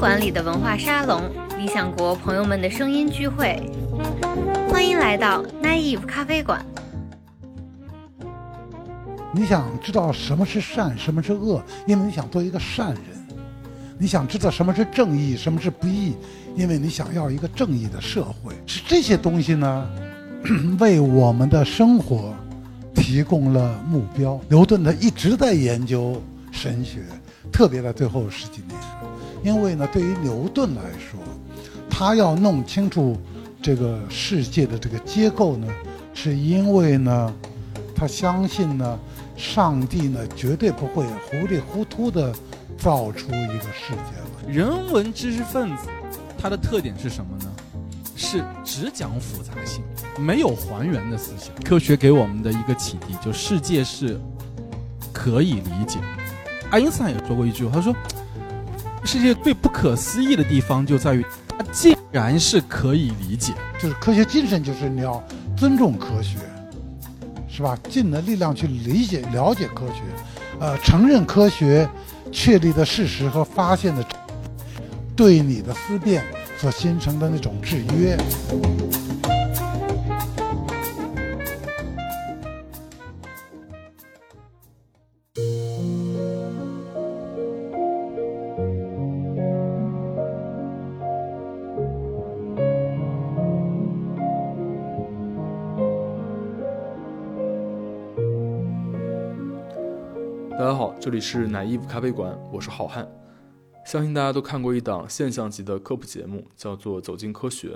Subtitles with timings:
[0.00, 1.20] 馆里的文化沙龙，
[1.58, 3.62] 理想国朋友们的声音聚会，
[4.70, 6.64] 欢迎来到 Naive 咖啡馆。
[9.30, 13.36] 你想知道什么是善，什么是恶，因为你想做一个善人；
[13.98, 16.14] 你想知道什么是正义，什么是不义，
[16.56, 18.54] 因为你想要一个正义的社会。
[18.64, 19.86] 是这些东西呢，
[20.80, 22.34] 为我们的生活
[22.94, 24.40] 提供了目标。
[24.48, 27.00] 牛顿他一直在研究神学，
[27.52, 28.80] 特别在最后十几年，
[29.42, 31.20] 因为呢，对于牛顿来说，
[31.88, 33.16] 他要弄清楚
[33.62, 35.66] 这个世界的这个结构呢，
[36.14, 37.34] 是因为呢，
[37.94, 38.98] 他相信呢。
[39.36, 42.30] 上帝呢，绝对不会糊里糊涂的
[42.76, 44.52] 造出一个世界来。
[44.52, 45.86] 人文知识分子，
[46.38, 47.50] 他的特点是什么呢？
[48.14, 49.82] 是只讲复杂性，
[50.22, 51.54] 没有还原的思想。
[51.64, 54.20] 科学给我们的一个启迪，就世界是
[55.10, 55.98] 可以理解。
[56.70, 57.96] 爱因斯坦也说过一句话，他说
[59.04, 65.22] ：“世界最不可思议的地方就在于，它竟然是可以理解。”就是科学精神，就是你要
[65.56, 66.36] 尊重科学。
[67.52, 67.76] 是吧？
[67.90, 70.02] 尽了力量去理解、了解科学，
[70.60, 71.86] 呃，承认科学
[72.32, 74.02] 确立的事实和发现的，
[75.14, 76.24] 对你的思辨
[76.56, 78.16] 所形成的那种制约。
[101.00, 103.10] 这里是奶衣服咖啡馆，我是好汉。
[103.86, 107.68] 相信大家都看过一档现象级的科普节目，叫做《走进科学》。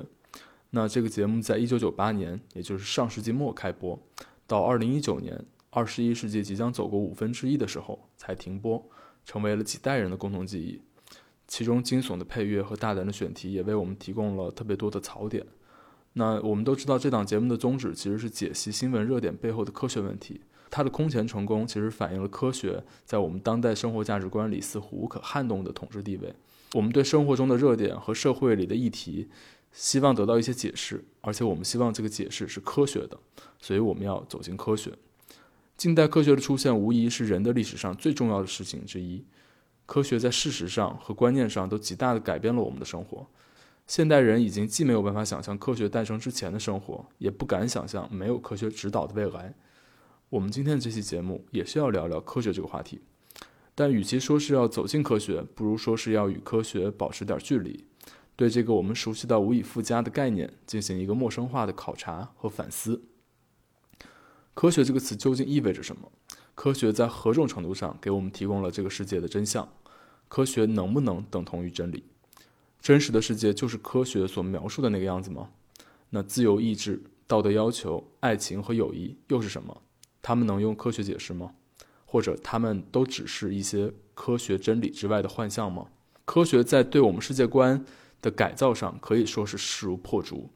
[0.68, 3.98] 那这个节目在一九九八年，也就是上世纪末开播，
[4.46, 8.84] 到二零一九年，二十一世纪即将走过五分之一的时候才停播，
[9.24, 10.82] 成为了几代人的共同记忆。
[11.48, 15.46] 其中惊悚的配乐和大胆的选题，也为我们提供了特别多的槽点。
[16.12, 20.42] 那我们都知道，这档节目的宗旨其实是解析新闻热点背后的科学问题。
[20.74, 26.34] 它的空前成功，其实反映了科学在我们当代生活价值观里似乎无可撼动的统治地位。
[26.72, 29.28] 我们对生活中的热点和社会里的议题，
[29.70, 33.16] 希望得到一些解释，而且我们希望这个解释是科学的，
[33.60, 34.92] 所以我们要走进科学。
[35.76, 39.24] 近代科学的出现，无疑是人的历史上最重要的事情之一。
[39.86, 43.24] 科学在事实上和观念上都极大地改变了我们的生活。
[43.86, 49.54] 现代人已经既没有办法想象科学诞生之前的生活，也不敢想象没有科学指导的未来。
[50.34, 53.00] 我们今天的这期节目也是要聊聊科学这个话题，
[53.72, 57.84] 但与其说是要走进科学，不如说是要与科学保持点距离，
[58.34, 63.00] 对这个我们熟悉到无以复加的概念进行一个陌生化的考察和反思。
[64.54, 66.10] 科学这个词究竟意味着什么？
[66.56, 69.68] 科学在何种程度上给我们提供了这个世界的真相？
[70.26, 72.02] 科学能不能等同于真理？
[72.80, 75.50] 真实的世界就是科学所描述的那个样子吗？
[76.10, 79.82] 那自由意志、道德要求、爱情和友谊又是什么？
[80.24, 81.52] 他们能用科学解释吗？
[82.06, 85.88] 或者他们都只是一些科学真理之外的幻象吗？
[86.24, 87.84] 科学在对我们世界观
[88.22, 90.48] 的改造上可以说是势如破竹。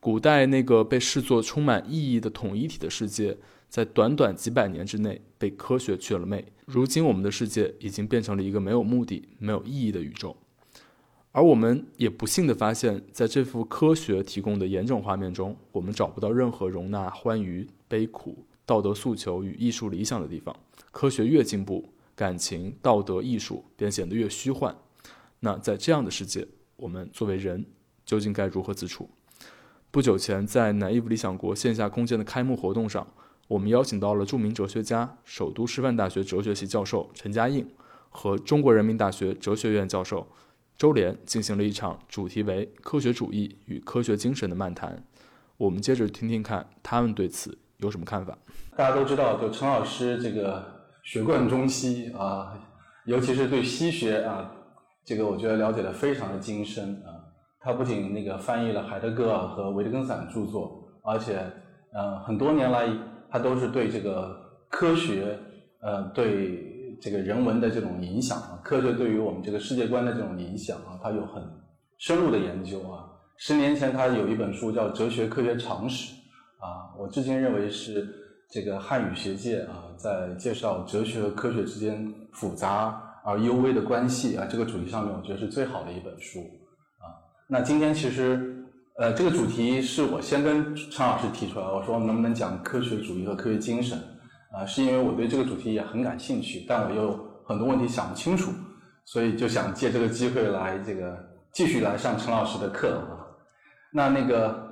[0.00, 3.36] 古代那个被视作充满意义的统一体的世界，
[3.68, 6.42] 在短短几百年之内被科学去了魅。
[6.64, 10.34] 如今我们的世界已经变成了一个没有目的、没有意义的宇宙，
[11.32, 18.46] 而我们也不幸地发现，在这幅科学提供的严整画面中，我们找不到任何容纳欢愉、悲苦。
[18.66, 20.54] 道德诉求与艺术理想的地方，
[20.90, 24.74] 科学越进步，感情、道德、艺术便显得越虚幻。
[25.40, 27.66] 那在这样的世界，我们作为人
[28.06, 29.10] 究竟该如何自处？
[29.90, 33.06] 不久前，在南艺理想国线下空间的开幕活动上，
[33.48, 37.68] 我们邀请到了著名哲学家、首都师范大学哲学系教授陈嘉映
[38.08, 40.26] 和中国人民大学哲学院教授
[40.76, 45.04] 周濂，进行了一场主题为“科学主义与科学精神”的漫谈。
[45.58, 48.36] 我们接着听听看他们对此有什么看法。
[48.76, 50.62] 大家都知道，就陈老师这个
[51.02, 52.58] 学贯中西啊，
[53.06, 54.50] 尤其是对西学啊，
[55.04, 57.22] 这个我觉得了解的非常的精深啊。
[57.60, 61.40] 他不仅那个翻译了海德格尔和维特根斯坦著作，而且
[61.92, 62.86] 呃很多年来
[63.30, 64.36] 他都是对这个
[64.68, 65.38] 科学
[65.80, 71.42] 呃对这个人文的这种影响啊，科学对于我们这个世界观的这种影响啊，他有很
[71.98, 73.08] 深入的研究啊。
[73.36, 76.14] 十年前他有一本书叫《哲学科学常识》
[76.64, 78.20] 啊，我至今认为是。
[78.50, 86.40] 这个汉语学界啊，在介绍哲学和科学之间复杂而幽微的关系啊这个主题上面，我觉得是最好的一本书
[86.98, 87.18] 啊。
[87.48, 88.64] 那今天其实
[88.98, 93.98] 呃这个主题是我先跟陈老师提出来，我说能不能讲科学主义和科学精神
[94.52, 94.64] 啊？
[94.64, 98.52] 是因为我对这个主题也很感兴趣，但我又很多问题想不清楚，
[99.06, 101.18] 所以就想借这个机会来这个
[101.52, 103.18] 继续来上陈老师的课啊。
[103.92, 104.63] 那那个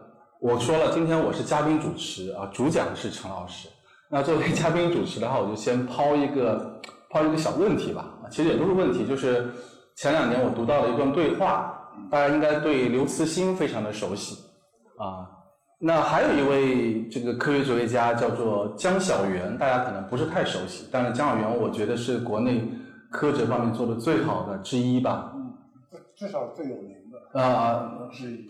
[0.43, 3.69] 我说了，今天我是嘉宾主持啊，主讲是陈老师。
[4.09, 6.81] 那作为嘉宾主持的话，我就先抛一个
[7.11, 9.49] 抛一个小问题吧，其实也都是问题，就是
[9.95, 14.37] 前两年我读到了一段对话，大家应该对刘慈欣非常的熟悉
[14.99, 15.31] 啊。
[15.79, 22.69] 那还有一位这个科学哲学家叫做江晓原，大家可能不是太熟悉，但是江晓原我觉得是国内
[23.13, 25.31] 科学方面做的最好的之一吧。
[25.37, 25.55] 嗯，
[26.17, 28.45] 至少最有名的啊，之一。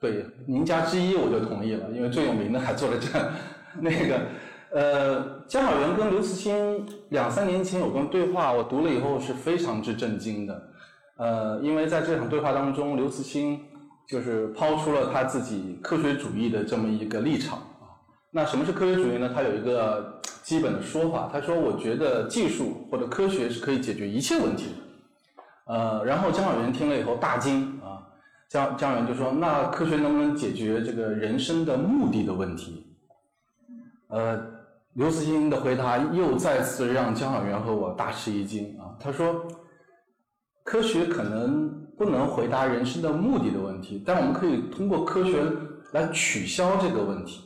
[0.00, 3.08] 对，名家之一我就同意了，因为最有名的还坐在这
[3.80, 4.20] 那个。
[4.72, 10.62] 呃，江晓原跟刘慈欣两三年前有段对话，我读了以后是非常之震惊的。
[11.18, 13.58] 呃，因为在这场对话当中，刘慈欣
[14.06, 17.94] 就是抛出了他自己科学主义的这么一个立场啊。
[18.32, 19.30] 那什么是科学主义呢？
[19.32, 27.75] 他有一个基本的说法，他说：“我觉得技术或者科学是可以解决一切问题的。”呃，然后江晓原听了以后大惊
[28.48, 32.86] 江江晓原就说：“那科学能不能解决这个人生的目的的问题？”
[34.08, 34.56] 呃。
[34.96, 38.96] 刘慈欣的回答又再次让江小源和我大吃一惊啊！
[38.98, 39.46] 他说
[40.64, 45.44] ：“科学可能不能回答人生的目的的问题，但我们可以通过科学
[45.92, 47.44] 来取消这个问题。”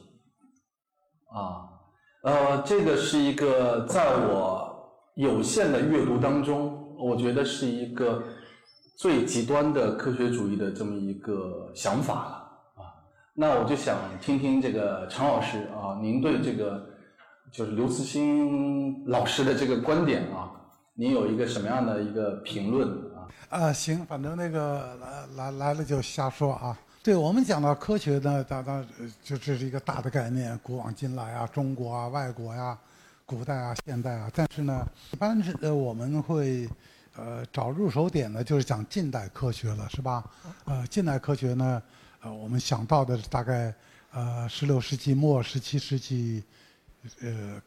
[1.35, 1.67] 啊，
[2.23, 8.23] 呃，这个是一个在我有限的阅读当中，我觉得是一个
[9.00, 12.93] 最极端的科学主义的这么一个想法了啊。
[13.32, 16.87] 那我就想听听这个常老师啊，您对这个。
[17.52, 20.52] 就是刘慈欣老师的这个观点啊，
[20.94, 23.26] 您有一个什么样的一个评论啊？
[23.49, 26.79] 啊，行，反正那个来来来了就瞎说啊。
[27.03, 28.87] 对我们讲到科学呢，当当
[29.25, 32.79] 就这是一个大的概念，古往今来啊，中国啊，外国呀，
[33.26, 34.31] 古代啊，现代啊。
[34.32, 36.69] 但是呢，一般是呃我们会
[37.20, 40.25] 呃找入手点呢，就是讲近代科学了，是吧？
[40.64, 41.82] 呃，近代科学呢，
[42.22, 43.75] 呃，我们想到的大概
[44.12, 46.43] 呃十六世纪末、十七世纪。
[47.22, 47.58] 呃，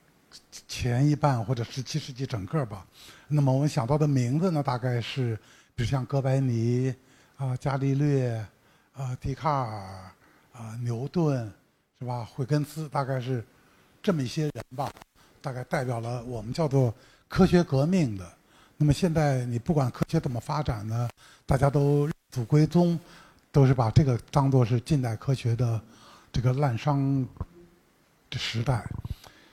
[0.67, 2.85] 前一半或者十七世纪整个吧，
[3.27, 5.35] 那么我们想到的名字呢，大概是，
[5.73, 6.93] 比如像哥白尼
[7.35, 8.45] 啊、伽利略
[8.93, 10.11] 啊、笛卡尔
[10.51, 11.51] 啊、牛顿，
[11.97, 12.23] 是吧？
[12.23, 13.43] 惠根斯，大概是
[14.03, 14.91] 这么一些人吧，
[15.41, 16.93] 大概代表了我们叫做
[17.27, 18.31] 科学革命的。
[18.83, 21.07] 那么现在你不管科学怎么发展呢，
[21.45, 22.99] 大家都认祖归宗，
[23.49, 25.79] 都是把这个当做是近代科学的
[26.33, 27.25] 这个滥觞
[28.29, 28.85] 的时代。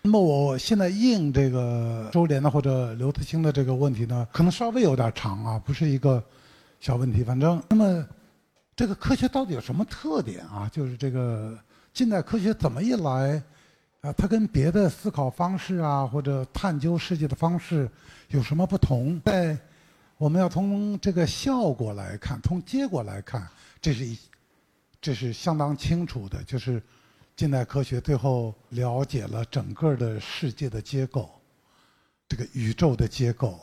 [0.02, 6.20] 那么我现在应这个周濂的或者刘慈欣的这个问题呢，可能稍微有点长啊，不是一个
[6.80, 7.22] 小问题。
[7.22, 8.04] 反正那么
[8.74, 10.68] 这个科学到底有什么特点啊？
[10.72, 11.56] 就是这个
[11.94, 13.40] 近代科学怎么一来
[14.00, 14.12] 啊？
[14.14, 17.88] 它跟别的思考方式啊，或者探究世界的方式
[18.30, 19.20] 有什么不同？
[19.24, 19.56] 在
[20.18, 23.48] 我们要从这个效果来看，从结果来看，
[23.80, 24.18] 这是一
[25.00, 26.82] 这是相当清楚的，就是。
[27.36, 31.30] 近代科学最后了解了整个的世界的结构，
[32.28, 33.58] 这个宇宙的结构，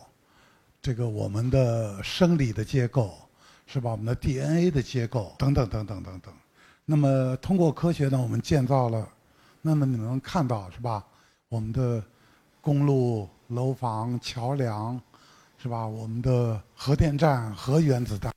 [0.81, 3.15] 这个我们的生理的结构，
[3.67, 3.91] 是吧？
[3.91, 6.33] 我们的 DNA 的结构等等等等等等。
[6.85, 9.07] 那么通过科学呢，我们建造了，
[9.61, 11.05] 那么你能看到是吧？
[11.47, 12.03] 我们的
[12.59, 14.99] 公路、楼房、桥梁，
[15.61, 15.85] 是吧？
[15.87, 18.33] 我们的核电站、核原子弹，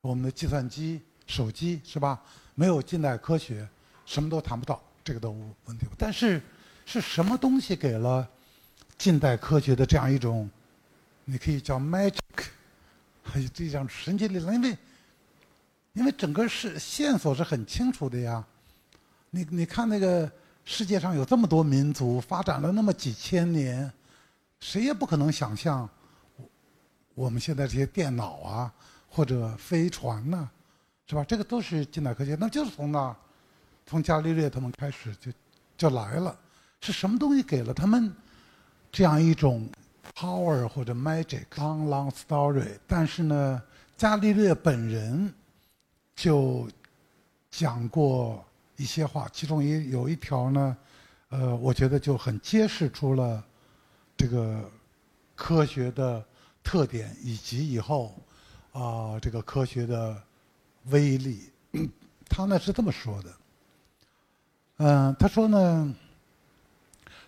[0.00, 2.20] 我们的计算机、手机，是吧？
[2.54, 3.68] 没有近代科学。
[4.04, 5.84] 什么都谈不到，这个都无问题。
[5.98, 6.40] 但是，
[6.84, 8.24] 是什么东西给了
[8.96, 10.48] 近代科学的这样一种，
[11.24, 12.20] 你可以叫 magic，
[13.24, 14.54] 还有这种神奇力量？
[14.54, 14.78] 因为，
[15.94, 18.44] 因为整个是线索是很清楚的呀。
[19.30, 20.30] 你你看那个
[20.64, 23.92] 世界上有这么多民族，发展了那么几千年，
[24.60, 25.88] 谁也不可能想象，
[27.14, 28.72] 我们现在这些电脑啊，
[29.08, 30.48] 或者飞船呐，
[31.06, 31.24] 是吧？
[31.24, 33.16] 这个都是近代科学，那就是从那。
[33.88, 35.30] 从伽利略他们开始就
[35.78, 36.36] 就来了，
[36.80, 38.12] 是什么东西给了他们
[38.90, 39.68] 这样一种
[40.12, 42.76] power 或者 magic？long long story。
[42.88, 43.62] 但是呢，
[43.96, 45.32] 伽利略本人
[46.16, 46.68] 就
[47.48, 48.44] 讲过
[48.74, 50.76] 一些话，其中一有一条呢，
[51.28, 53.40] 呃，我觉得就很揭示出了
[54.16, 54.70] 这个
[55.34, 56.24] 科学的
[56.62, 58.14] 特点以及以后
[58.72, 60.22] 啊这个科学的
[60.86, 61.50] 威力。
[62.28, 63.32] 他呢是这么说的。
[64.78, 65.94] 嗯，他说呢，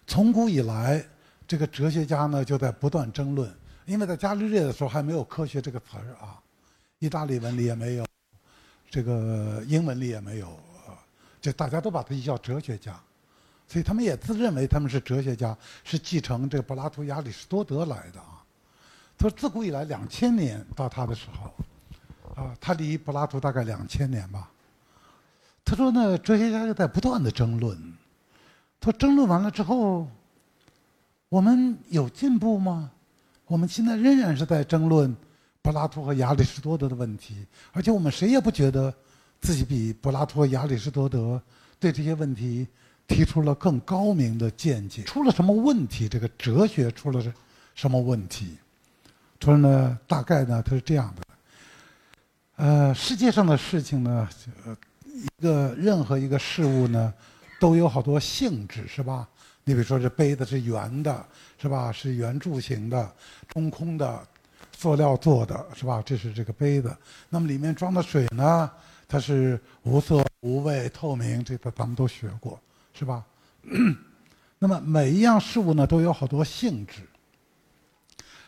[0.07, 1.07] 从古以来，
[1.47, 3.51] 这个哲学家呢就在不断争论，
[3.87, 6.43] 因为在伽利略的时候还没有科学这个词儿啊，
[6.99, 8.07] 意大利文里也没有，
[8.91, 10.59] 这个英文里也没有，
[11.41, 13.01] 就大家都把他叫哲学家，
[13.69, 18.43] 所以他们也自认为他们是哲学家，是继承这个柏拉图、亚里士多德来的啊。
[19.19, 24.51] 他说自古以来两千年到他的时候，啊，他离柏拉图大概两千年吧。
[25.65, 27.77] 他说呢，哲学家就在不断的争论。
[28.81, 30.09] 他说争论完了之后，
[31.29, 32.91] 我们有进步吗？
[33.47, 35.15] 我们现在仍然是在争论
[35.61, 38.95] 柏拉图和亚里士多德的问题，而且我们谁也不觉得
[39.41, 41.43] 自己比柏拉图亚里士多德
[41.81, 42.67] 对这些问题
[43.09, 45.03] 提出了更高明的见解。
[45.03, 46.09] 出了什么问题？
[46.09, 47.21] 这个哲学出了
[47.75, 48.57] 什么问题？
[49.41, 51.23] 他说呢，大概呢，他是这样的。
[52.55, 54.29] 呃，世界上的事情呢，
[54.65, 54.77] 呃。
[55.19, 57.13] 一个任何一个事物呢，
[57.59, 59.27] 都有好多性质，是吧？
[59.65, 61.27] 你比如说这杯子是圆的，
[61.61, 61.91] 是吧？
[61.91, 63.13] 是圆柱形的，
[63.49, 64.25] 中空的，
[64.77, 66.01] 塑料做的，是吧？
[66.07, 66.97] 这是这个杯子。
[67.29, 68.71] 那么里面装的水呢，
[69.09, 72.61] 它是无色无味透明，这个咱们都学过，
[72.99, 73.25] 是吧？
[74.59, 77.03] 那么每一样事物呢，都有好多性质。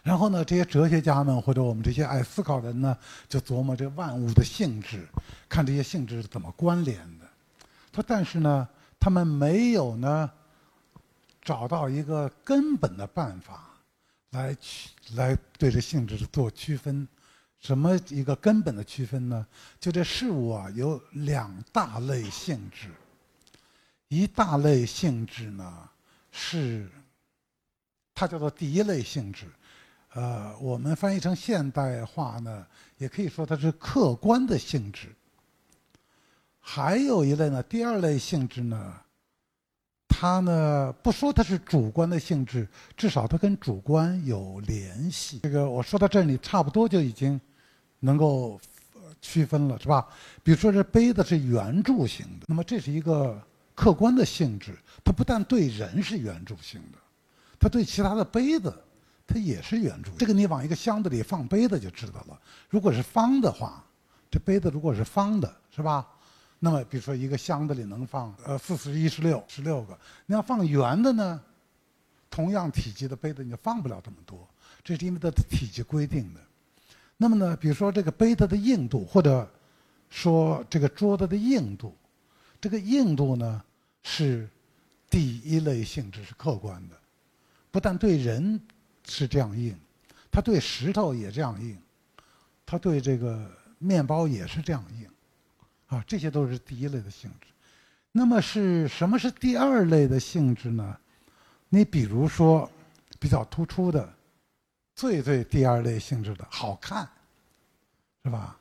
[0.03, 2.97] 然后呢，这些哲学家们或者我们这些爱思考人呢，
[3.29, 5.07] 就琢磨这万物的性质，
[5.49, 7.29] 看这些性质是怎么关联的。
[7.93, 10.29] 他，但是呢，他们没有呢
[11.43, 13.71] 找到一个根本的办法
[14.31, 17.07] 来区来对这性质做区分。
[17.61, 19.47] 什么一个根本的区分呢？
[19.79, 22.89] 就这事物啊，有两大类性质。
[24.11, 25.89] 一大类性质呢
[26.33, 26.91] 是
[28.13, 29.47] 它叫做第一类性质。
[30.15, 32.67] 呃，我们翻译成现代化呢，
[32.99, 35.15] 也可以说它是客观的性质。
[36.59, 38.97] 还有一类呢，第二类性质呢，
[40.09, 45.39] 它呢不说它是主观的性质，至少它跟主观有联系。
[45.45, 47.41] 这个我说到这里，差不多就已经
[48.01, 48.61] 能够
[49.23, 50.09] 区分了，是吧？
[50.43, 53.41] 比如说这杯子是圆柱形的，那么这是一个
[53.81, 56.99] 客观的性质，它不但对人是圆柱形的，
[57.59, 58.71] 它对其他的杯子。
[59.33, 62.37] 它也是圆柱，这个你往一个箱子里放杯子就知道了。
[62.69, 63.85] 如果是方的话，
[64.29, 66.05] 这杯子如果是方的，是吧？
[66.59, 69.97] 那么比如说一个箱子里能放呃四十一十六十六个，
[70.27, 71.41] 你要放圆的呢，
[72.29, 74.49] 同样体积的杯子你就放不了这么多，
[74.83, 76.41] 这是因为它的体积规定的。
[77.17, 79.49] 那么呢，比如说这个杯子的硬度，或者
[80.09, 81.97] 说这个桌子的硬度，
[82.61, 83.63] 这个硬度呢
[84.03, 84.49] 是
[85.09, 86.97] 第一类性质，是客观的，
[87.71, 88.61] 不但对人。
[89.09, 89.77] 是这样硬，
[90.31, 91.77] 它对石头也这样硬，
[92.65, 95.09] 它对这个面包也是这样硬，
[95.89, 97.49] 啊，这些都是第一类的性质。
[98.13, 100.97] 那么是什么是第二类的性质呢？
[101.71, 102.71] 你比如说
[103.19, 104.13] 比较突出的，
[104.95, 107.09] 最最第二类性质的好看，
[108.23, 108.57] 是吧？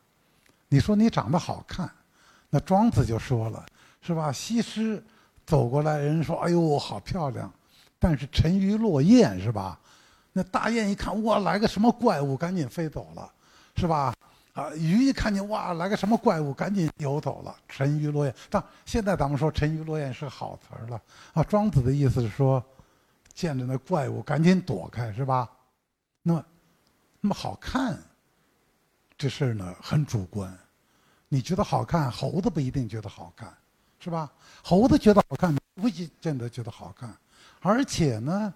[0.67, 1.93] 你说你长得好看，
[2.49, 3.63] 那庄子就说了，
[4.01, 4.31] 是吧？
[4.31, 5.03] 西施
[5.49, 7.51] 走过来，人说：“哎呦，好漂亮。”
[7.97, 9.79] 但是沉鱼落雁，是吧？
[10.31, 13.27] 那大雁一看，哇，来个什么怪物，赶紧飞走了，
[13.75, 14.13] 是吧？
[14.53, 18.35] 啊，鱼一看见，哇，来个什么怪物，赶紧游走了，沉鱼落雁。
[18.47, 21.01] 但现在咱们说沉鱼落雁是好词儿了
[21.33, 21.43] 啊。
[21.43, 22.63] 庄子的意思是说，
[23.33, 25.49] 见着那怪物赶紧躲开，是吧？
[26.21, 26.45] 那么，
[27.21, 27.97] 那么好看，
[29.17, 30.55] 这事儿呢很主观。
[31.27, 33.51] 你觉得好看，猴子不一定觉得好看，
[33.99, 34.31] 是吧？
[34.63, 37.15] 猴子觉得好看，不一见得觉得好看，
[37.61, 38.53] 而且呢。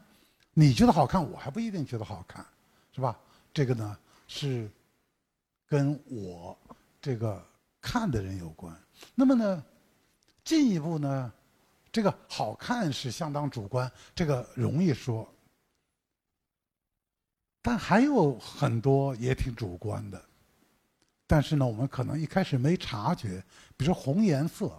[0.55, 2.45] 你觉得好看，我还不一定觉得好看，
[2.93, 3.19] 是吧？
[3.51, 3.97] 这个呢
[4.27, 4.69] 是
[5.67, 6.55] 跟我
[7.01, 7.43] 这个
[7.81, 8.71] 看的人有关。
[9.15, 9.65] 那么呢，
[10.43, 11.33] 进一步呢，
[11.91, 15.27] 这个好看是相当主观，这个容易说。
[17.63, 20.23] 但还有很多也挺主观的，
[21.25, 23.43] 但是呢，我们可能一开始没察觉，
[23.75, 24.71] 比如说红颜色、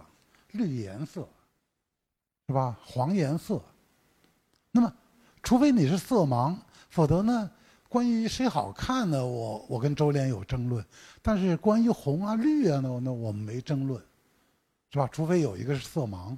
[0.55, 1.27] 绿颜色，
[2.47, 2.77] 是吧？
[2.83, 3.61] 黄颜色，
[4.71, 4.93] 那么。
[5.43, 6.57] 除非你是色盲，
[6.89, 7.51] 否则呢，
[7.87, 9.23] 关于谁好看呢？
[9.23, 10.83] 我我跟周濂有争论，
[11.21, 14.03] 但是关于红啊绿啊呢，那我们没争论，
[14.91, 15.07] 是吧？
[15.11, 16.35] 除非有一个是色盲，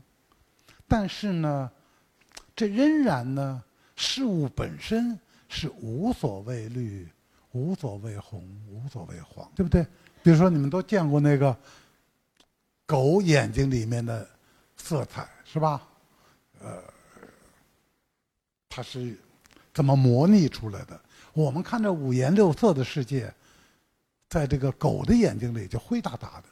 [0.90, 1.72] 但是呢，
[2.54, 3.64] 这仍然呢，
[3.96, 7.08] 事物本身是无所谓绿，
[7.54, 9.88] 无所谓红，无所谓黄，对不对？
[10.22, 11.58] 比如说你们都见过那个
[12.88, 14.28] 狗眼睛里面的
[14.76, 15.88] 色彩，是吧？
[16.60, 16.82] 呃。
[18.70, 19.18] 它是
[19.74, 21.00] 怎么模拟出来的？
[21.34, 23.34] 我们看着五颜六色的世界，
[24.30, 26.44] 在这个狗的眼睛里就灰哒哒的，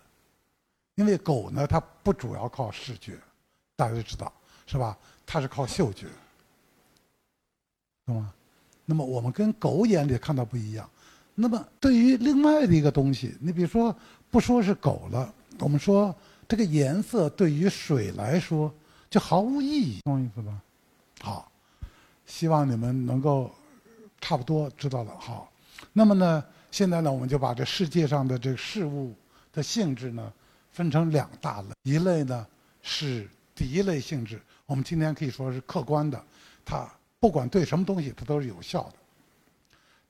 [0.96, 3.20] 因为狗呢，它不主要靠视觉，
[3.76, 4.34] 大家知道
[4.66, 4.98] 是吧？
[5.24, 6.08] 它是靠嗅觉，
[8.08, 8.34] 懂吗？
[8.86, 10.90] 那么我们跟狗眼里看到不一样。
[11.36, 13.96] 那么对于另外的一个东西，你比如说
[14.32, 16.16] 不说是狗了，我们说
[16.48, 18.74] 这个颜色对于水来说
[19.10, 20.62] 就毫无意义，懂意思吧？
[21.22, 21.52] 好。
[22.28, 23.54] 希望你们能够
[24.20, 25.16] 差不多知道了。
[25.20, 25.48] 好，
[25.94, 29.14] 那么呢，现在呢，我们就把这世界上的这个事物
[29.54, 30.34] 的性质呢，
[30.72, 32.48] 分成两大类，一类呢
[32.82, 36.20] 是第一类性质，我们今天可以说是客观的，
[36.66, 38.96] 它不管对什么东西，它都是有效的。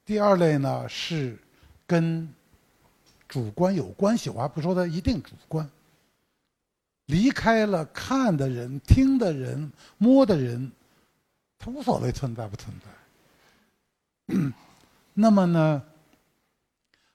[0.06, 1.38] 第二类呢是
[1.86, 2.34] 跟
[3.28, 5.70] 主观有关系，我还不说它一定主观。
[7.08, 10.72] 离开了看的人、听的人、摸的人，
[11.60, 14.36] 他无所谓存在不存在。
[15.14, 15.84] 那么呢，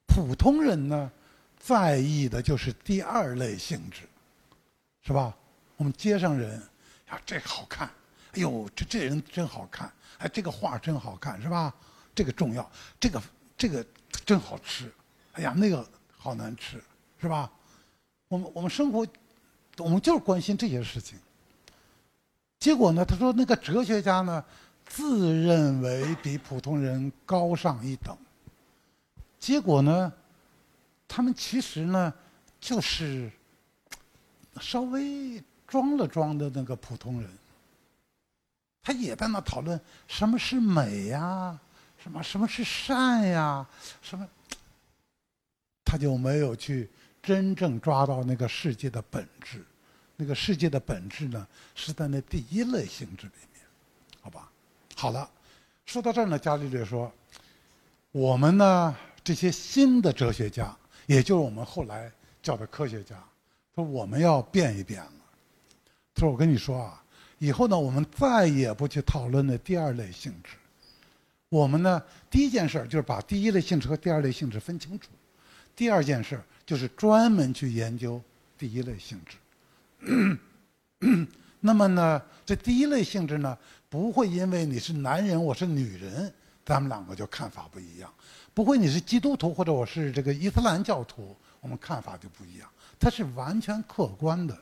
[0.07, 1.11] 普通人呢，
[1.59, 4.03] 在意的就是第二类性质，
[5.03, 5.37] 是吧？
[5.77, 6.57] 我们街上人，
[7.09, 7.89] 呀，这好看，
[8.33, 11.75] 哎呦，这这人真好看，哎，这个画真好看，是吧？
[12.15, 12.71] 这个重要，
[13.01, 13.21] 这个
[13.57, 13.85] 这个
[14.25, 14.93] 真好吃，
[15.33, 15.85] 哎呀，那个
[16.17, 16.81] 好难吃，
[17.21, 17.51] 是吧？
[18.29, 19.05] 我们我们生活。
[19.81, 21.19] 我们就是关心这些事情。
[22.59, 24.45] 结果呢，他说那个哲学家呢，
[24.87, 28.17] 自认为比普通人高上一等。
[29.39, 30.13] 结果呢，
[31.09, 32.13] 他们其实呢，
[32.61, 33.31] 就是
[34.61, 37.31] 稍微装了装的那个普通人。
[38.83, 41.59] 他也在那讨论什么是美呀，
[42.03, 43.67] 什么什么是善呀，
[44.03, 44.29] 什么，
[45.85, 46.91] 他就没有去
[47.23, 49.65] 真正抓到那个世界的本质。
[50.21, 53.63] 那个世界的本质呢，是在那第一类性质里面，
[54.21, 54.53] 好吧？
[54.95, 55.29] 好了，
[55.87, 57.11] 说到这儿呢，伽利略说，
[58.13, 62.13] 我们呢这些新的哲学家，也就是我们后来
[62.43, 63.17] 叫的科学家，
[63.75, 65.13] 说我们要变一变了。
[66.15, 67.03] 他说：“我跟你说啊，
[67.39, 70.51] 以后呢，我们再也不去讨论那第二类性质。
[71.49, 75.09] 我们呢，第一件事就是把第一类性质和第二类性质分清楚；
[75.75, 78.21] 第二件事就是专门去研究
[78.59, 79.39] 第一类性质。”
[81.61, 83.57] 那么呢，这第一类性质呢，
[83.89, 86.33] 不会因为你是男人，我是女人，
[86.65, 88.09] 咱们两个就看法不一样；
[88.55, 92.69] 不会你是基督徒或者我是这个伊斯兰教徒，我们看法就不一样。
[92.99, 94.57] 它是完全客观的。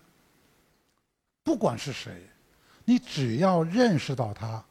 [1.42, 2.28] 不管是谁，
[2.84, 4.62] 你只要认识到他，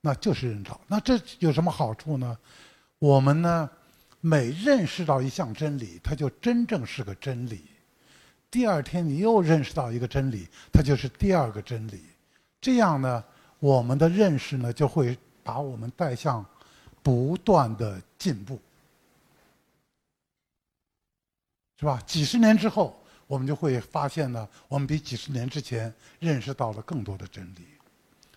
[0.00, 0.80] 那就是人道。
[0.86, 2.38] 那这有什么好处呢？
[2.98, 3.68] 我们呢，
[4.20, 7.64] 每认识到一项真理，它就真正是个真理。
[8.50, 12.02] 第二天你又认识到一个真理，它就是第二个真理。
[12.60, 13.22] 这样呢，
[13.58, 16.44] 我们的认识呢就会把我们带向
[17.02, 18.58] 不断的进步，
[21.78, 22.02] 是吧？
[22.06, 27.66] 几十年之后，我们就会发现呢，我们比几十年之前认识到了更多的真理。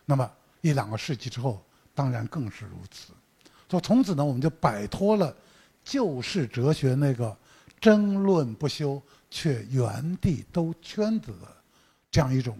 [0.06, 1.64] 那么一两个世纪之后，
[1.96, 3.14] 当然更是如此。
[3.70, 5.34] 说从此呢，我们就摆脱了
[5.86, 7.36] 旧式哲学那个
[7.80, 9.02] 争论不休。
[9.34, 11.48] 却原地兜圈子的
[12.12, 12.60] 这样一种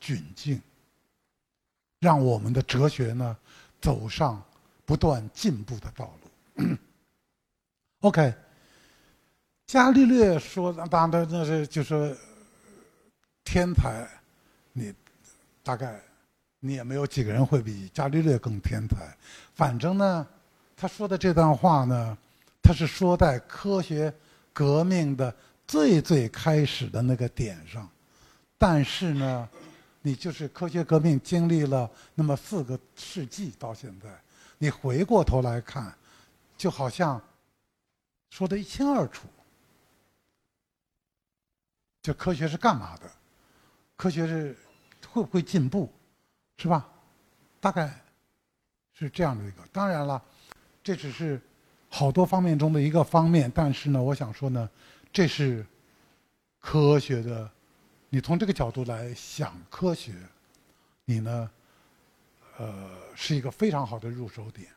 [0.00, 0.62] 窘境，
[1.98, 3.36] 让我们的哲学呢
[3.80, 4.40] 走上
[4.86, 6.64] 不断进步的道路。
[8.02, 8.32] OK，
[9.66, 12.16] 伽利略说，当然那是就是
[13.44, 14.08] 天才，
[14.72, 14.94] 你
[15.64, 16.00] 大概
[16.60, 19.16] 你也没有几个人会比伽利略更天才。
[19.56, 20.24] 反正呢，
[20.76, 22.16] 他说的这段话呢，
[22.62, 24.14] 他是说在科学
[24.52, 25.34] 革命的。
[25.72, 27.88] 最最开始的那个点上，
[28.58, 29.48] 但是呢，
[30.02, 34.10] 你就是科学革命经历了那么四个世纪到现在，
[34.58, 35.96] 你回过头来看，
[36.58, 37.18] 就好像
[38.28, 39.26] 说的一清二楚。
[42.02, 43.10] 这科学是干嘛的？
[43.96, 44.54] 科学是
[45.08, 45.90] 会不会进步，
[46.58, 46.86] 是吧？
[47.62, 47.98] 大概
[48.92, 49.62] 是这样的一个。
[49.72, 50.22] 当然了，
[50.84, 51.40] 这只是
[51.88, 54.68] 好多方面中的一个方面，但是呢，我想说呢。
[55.12, 55.64] 这是
[56.58, 57.50] 科学的，
[58.08, 60.14] 你从这个角度来想科学，
[61.04, 61.50] 你呢，
[62.56, 64.68] 呃，是一个非常好的入手点，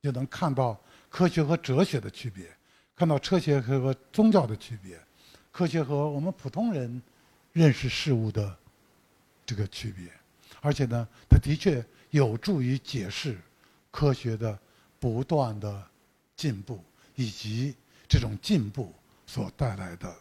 [0.00, 2.46] 就能看到科学和哲学的区别，
[2.94, 4.96] 看到科学和宗教的区别，
[5.50, 7.02] 科学和我们普通人
[7.52, 8.56] 认识事物的
[9.44, 10.08] 这个区别，
[10.60, 13.36] 而且呢，它的确有助于解释
[13.90, 14.56] 科学的
[15.00, 15.84] 不断的
[16.36, 16.78] 进步
[17.16, 17.74] 以及
[18.06, 18.94] 这种进步。
[19.32, 20.12] 所带来的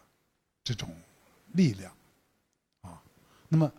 [0.63, 0.87] 这种
[1.53, 1.91] 力量，
[2.81, 3.01] 啊，
[3.47, 3.71] 那么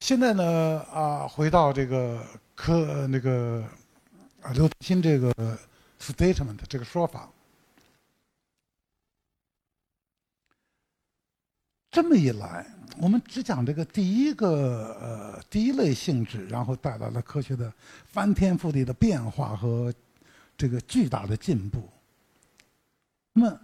[0.00, 3.64] 现在呢啊，回到这个科那个
[4.42, 5.32] 啊刘慈欣这个
[6.00, 7.30] statement 这个说法，
[11.92, 12.66] 这么一来，
[12.98, 17.72] 我们只讲这个第一个呃第一类性质，然后带来了科学的
[18.04, 19.94] 翻天覆地的变化和
[20.56, 21.88] 这个巨大的进步，
[23.32, 23.60] 那么。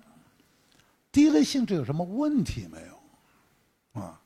[1.13, 4.01] 第一类性质有什么问题没有？
[4.01, 4.19] 啊，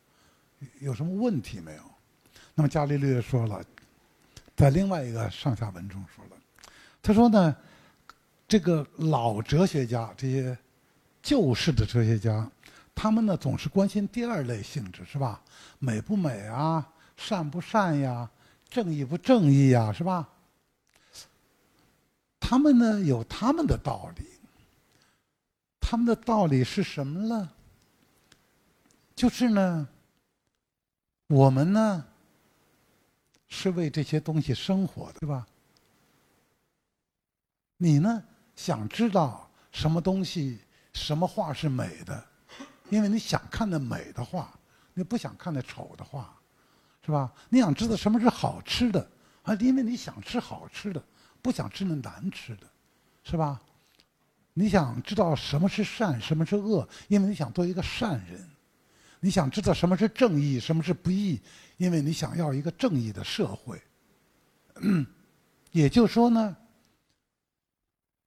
[0.80, 1.82] 有什么问题没有？
[2.54, 3.62] 那么伽利略说了，
[4.56, 6.36] 在另外一个上下文中说了，
[7.02, 7.54] 他说呢，
[8.46, 10.56] 这个老哲学家，这些
[11.20, 12.48] 旧式的哲学家，
[12.94, 15.42] 他们呢总是关心第二类性质，是吧？
[15.80, 16.88] 美不美啊？
[17.16, 18.30] 善不善呀？
[18.68, 19.92] 正义不正义呀？
[19.92, 20.28] 是吧？
[22.38, 24.24] 他们呢有他们的道理，
[25.88, 27.48] 他们的道理是什么呢？
[29.14, 29.88] 就是呢，
[31.28, 32.04] 我们呢
[33.46, 35.46] 是为这些东西生活的，对吧？
[37.76, 38.20] 你呢
[38.56, 40.58] 想知道什么东西、
[40.92, 42.26] 什么画是美的，
[42.90, 44.52] 因为你想看的美的画，
[44.92, 46.36] 你不想看的丑的画，
[47.04, 47.32] 是吧？
[47.48, 49.08] 你想知道什么是好吃的
[49.44, 49.54] 啊？
[49.60, 51.00] 因为你想吃好吃的，
[51.40, 52.66] 不想吃那难吃的，
[53.22, 53.62] 是吧？
[54.58, 58.42] 你想知道什么是善，什么是恶，因为你想做一个善人。
[59.20, 61.38] 你想知道什么是正义，什么是不义，
[61.76, 63.78] 因为你想要一个正义的社会。
[65.72, 66.56] 也就是说呢，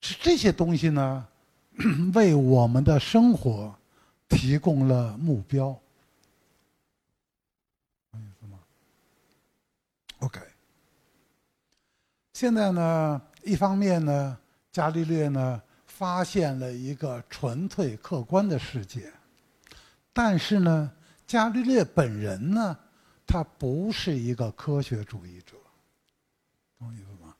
[0.01, 1.27] 是这些东西呢，
[2.13, 3.75] 为我们的生活
[4.27, 5.67] 提供了目标。
[8.11, 8.59] 有意思吗
[10.19, 10.39] ？OK。
[12.33, 14.37] 现在呢，一方面呢，
[14.71, 15.59] 伽利略呢
[15.99, 19.11] 发现了一个纯粹客观的世界。
[20.13, 20.89] 但是呢，
[21.27, 22.77] 伽利略本人呢，
[23.27, 25.57] 他不是一个科学主义者，
[26.79, 27.35] 懂意思吗？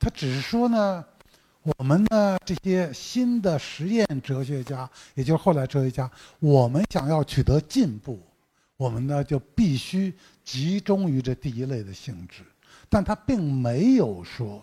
[0.00, 1.04] 他只是说呢，
[1.62, 8.20] 我们呢这些新的实验哲学家，也就是后来哲学家，我们想要取得进步，
[8.76, 12.42] 我们呢就必须集中于这第一类的性质。
[12.88, 14.60] 但他并没有说，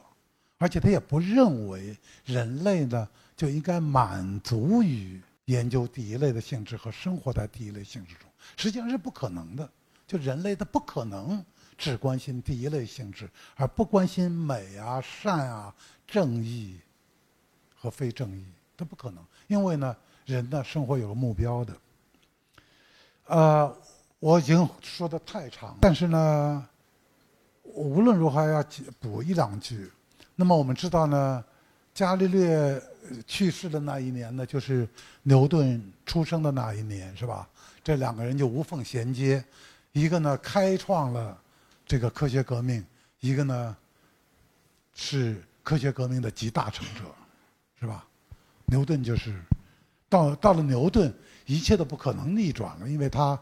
[0.64, 5.22] 而且他也不认为人类呢就应该满足于。
[5.48, 9.70] 研究第一类的性质和生活在第一类性质中，实际上是不可能的。
[10.08, 11.44] 就人类他不可能
[11.78, 15.76] 只关心第一类性质，而不关心美啊、善啊、
[16.08, 16.80] 正义
[17.76, 18.46] 和非正义，
[18.78, 19.22] 他不可能。
[19.48, 19.94] 因为呢，
[20.26, 21.74] 人的生活有了目标的。
[23.26, 23.78] 呃，
[24.20, 26.66] 我已经说的太长，但是呢，
[27.64, 28.64] 无论如何要
[29.02, 29.92] 补一两句。
[30.36, 31.44] 那么我们知道呢，
[31.94, 32.82] 伽利略。
[33.28, 34.88] 去世的那一年呢，就是
[35.24, 37.46] 牛顿出生的那一年，是吧？
[37.84, 39.44] 这两个人就无缝衔接，
[39.92, 41.38] 一个呢开创了
[41.86, 42.84] 这个科学革命，
[43.20, 43.76] 一个呢
[44.96, 47.02] 是科学革命的集大成者，
[47.78, 48.06] 是吧？
[48.68, 49.38] 牛顿就是
[50.08, 51.14] 到到了牛顿，
[51.46, 53.38] 一切都不可能逆转了，因为他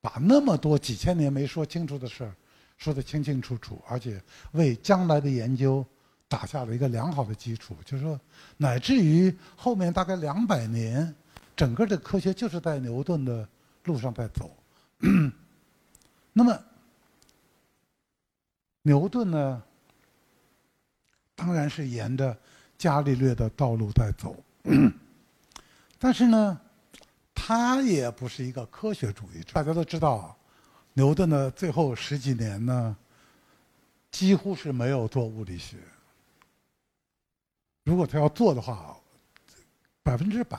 [0.00, 2.32] 把那么多几千年没说清楚的事儿
[2.78, 4.18] 说得清清楚楚，而且
[4.52, 5.84] 为将来的研究。
[6.30, 8.20] 打下了一个良好的基础，就是说，
[8.58, 11.14] 乃至于后面大概两百年，
[11.56, 13.48] 整个的科学就是在牛顿的
[13.84, 14.54] 路上在走。
[16.34, 16.54] 那么，
[18.82, 19.62] 牛顿呢，
[21.34, 22.36] 当然是沿着
[22.76, 24.36] 伽利略的道路在走，
[25.98, 26.60] 但是呢，
[27.34, 29.54] 他也不是一个科学主义者。
[29.54, 30.36] 大家都知道，
[30.98, 32.96] 牛顿呢最后十几年呢，
[34.10, 35.76] 几乎是没有做物理学。
[37.84, 38.96] 如果他要做的话，
[40.02, 40.58] 百分之百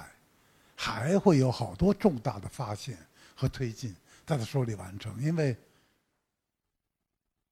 [0.78, 2.98] 还会有好多重大的发现
[3.36, 3.94] 和推进
[4.26, 5.14] 在他手里完成。
[5.22, 5.54] 因为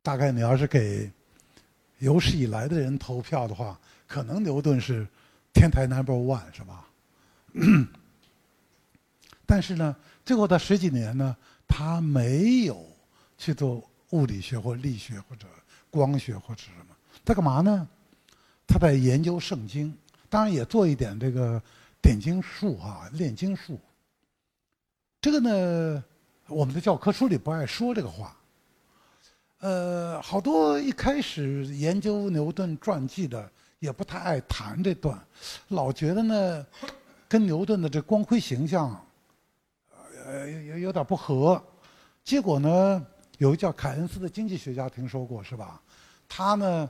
[0.01, 1.11] 大概你要是给
[1.97, 5.05] 有史以来的人投票的话，可能牛顿是
[5.53, 6.87] 天才 number one 是吧？
[9.45, 11.35] 但是呢，最后的十几年呢，
[11.67, 12.85] 他没有
[13.37, 15.45] 去做物理学或力学或者
[15.89, 17.87] 光学或者什么，他干嘛呢？
[18.65, 19.95] 他在研究圣经，
[20.29, 21.61] 当然也做一点这个
[22.01, 23.79] 点经术啊，炼经术。
[25.21, 26.03] 这个呢，
[26.47, 28.35] 我们的教科书里不爱说这个话。
[29.59, 33.49] 呃，好多一开始研究牛顿传记的
[33.79, 35.19] 也不太爱谈这段，
[35.69, 36.65] 老觉得呢，
[37.27, 39.03] 跟牛顿的这光辉形象，
[40.27, 41.61] 呃，有有点不合。
[42.21, 43.05] 结果呢，
[43.37, 45.81] 有一叫凯恩斯的经济学家，听说过是吧？
[46.27, 46.89] 他呢。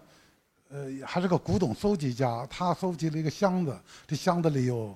[0.70, 4.94] 呃，还是个古董搜集家，他搜集了一个箱子，这箱子里有，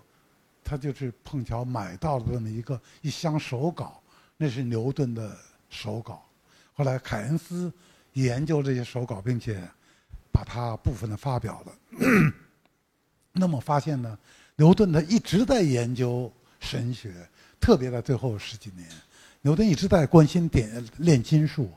[0.65, 4.04] 他就是碰巧买到了这么一个一箱手稿，
[4.36, 5.34] 那是牛顿的
[5.69, 6.25] 手稿。
[6.73, 7.71] 后来凯恩斯
[8.12, 9.65] 研究这些手稿，并且
[10.30, 11.71] 把它部分的发表了。
[13.32, 14.19] 那么发现呢，
[14.58, 17.13] 牛顿他一直在研究神学，
[17.62, 18.86] 特别在最后十几年，
[19.41, 21.69] 牛顿一直在关心点炼金术，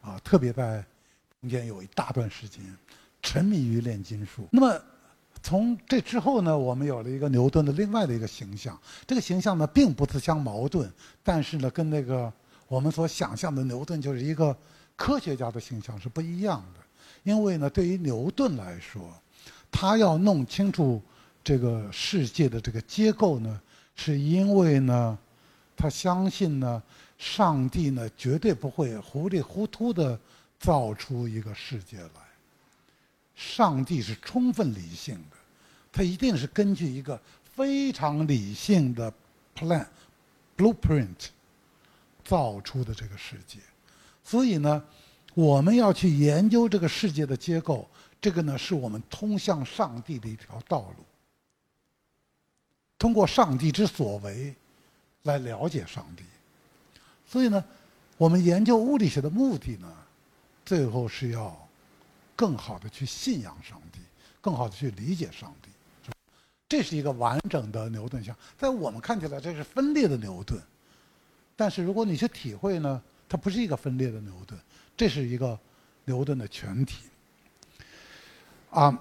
[0.00, 0.84] 啊，特别在
[1.40, 2.62] 中间有一大段时间。
[3.22, 4.48] 沉迷于炼金术。
[4.50, 4.82] 那么，
[5.42, 8.80] 从这之后呢，我们有了一个牛顿的另外的一个形象。
[9.06, 10.90] 这个形象呢，并不自相矛盾，
[11.22, 12.32] 但是呢，跟那个
[12.66, 14.56] 我们所想象的牛顿就是一个
[14.96, 16.80] 科学家的形象是不一样的。
[17.22, 19.12] 因为呢，对于牛顿来说，
[19.70, 21.02] 他要弄清楚
[21.44, 23.60] 这个世界的这个结构呢，
[23.94, 25.18] 是因为呢，
[25.80, 26.82] 他相信呢，
[27.16, 30.20] 上帝呢绝对不会糊里糊涂的
[30.58, 32.10] 造出一个世界来。
[33.34, 35.36] 上帝是充分理性的，
[35.90, 37.18] 他一定是根据一个
[37.54, 39.10] 非常理性的
[39.56, 39.86] plan
[40.54, 41.28] blueprint
[42.22, 43.58] 造出的这个世界。
[44.22, 44.84] 所以呢，
[45.32, 47.88] 我们要去研究这个世界的结构，
[48.20, 51.04] 这个呢是我们通向上帝的一条道路。
[52.98, 54.54] 通过上帝之所为，
[55.22, 56.24] 来了解上帝。
[57.26, 57.64] 所以呢，
[58.16, 59.92] 我们研究物理学的目的呢，
[60.64, 61.68] 最后是要
[62.36, 64.00] 更好的去信仰上帝，
[64.40, 65.70] 更好的去理解上帝。
[66.68, 70.60] 这是一个完整的牛顿像，在我们看起来这是分裂的牛顿，
[71.56, 73.02] 但是如果你去体会呢？
[73.32, 74.58] 它不是一个分裂的牛顿，
[74.96, 75.56] 这是一个
[76.04, 77.04] 牛顿的全体。
[78.70, 79.00] 啊，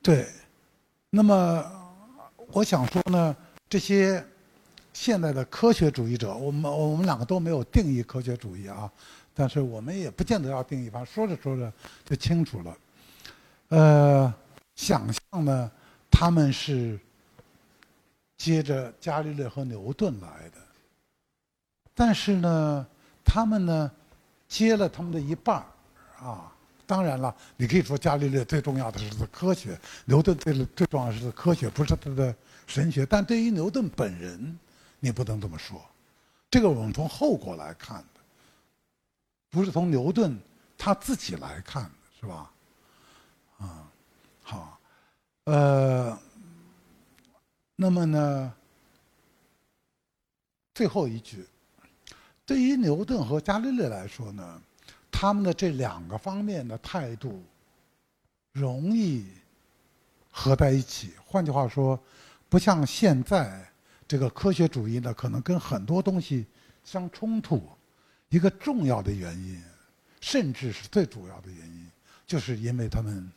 [0.00, 0.30] 对，
[1.10, 1.64] 那么
[2.52, 3.36] 我想说呢，
[3.68, 4.24] 这些
[4.92, 8.90] 现在的科学主义者，我们我们两个都没有定义科学主义啊，
[9.34, 11.72] 但是我们也不见得要定义，反正说着说着
[12.04, 12.76] 就清楚了。
[13.68, 14.34] 呃，
[14.76, 15.70] 想象呢，
[16.10, 16.98] 他们是
[18.36, 20.58] 接着伽利略和牛顿来的。
[21.94, 22.86] 但是呢，
[23.24, 23.90] 他们呢，
[24.46, 25.66] 接了他们的一半儿，
[26.24, 26.52] 啊，
[26.86, 32.34] 当然了，你可以说伽利略最重要的是科学，牛顿最最重要的是科学，不是他的
[32.66, 33.06] 神学。
[33.06, 34.58] 但对于牛顿本人，
[35.00, 35.84] 你不能这么说，
[36.50, 38.20] 这个我们从后果来看的，
[39.50, 40.38] 不是从牛顿
[40.76, 42.50] 他自己来看的，是吧？
[43.58, 43.88] 啊，
[44.42, 44.78] 好，
[45.44, 46.18] 呃，
[47.74, 48.52] 那么呢，
[50.74, 51.46] 最后一句。
[52.44, 54.62] 对于牛顿和伽利略来说呢，
[55.10, 57.42] 他们的这两个方面的态度
[58.52, 59.26] 容易
[60.30, 61.14] 合在一起。
[61.24, 61.98] 换句话说，
[62.48, 63.66] 不像现在
[64.06, 66.46] 这个科学主义呢，可能跟很多东西
[66.84, 67.62] 相冲突。
[68.28, 69.62] 一个重要的原因，
[70.20, 71.90] 甚至是最主要的原因，
[72.26, 73.30] 就是因为他们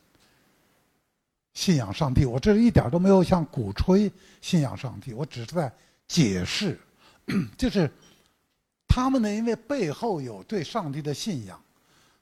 [1.54, 2.26] 信仰上帝。
[2.26, 5.72] 我这一点都没有想鼓吹信仰上帝，我只是在
[6.08, 6.80] 解释，
[7.58, 7.92] 就是。
[8.92, 11.62] 他们呢，因为背后有对上帝的信仰，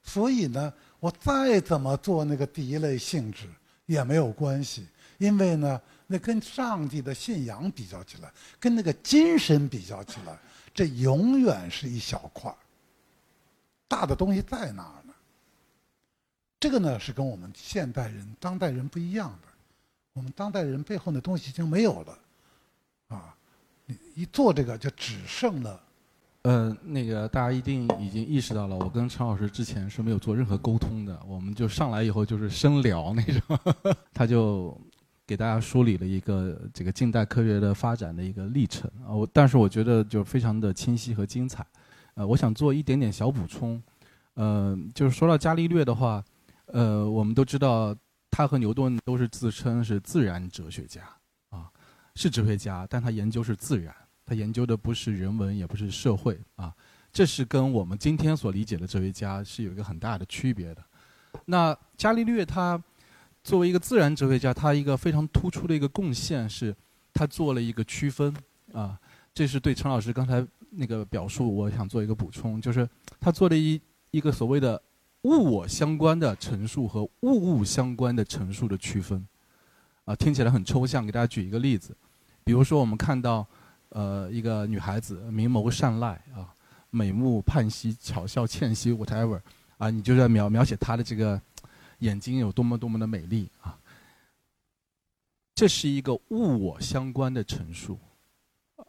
[0.04, 3.47] 所以呢，我再怎么做那个第一类性质
[3.86, 4.86] 也没有关系，
[5.17, 10.39] 因为呢，那跟上帝的信仰比较起来，跟那个精神比较起来，
[10.74, 12.54] 这永远是一小块
[13.88, 15.13] 大的东西在哪儿呢？
[16.60, 19.48] 这个呢，是跟我们现代人、当代人不一样的。
[20.13, 22.20] 我们当代人背后的东西已经没有了，
[23.10, 23.36] 啊，
[24.15, 25.80] 一做这个就只剩了。
[26.41, 33.60] 呃，那个大家一定已经意识到了，我跟陈老师之前是没有做任何沟通的，我们就上来以后就是深聊那种，
[34.12, 34.76] 他就
[35.28, 41.68] 给大家梳理了一个这个近代科学的发展的一个历程啊，我但是我觉得就非常的清晰和精彩，
[42.16, 43.82] 呃，我想做一点点小补充，
[44.36, 46.24] 呃，就是说到伽利略的话，
[46.68, 47.94] 呃，我们都知道
[48.32, 51.02] 他和牛顿都是自称是自然哲学家
[51.50, 51.70] 啊，
[52.16, 53.94] 是哲学家，但他研究是自然。
[54.26, 56.74] 他研究的不是人文，也不是社会啊，
[57.13, 60.84] 这是跟我们今天所理解的哲学家是有一个很大的区别的。
[61.46, 62.82] 那伽利略他
[63.47, 66.75] 作为一个自然哲学家，他一个非常突出的一个贡献是，
[67.13, 68.36] 他做了一个区分
[68.73, 68.99] 啊，
[69.33, 72.86] 这是对陈老师刚才那个表述，我想做一个补充，就是
[73.21, 73.79] 他做了一
[74.12, 74.81] 一个所谓的
[75.21, 79.25] 物我相关的陈述和物物相关的陈述的区分
[80.03, 81.95] 啊，听起来很抽象，给大家举一个例子，
[82.43, 83.47] 比如说我们看到。
[83.91, 86.51] 呃，一个女孩子明眸善睐啊，
[86.89, 89.39] 美目盼兮，巧笑倩兮，whatever，
[89.77, 91.41] 啊，你就在描描写她的这个
[91.99, 93.77] 眼睛有多么多么的美丽啊。
[95.55, 97.97] 这是一个物我相关的陈述。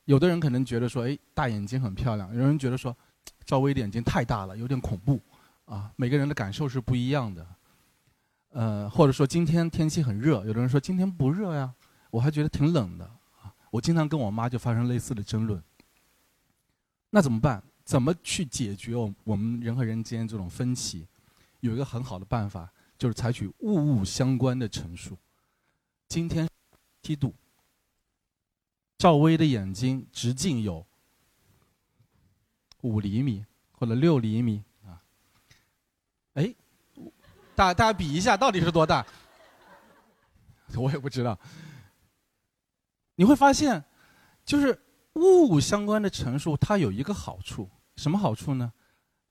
[0.04, 2.96] 有的人可能觉得说，哎，大眼睛很漂亮；有人觉得说，
[3.44, 5.20] 赵薇的眼睛太大了，有点恐怖
[5.64, 5.92] 啊。
[5.96, 7.46] 每个人的感受是不一样的。
[8.50, 11.72] 呃，或者说今天天气很热，有的人说今天不热呀，
[12.10, 13.10] 我还觉得挺冷的。
[13.70, 15.62] 我经常跟我妈就发生类似的争论。
[17.10, 17.62] 那怎么办？
[17.84, 21.06] 怎么去解决我我们人和人之间这种分歧？
[21.60, 25.16] 有一个很好的办法，就是采取物物相关的陈述。
[26.08, 26.48] 今天
[27.00, 27.32] 梯度，
[28.98, 30.84] 赵薇的眼睛直径有
[32.80, 35.00] 五厘米或者六厘米啊。
[36.34, 36.52] 哎，
[37.54, 39.06] 大大家比一下，到底是多大？
[40.76, 41.38] 我也不知道。
[43.14, 43.84] 你会发现，
[44.44, 44.76] 就是
[45.14, 48.72] 物物相关的陈述，它有一个好处，什么好处呢？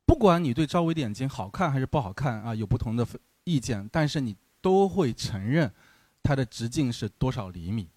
[0.05, 3.05] 不管你对赵薇的眼睛好看还是不好看啊，有不同的
[3.47, 5.73] 意见，但是你都会承认
[6.21, 7.89] 它的直径是多少厘米。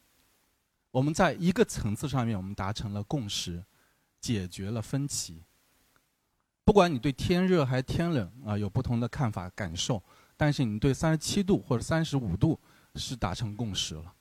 [0.92, 3.64] 我们在一个层次上面，我们达成了共识，
[4.20, 5.42] 解决了分歧。
[6.64, 10.00] 不管你对天热还是天冷啊有不同的看法感受，
[10.36, 12.56] 但是你对三十七度或者三十五度
[12.94, 14.14] 是达成共识了。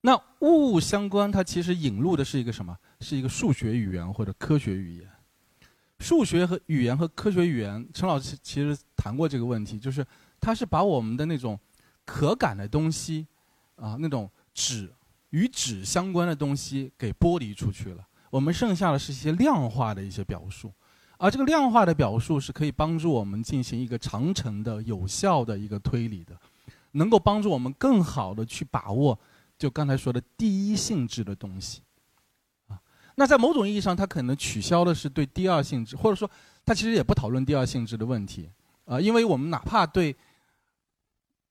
[0.00, 2.78] 那物物相关，它其实引入的是一个什么？
[3.00, 5.10] 是一个数学语言或者科学语言。
[5.98, 10.06] 数学和语言和科学语言，陈老师其实谈过这个问题，就是
[10.40, 11.58] 它是把我们的那种
[12.04, 13.26] 可感的东西
[13.76, 14.92] 啊，那种纸。
[15.30, 20.72] 与纸相关的东西给剥离出去了，我们剩下的是一些量化的一些表述，
[21.18, 26.34] 而这个量化的表述是可以帮助我们进行一个长程的、有效的一个推理的，
[26.92, 29.18] 能够帮助我们更好的去把握，
[29.58, 31.82] 就刚才说的第一性质的东西，
[33.16, 36.30] 那在某种意义上，它可能取消的是对第二性质，或者说，
[36.64, 38.48] 它其实也不讨论第二性质的问题，
[38.84, 40.14] 啊，因为我们哪怕对。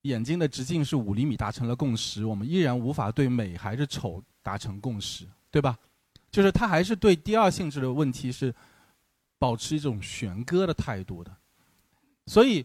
[0.06, 5.76] 眼睛的直径是五厘米，达成了共识，我们依然无法对美还是丑达成共识，对吧？
[6.30, 8.54] 就是他还是对第二性质的问题是
[9.40, 11.36] 保持一种悬搁的态度的。
[12.28, 12.64] 所以，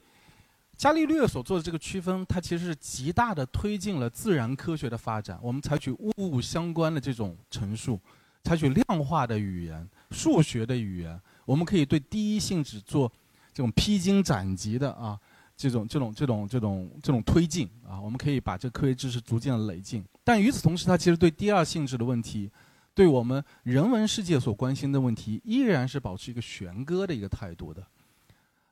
[0.76, 5.40] 伽利略所做的这个区分，它其实是极大的推进了自然科学的发展。
[5.42, 7.98] 我们采取物物相关的这种陈述，
[8.42, 13.10] 采取量化的语言、数学的语言，我们可以对第一性质做
[13.52, 15.18] 这种披荆斩棘的啊。
[15.56, 20.02] 这种这种这种这种这种推进啊，我们可以把这科学知识逐渐的累进。
[20.24, 22.50] 但与此同时，它其实对第二性质的问题，
[22.94, 27.86] 对我们人文世界所关心的问题，依然是保持一个悬搁的一个态度的。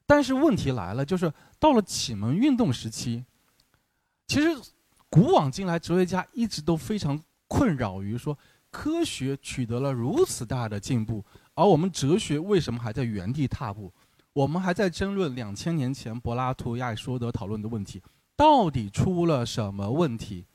[0.06, 3.22] 但是问题来了，就是到了启蒙运动时期，
[4.26, 4.48] 其实
[5.10, 8.38] 古往今来，哲学家一直都非常困扰于说，
[8.78, 13.92] 科学取得了如此大的进步，而我们哲学为什么还在原地踏步？
[14.32, 18.00] 我们还在争论两千年前柏拉图、亚里士多德讨论的问题，
[18.36, 20.46] 到底出了什么问题？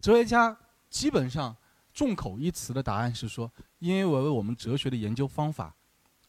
[0.00, 1.56] 哲学家基本上
[1.94, 5.72] 众口一词的答案是说，因为我们哲学的研究方法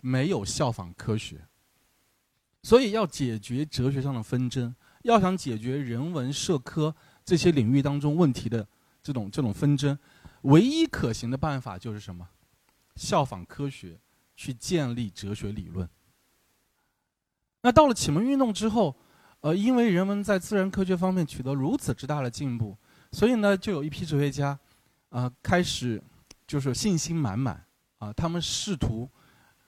[0.02, 1.42] 没有效仿科学，
[2.62, 8.68] 所以要解决哲学上的纷争，要想解决人文社科这些领域当中问题的
[9.02, 9.98] 这种这种纷争，
[10.44, 12.28] 唯一可行的办法就是什么？
[12.96, 14.00] 效仿科学，
[14.36, 15.90] 去建立哲学理论。
[17.62, 18.96] 那到了启蒙运动之后，
[19.42, 22.78] 呃，因为人们在自然科学方面取得如此之大的进步，
[23.12, 24.58] 所以呢，就有一批哲学家，
[25.10, 26.02] 啊，开始
[26.46, 27.66] 就是信心满满，
[28.00, 29.10] 啊，他们试图，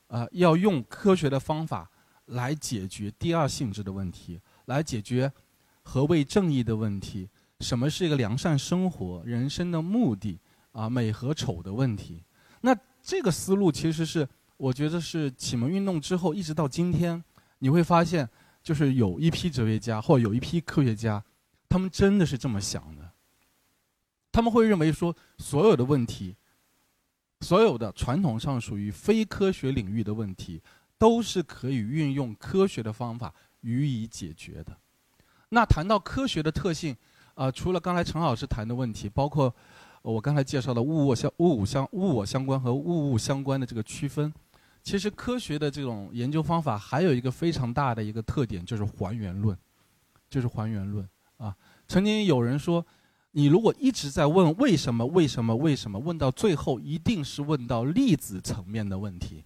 [0.07, 1.89] 啊，要用科学的方法
[2.25, 5.31] 来解决第二性质的问题，来解决
[5.81, 7.29] 何谓正义的问题，
[7.61, 10.39] 什么是一个良善生活、人生的目的，
[10.73, 12.23] 啊，美和丑的问题。
[12.61, 17.23] 那这个思路其实是，我觉得是启蒙运动之后一直到今天。
[17.59, 18.29] 你会发现，
[18.61, 21.23] 就是有一批哲学家或有一批科学家，
[21.69, 23.11] 他们真的是这么想的。
[24.31, 26.35] 他们会认为说，所有的问题，
[27.39, 30.61] 所有的传统上属于非科学领域的问题，
[30.97, 34.75] 都是可以运用科学的方法予以解决的。
[35.49, 36.97] 那谈到科学的特性，
[37.35, 39.55] 啊，除了刚才陈老师谈的问题，包括
[40.03, 44.31] 我刚才介绍的物物相物物相物我相关和物物相关的这个区分。
[44.83, 49.57] 其实科学的这种研究方法还有一个非常大的一个特点，就是还原论，
[50.29, 51.55] 就是还原论啊。
[51.87, 52.85] 曾经有人说，
[53.31, 59.45] 你如果一直在问为什么、为什么、为什么，问到最后一定是问到粒子层面的问题。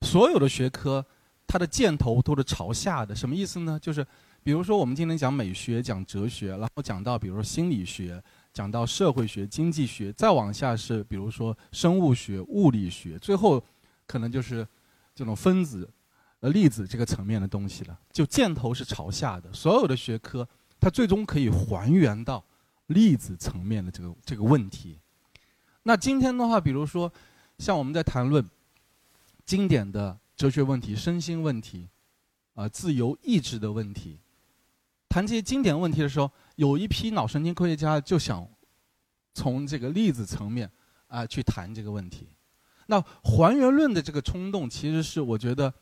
[0.00, 1.06] 所有的学科，
[1.46, 3.78] 它的箭头都是朝下的，什么意思呢？
[3.80, 4.04] 就是
[4.42, 8.20] 比如说我们今天讲美学、讲哲学，然后讲到比如说心理学。
[8.52, 13.62] 讲到社会学、经济学，再往下是比如说生物学、物理学，最后。
[14.04, 14.66] 可能就是
[15.14, 15.88] 这种分子、
[16.40, 17.98] 呃粒子这个层面的东西了。
[18.12, 20.46] 就箭头是朝下的，所有的学科
[20.78, 22.44] 它最终可以还原到
[22.88, 24.98] 粒子层面的这个这个问题。
[25.84, 27.10] 那今天的话，比如说
[27.56, 28.44] 像我们在谈论
[29.46, 31.88] 经典的哲学问题、身心问题、
[32.54, 34.18] 啊自由意志的问题，
[35.08, 38.46] 谈这些经典问题的时候，有一批脑神经科学家就想
[39.34, 40.70] 从这个粒子层面
[41.06, 42.28] 啊去谈这个问题。
[42.86, 45.72] 那还原论的这个冲动，其实是我觉得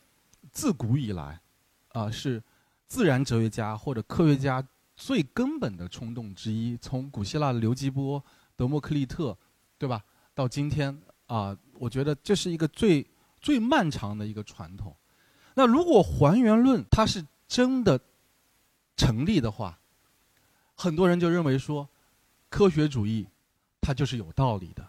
[0.52, 1.40] 自古以来，
[1.88, 2.40] 啊，是
[2.86, 4.64] 自然哲学家或者科学家
[4.96, 6.76] 最根本的冲动之一。
[6.76, 8.22] 从古希腊的刘基波、
[8.54, 9.36] 德谟克利特，
[9.78, 10.04] 对吧？
[10.34, 10.96] 到今天
[11.26, 13.04] 啊，我觉得这是一个最
[13.40, 14.94] 最漫长的一个传统。
[15.54, 17.98] 那如果还原论它是真的
[18.96, 19.79] 成立的话，
[20.80, 21.86] 很多人就认为说，
[22.48, 23.26] 科学主义
[23.82, 24.88] 它就是有道理的。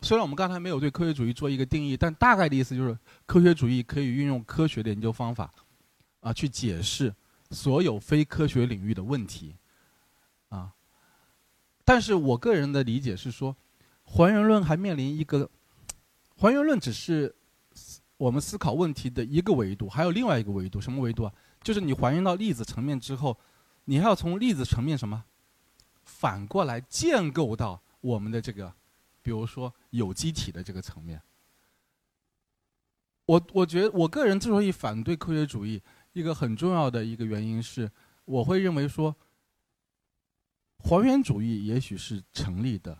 [0.00, 5.52] 虽然我们刚才没有对科学主义做一个定义，但大概的意思就是，科学主义可以运用科学的研究方法，
[6.20, 7.12] 啊，去解释
[7.50, 9.56] 所有非科学领域的问题，
[10.48, 10.72] 啊。
[11.84, 13.56] 但是我个人的理解是说，
[14.04, 15.50] 还原论还面临一个，
[16.36, 17.34] 还原论只是
[18.16, 21.32] 我们思考问题的一个维度，还有另外一个维度，什么维度啊？
[21.64, 23.36] 就是你还原到粒子层面之后，
[23.86, 25.24] 你还要从粒子层面什么，
[26.04, 28.72] 反过来建构到我们的这个，
[29.22, 31.20] 比如说有机体的这个层面。
[33.26, 35.82] 我我觉得我个人之所以反对科学主义，
[36.12, 37.90] 一个很重要的一个原因是，
[38.24, 39.14] 我会认为说。
[40.84, 42.98] 还原主义也许是成立的，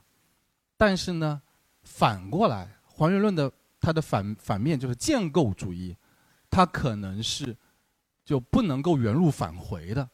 [0.76, 1.42] 但是呢，
[1.82, 5.96] 反过来，还原论的它的反反面就是建构主义，
[6.48, 7.56] 它可能是
[8.24, 10.08] 就不能够原路返回的。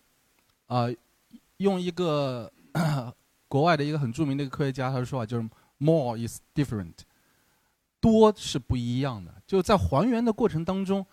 [0.64, 0.86] 啊，
[1.58, 2.50] 用一个
[3.48, 5.48] 国外的一个很著名的一个科学家他说法就是
[5.78, 6.94] “more is different”，
[8.00, 9.34] 多是不一样的。
[9.46, 11.04] 就在还原的过程当中，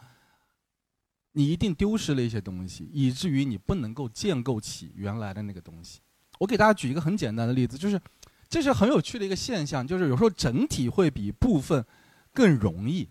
[1.31, 6.01] 你一定丢失了一些东西，以至于你不能够建构起原来的那个东西。
[6.39, 7.99] 我给大家举一个很简单的例子，就是，
[8.49, 11.85] 这是很有趣的一个现象，就是有时候整体会比部分
[12.33, 13.07] 更容易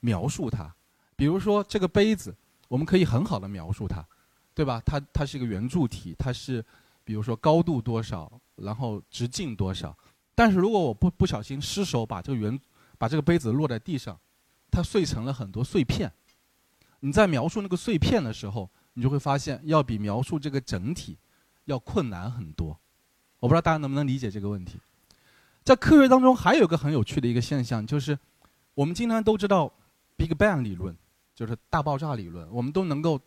[0.00, 0.74] 描述它。
[1.16, 2.36] 比如说这个杯子，
[2.68, 4.06] 我们可以很好的描述它，
[4.54, 4.82] 对吧？
[4.84, 6.64] 它它是一个圆柱体，它是
[7.08, 9.96] 比如说高度多少，然后直径多少。
[10.34, 12.60] 但是如果我不不小心失手把这个圆
[12.98, 14.20] 把这个杯子落在地上，
[14.70, 16.12] 它碎成了很多碎片。
[17.00, 21.16] 你在描述那个碎片的时候，你就会发现要比描述这个整体。
[21.64, 22.78] 要困难很多，
[23.40, 24.78] 我不知道大家能不能理解这个问题。
[25.62, 28.18] 在科学当中，还有个很有趣的一个现象，就是
[28.72, 29.70] 我们经常都知道
[30.16, 30.96] Big Bang 理论，
[31.34, 33.20] 就是大爆炸理论，我们都能够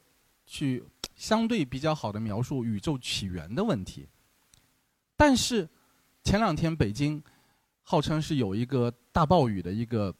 [0.51, 0.83] 去
[1.15, 4.05] 相对比较好的描述宇宙起源的问题。
[5.15, 5.65] 但是
[6.25, 7.23] 前两天北京
[7.83, 10.13] 号称是有一个大暴雨的一个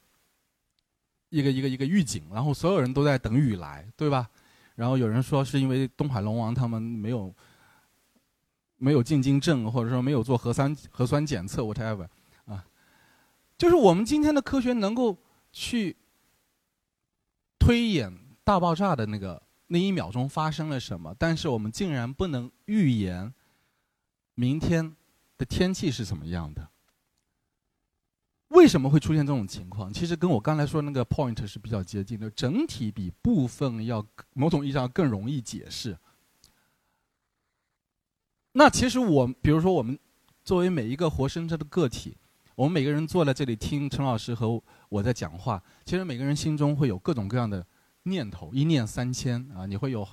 [1.29, 4.29] 一个一个一个预警，然后所有人都在等雨来，对吧？
[4.75, 7.35] 然后有人说是因为东海龙王他们没有。
[8.83, 12.07] 没有进京证，或者说没有做核酸核酸检测，whatever，
[12.45, 12.65] 啊，
[13.55, 15.15] 就是我们今天的科学能够
[15.51, 15.95] 去
[17.59, 18.11] 推演
[18.43, 19.39] 大爆炸的那个
[19.73, 23.33] 那一秒钟发生了什么，但是我们竟然不能预言
[24.35, 24.93] 明天
[25.37, 26.69] 的天气是什么样的。
[28.49, 29.93] 为什么会出现这种情况？
[29.93, 35.97] 其实跟我刚才说那个 point 是比较接近的，整体比部分要某种意义上更容易解释。
[38.51, 39.97] 那其实我，比如说我们
[40.43, 42.17] 作为每一个活生生的个体，
[42.55, 47.65] 我们每个人坐在这里听陈老师和我在讲话，其实每个人心中会有各种各样的
[48.03, 50.07] 念头，一念三千啊，你会有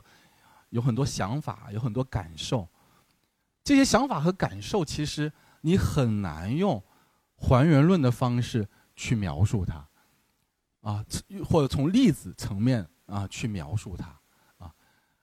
[0.70, 2.68] 有很多想法，有很多感受。
[3.64, 6.82] 这些想法和感受，其实你很难用
[7.36, 9.88] 还原论的方式去描述它，
[10.80, 11.04] 啊，
[11.46, 14.06] 或者从粒子层面啊去描述它。
[14.58, 14.74] 啊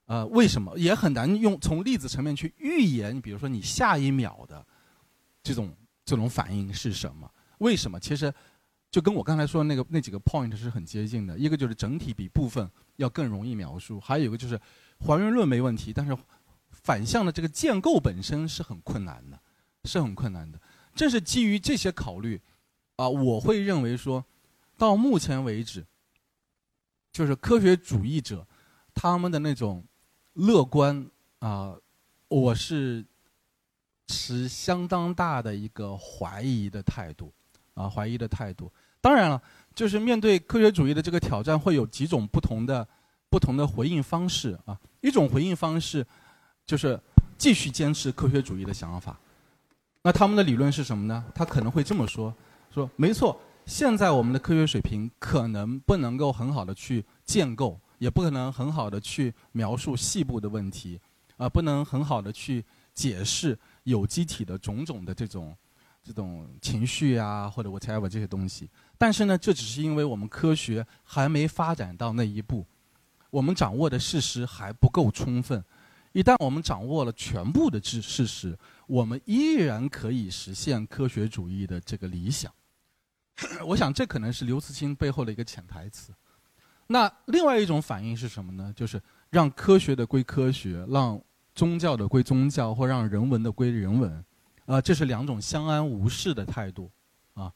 [0.05, 3.19] 呃，为什么也很难用从粒子层面去预言？
[3.19, 4.63] 比如说你下一秒的
[5.41, 7.27] 这种这种反应是什么？
[7.57, 7.99] 为什么？
[7.99, 8.31] 其实
[8.95, 11.37] 就跟我刚才说的那个那几个 point 是很接近的。
[11.37, 14.57] 一个就是整体比部分要更容易描述，还有一个就是
[14.99, 16.17] 还原论没问题，但是
[16.71, 19.37] 反向的这个建构本身是很困难的，
[19.83, 20.57] 是很困难的。
[20.95, 22.41] 正是基于这些考虑，
[22.95, 24.23] 啊，我会认为说，
[24.77, 25.85] 到目前为止，
[27.11, 28.47] 就是科学主义者
[28.93, 29.85] 他们的那种。
[30.35, 31.73] 乐观啊，
[32.27, 33.05] 我是
[34.07, 37.33] 持相当大的一个怀疑的态度
[37.73, 38.69] 啊，怀疑的态度。
[39.05, 39.39] 当然了，
[39.75, 42.87] 就是面对科学主义的这个挑战，会有几种不同的
[43.29, 44.75] 不同的回应方式啊。
[45.01, 46.03] 一种回应方式
[46.65, 46.99] 就是
[47.37, 49.15] 继续坚持科学主义的想法。
[50.01, 51.23] 那他们的理论是什么呢？
[51.35, 52.33] 他可能会这么说：
[52.73, 57.79] 说没错，现在我们的科学水平可能不能够很好的去建构。
[57.99, 60.99] 也不可能很好的去描述细部的问题，
[61.37, 65.55] 啊，不能很好的去解释有机体的种种的这种
[66.03, 68.69] 这种情绪啊，或者 whatever 这些东西。
[68.97, 72.65] 但是呢，这只是因为我们科学还没发展到那一步，
[73.29, 75.63] 我们掌握的事实还不够充分。
[76.13, 82.49] 一旦我们掌握了全部的知事实，我们依然可以实现科学主义的这个理想。
[83.67, 86.13] 我想，这可能是刘慈欣背后的一个潜台词。
[86.87, 88.71] 那另外一种反应是什么呢？
[88.73, 91.19] 就是让科学的归科学，让
[91.53, 94.23] 宗教的归宗教，或让人文的归人文，
[94.65, 96.89] 啊，这是两种相安无事的态度，
[97.33, 97.51] 啊，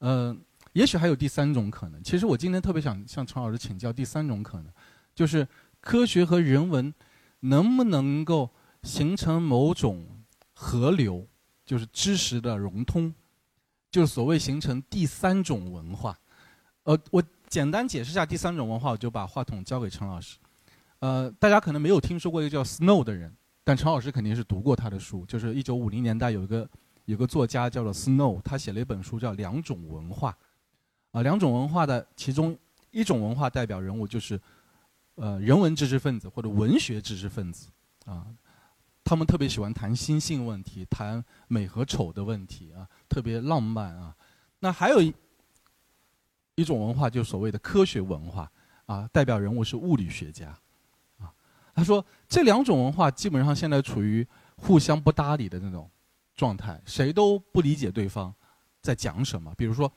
[0.00, 0.36] 呃，
[0.72, 2.02] 也许还有第三种可能。
[2.02, 4.72] 其实我今天特别想向陈老师请教第三种可能，
[5.14, 5.46] 就是
[5.80, 6.92] 科学和人文
[7.40, 8.50] 能不能够
[8.82, 10.06] 形成某种
[10.52, 11.26] 河流，
[11.64, 13.14] 就是知识的融通，
[13.90, 16.18] 就是所谓形成第三种文化，
[16.84, 17.22] 呃，我。
[17.52, 20.38] 简单解释一下第三种文化，我就把话筒交给陈老师。
[21.00, 23.30] 呃，大家可能没有听说过一个叫 Snow 的人，
[23.62, 25.22] 但陈老师肯定是读过他的书。
[25.26, 26.66] 就是一九五零年代有一个
[27.04, 30.32] 有个作家叫做 Snow，他写了一本书叫《两种文化》。
[31.12, 32.58] 啊，两种文化的其中
[32.90, 34.40] 一种文化代表人物就是，
[35.14, 37.68] 呃，人文知识分子或者文学知识分子
[38.04, 38.26] 啊。
[39.04, 44.16] 他们特别喜欢谈心性问题，谈美和丑的问题啊，特别浪漫啊。
[44.60, 45.12] 那还有一
[46.54, 48.50] 一种文化，就所谓的科学文化
[48.86, 50.48] 啊，代表人物是物理学家。
[51.18, 51.32] 啊
[51.74, 55.90] 他说：“这两种文化基本上现在处于互相不搭理的那种
[56.36, 58.32] 状态，谁都不理解对方
[58.82, 59.54] 在讲什么。
[59.56, 59.90] 比如说，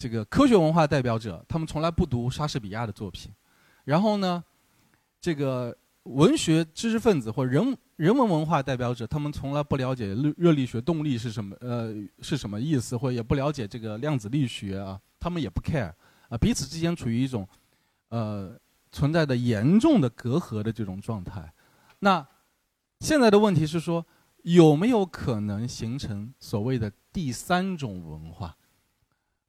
[0.00, 3.30] 这个科学文化代表者，他们从来不读莎士比亚的作品；
[3.84, 4.42] 然后呢，
[5.20, 15.92] 这个文学知识分子或人人文文化代表者，他们从来不了解热热力学动力是什么，呃，是什么意思，或也不了解这个量子力学啊，他们也不 care
[16.30, 17.46] 啊，彼此之间处于一种，
[18.08, 18.58] 呃。”
[18.92, 21.54] 存在的严重的隔阂的这种状态，
[22.00, 22.26] 那
[22.98, 24.04] 现在的问题是说，
[24.42, 28.56] 有没有可能形成所谓的第三种文化？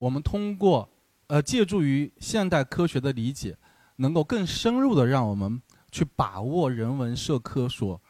[0.01, 0.89] 我们通过
[1.27, 3.55] 呃借助于现代科学的理解，
[3.97, 8.01] 能够更深入的让我们去把握人文社科所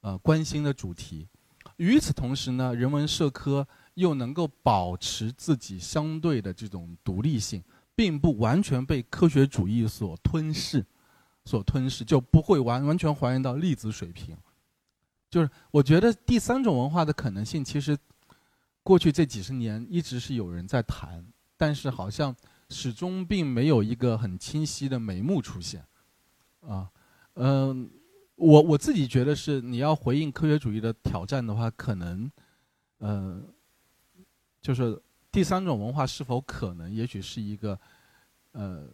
[0.00, 1.28] 呃关心的主题。
[1.76, 7.62] 与此同时呢，人文社科又能够保持自己相对的这种独立性。
[7.98, 10.84] 并不完全被科学主义所吞噬，
[11.46, 14.36] 所吞噬就不会完完全还原到粒子水平。
[15.30, 17.96] 就是我觉得第三种文化的可能性，其实
[18.86, 21.26] 过去这几十年一直是有人在谈，
[21.56, 22.32] 但是好像
[22.70, 25.84] 始终并没有一个很清晰的眉目出现。
[26.60, 26.88] 啊，
[27.34, 27.90] 嗯，
[28.36, 32.30] 我我自己觉得是你要回应科学主义的挑战的话，可能，
[32.98, 33.42] 呃，
[34.62, 35.02] 就是。
[35.32, 36.90] 第三种文化是否可能？
[36.90, 37.78] 也许是一个，
[38.52, 38.88] 呃，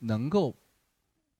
[0.00, 0.54] 能够，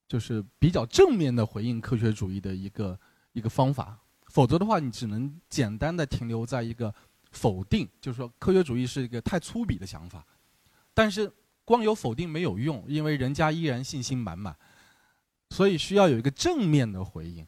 [0.07, 2.99] 就是比较正面的回应科学主义的一个
[3.35, 3.99] 一个方法。
[4.29, 6.95] 否则的话，你只能简单的停留在一个
[7.39, 10.25] 否定，就是说科学主义是一个太粗鄙的想法。
[10.93, 11.31] 但是
[11.65, 14.55] 光有否定没有用，因为人家依然信心满满，
[15.51, 17.47] 所以需要有一个正面的回应。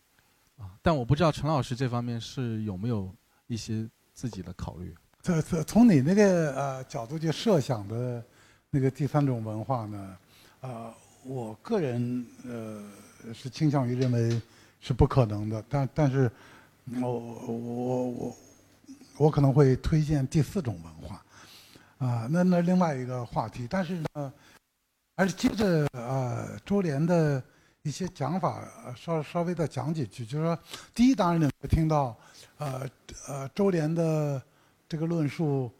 [0.57, 3.13] 啊，但我不知道陈老师这方面是有没有
[3.49, 4.95] 一些自己的考虑。
[5.23, 8.25] 这这从你那个呃角度去设想的，
[8.71, 10.17] 那个第三种文化呢，
[10.61, 12.85] 呃，我个人呃
[13.35, 14.41] 是倾向于认为
[14.81, 16.31] 是不可能的，但但是，
[17.03, 18.37] 我我我
[19.21, 21.23] 我可能会推荐第四种文化，
[21.99, 24.33] 啊，那那另外一个话题，但是呢，
[25.15, 27.43] 还是接着啊周濂的
[27.83, 28.67] 一些讲法
[28.97, 30.59] 稍稍微的讲几句，就是说，
[30.95, 32.17] 第一，当然你会听到，
[32.57, 32.89] 呃
[33.29, 34.43] 呃周濂的。
[34.89, 35.71] 这个论述，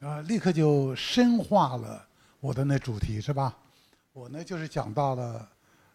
[0.00, 2.04] 啊，立刻就深化了
[2.40, 3.56] 我的那主题，是吧？
[4.12, 5.48] 我呢就是讲到了，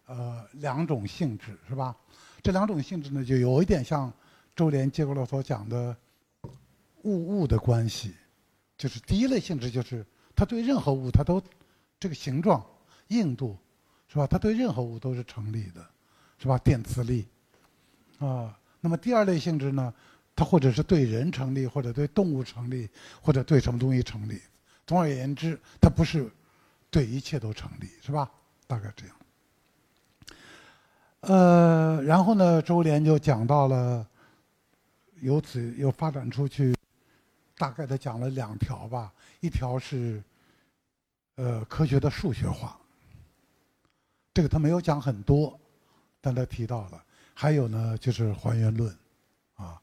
[0.06, 1.94] 呃，两种性质，是吧？
[2.42, 4.10] 这两种性质呢，就有一点像
[4.56, 5.94] 周濂结构论所讲的
[7.04, 8.14] 物物的关系，
[8.78, 11.42] 就是第一类性质就是它对任何物它都
[12.00, 12.66] 这个形状、
[13.08, 13.58] 硬度，
[14.08, 14.28] 是吧？
[14.28, 15.86] 它对任何物都是成立的，
[16.38, 16.58] 是吧？
[16.58, 17.28] 电磁力，
[18.20, 19.94] 啊，那么第二类性质呢？
[20.36, 22.90] 它或者是对人成立，或者对动物成立，
[23.22, 24.42] 或者对什么东西成立。
[24.88, 26.30] 总而言之，它不是
[26.90, 28.30] 对一切都成立，是吧？
[28.66, 29.16] 大概这样。
[31.22, 34.06] 呃，然后呢，周濂就讲到了，
[35.22, 36.76] 由此又发展出去，
[37.58, 39.14] 大概的讲了两条吧。
[39.40, 40.24] 一条是，
[41.36, 42.80] 呃，科学的数学化。
[44.34, 45.60] 这个他没有讲很多，
[46.20, 47.04] 但他提到了。
[47.34, 48.96] 还有呢，就是还原论。
[49.56, 49.82] 啊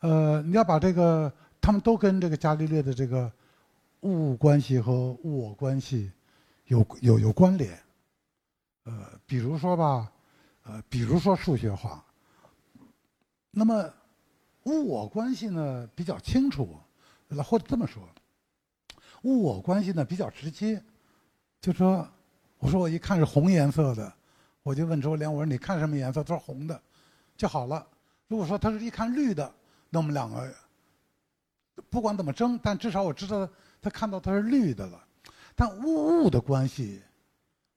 [0.00, 3.30] 呃，你要把这个，他们都跟这个伽利略的这个
[4.00, 6.10] 物关系和物我关系
[6.66, 7.78] 有有有关联。
[8.84, 10.10] 呃，比如说吧，
[10.62, 12.04] 呃，比如说数学化。
[13.50, 13.92] 那么
[14.62, 16.78] 物我关系呢比较清楚，
[17.42, 18.02] 或者这么说，
[19.22, 20.82] 物我关系呢比较直接。
[21.60, 22.08] 就说，
[22.58, 24.12] 我说我一看是红颜色的，
[24.62, 26.24] 我就问周濂，我说你看什么颜色？
[26.24, 26.80] 他说红的，
[27.36, 27.86] 就好了。
[28.28, 29.52] 如果说他是一看绿的。
[29.92, 30.54] 那我们两个
[31.90, 33.48] 不管怎么争，但至少我知道
[33.82, 35.04] 他看到他是绿的了。
[35.56, 37.02] 但物物的关系，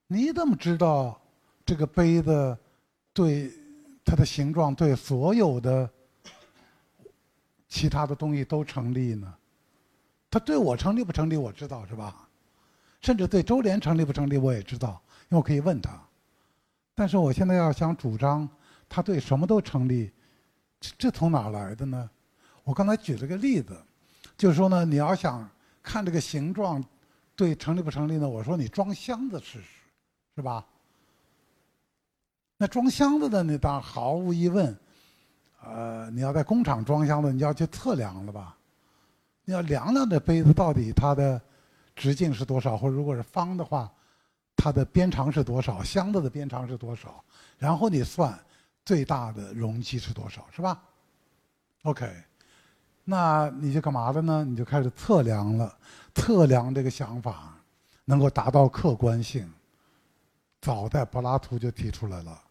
[0.05, 1.19] 你怎么知道
[1.65, 2.55] 这个杯子
[3.11, 3.51] 对
[4.05, 5.89] 它的形状对所有的
[7.67, 9.33] 其他的东西都成立呢？
[10.33, 12.27] 他对我成立不成立我知道是吧？
[13.01, 15.91] 甚至对周濂成立不成立我也知道，因为我可以问他。
[16.95, 18.49] 但是我现在要想主张
[18.89, 20.11] 他对什么都成立。
[20.79, 22.09] 这这从哪来的呢？
[22.63, 23.79] 我刚才举了个例子，
[24.35, 25.47] 就是说呢，你要想
[25.83, 26.83] 看这个形状
[27.35, 28.27] 对成立不成立呢？
[28.27, 29.67] 我说你装箱子试试，
[30.35, 30.65] 是吧？
[32.57, 34.75] 那装箱子的呢，当然毫无疑问，
[35.61, 38.57] 呃，你要在工厂装箱子，你要去测量了吧？
[39.45, 41.41] 你要量量这杯子到底它的
[41.95, 43.91] 直径是多少，或者如果是方的话，
[44.55, 47.23] 它的边长是多少，箱子的边长是多少，
[47.57, 48.37] 然后你算
[48.85, 50.81] 最大的容积是多少，是吧
[51.83, 52.09] ？OK，
[53.03, 54.45] 那你就干嘛的呢？
[54.45, 55.77] 你就开始测量了，
[56.15, 57.57] 测量这个想法
[58.05, 59.51] 能够达到客观性。
[60.61, 62.41] 早在柏拉图就提出来了，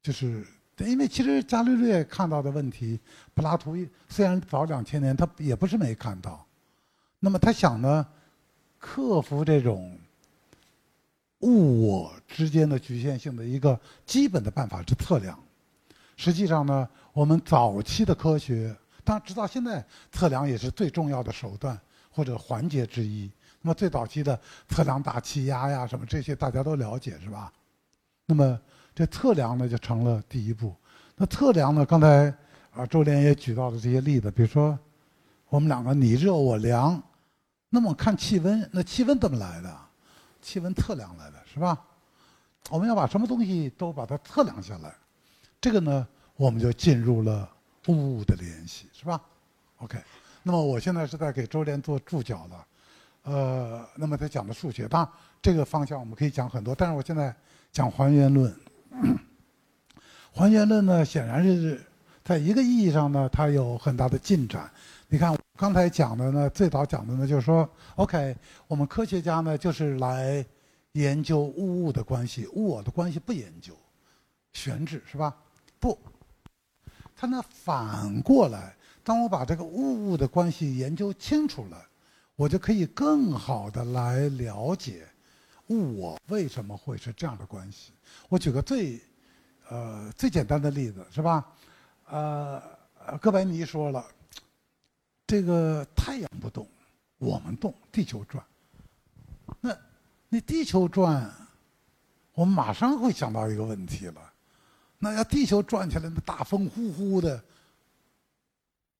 [0.00, 0.46] 就是
[0.86, 2.98] 因为其实伽利略看到的问题，
[3.34, 3.76] 柏拉图
[4.08, 6.44] 虽然早两千年，他也不是没看到。
[7.20, 8.06] 那么他想呢，
[8.78, 9.98] 克服这种
[11.40, 15.38] 物我之间的局限性的一个基本的办法是测量。
[16.16, 18.74] 实际上呢，我们早期的科学，
[19.04, 21.78] 当然直到现在，测量也是最重要的手段
[22.10, 23.30] 或者环节之一。
[23.62, 27.52] 那么最早期的测量大气压呀，什么这些大家都了解是吧？
[28.26, 28.60] 那么
[28.98, 30.74] 这测量呢就成了第一步。
[31.14, 32.34] 那测量呢，刚才
[32.74, 34.76] 啊周连也举到了这些例子，比如说
[35.48, 37.00] 我们两个你热我凉，
[37.68, 39.72] 那么看气温，那气温怎么来的？
[40.42, 41.80] 气温测量来的是吧？
[42.70, 44.92] 我们要把什么东西都把它测量下来，
[45.60, 47.48] 这个呢我们就进入了
[47.86, 49.20] 物的联系是吧
[49.76, 49.96] ？OK，
[50.42, 52.66] 那么我现在是在给周连做注脚了。
[53.22, 57.32] 呃，那么他讲的数学，当然这个方向我们可以讲很多，但是我现在
[57.70, 58.52] 讲还原论。
[60.32, 61.80] 还原论呢，显然是
[62.24, 64.70] 在一个意义上呢，它有很大的进展。
[65.08, 68.36] 你看刚才讲的呢，最早讲的呢，就是说，OK，
[68.66, 70.44] 我们科学家呢，就是来
[70.92, 73.74] 研究物物的关系，物我的关系不研究，
[74.52, 75.36] 悬置是吧？
[75.78, 75.98] 不，
[77.16, 81.84] 他呢反过来，当我把这个物物的关系研究清楚了。
[82.36, 85.04] 我就可以更好的来了解
[85.68, 87.92] 我为什么会是这样的关系。
[88.28, 89.00] 我举个最，
[89.68, 91.46] 呃最简单的例子是吧？
[92.06, 92.62] 呃，
[93.20, 94.04] 哥白尼说了，
[95.26, 96.66] 这个太阳不动，
[97.18, 98.42] 我们动，地球转。
[99.60, 99.76] 那
[100.28, 101.30] 那地球转，
[102.32, 104.32] 我们马上会想到一个问题了，
[104.98, 107.42] 那要地球转起来，那大风呼呼的，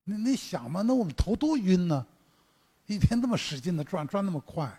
[0.05, 2.07] 你你想嘛，那我们头多晕呢？
[2.87, 4.71] 一天这么使劲的转，转那么快，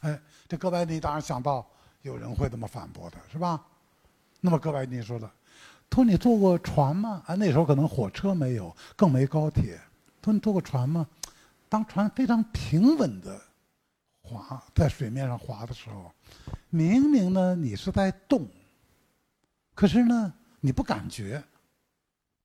[0.00, 1.66] 哎，这哥白尼当然想到
[2.02, 3.62] 有人会这么反驳他，是吧？
[4.40, 5.30] 那么哥白尼说了
[5.90, 7.22] ：“他说你坐过船吗？
[7.26, 9.78] 啊，那时候可能火车没有，更没高铁。
[10.22, 11.06] 他说你坐过船吗？
[11.68, 13.40] 当船非常平稳的
[14.22, 16.10] 滑在水面上滑的时候，
[16.70, 18.48] 明明呢你是在动，
[19.74, 21.42] 可是呢你不感觉，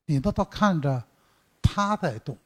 [0.05, 1.01] 你都倒看着
[1.61, 2.37] 它在动，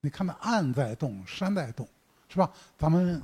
[0.00, 1.86] 你看到岸在动，山在动。”
[2.28, 2.50] 是吧？
[2.76, 3.22] 咱们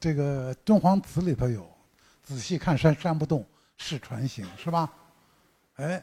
[0.00, 1.70] 这个敦煌祠里头有，
[2.22, 3.46] 仔细看山山不动
[3.76, 4.90] 是船行，是吧？
[5.76, 6.02] 哎，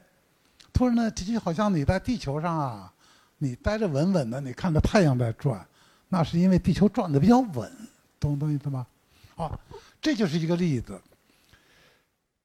[0.71, 2.93] 突然呢，这就好像你在地球上啊，
[3.39, 5.67] 你待着稳稳的，你看着太阳在转，
[6.09, 7.71] 那是因为地球转的比较稳，
[8.19, 8.85] 懂懂意思吗？
[9.35, 9.59] 好，
[9.99, 11.01] 这就是一个例子。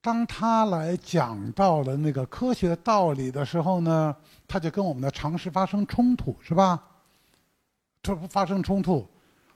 [0.01, 4.17] 当他来讲到了那个科学道理的时候呢，
[4.49, 6.83] 他就跟我们的常识发生冲突，是吧？
[8.03, 9.07] 这不发生冲突。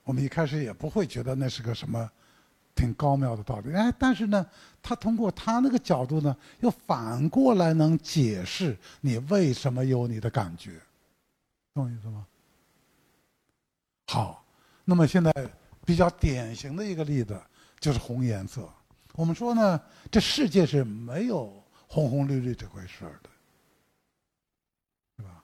[0.07, 2.09] 我们一开始也不会觉得那是个什么
[2.73, 4.49] 挺高妙的道理，哎，但是呢，
[4.81, 10.79] 他通过他那个角度呢，又反过来能解释你为什么有你的感觉，
[11.73, 12.25] 懂我意思吗？
[14.05, 14.45] 好，
[14.85, 15.33] 那么现在
[15.85, 17.37] 比较典型的一个例子
[17.77, 18.65] 就是红颜色。
[19.11, 23.29] 我们说呢，这世界是没有红红绿绿这回事儿的，
[25.17, 25.43] 是吧？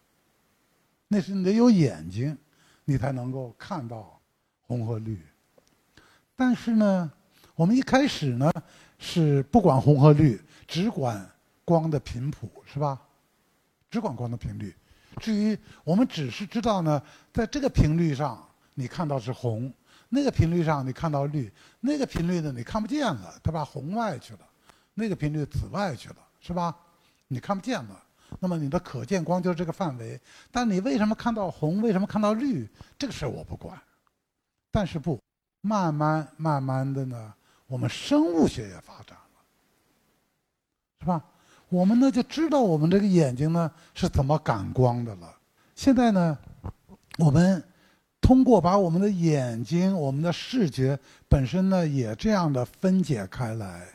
[1.09, 2.38] 那是你得有眼睛，
[2.86, 4.18] 你才能够看到。
[4.66, 5.20] 红和绿，
[6.36, 7.11] 但是呢，
[7.55, 8.51] 我们一开始呢
[8.97, 11.30] 是不管红和绿，只管
[11.66, 12.99] 光的频谱，是吧？
[13.91, 14.76] 只管光的频率。
[15.18, 17.01] 至于我们只是知道呢，
[17.32, 18.43] 在这个频率上
[18.74, 19.72] 你看到是红，
[20.09, 24.39] 那个频率上你看到绿，那个频率呢你看不见了，它把红外去了，
[24.95, 26.76] 那个频率紫外去了，是吧？
[27.28, 28.03] 你看不见了。
[28.39, 30.20] 那么你的可见光就是这个范围。
[30.51, 31.80] 但你为什么看到红？
[31.82, 32.68] 为什么看到绿？
[32.97, 33.80] 这个事儿我不管。
[34.74, 35.21] 但是不，
[35.61, 37.32] 慢慢慢慢的呢，
[37.67, 39.41] 我们生物学也发展了，
[40.99, 41.24] 是吧？
[41.69, 45.32] 我们呢就知道我们这个眼睛呢是怎么感光的了。
[45.76, 46.36] 现在呢，
[47.19, 47.63] 我们
[48.19, 50.97] 通过把我们的眼睛、我们的视觉
[51.30, 53.88] 本身呢也这样的分解开来，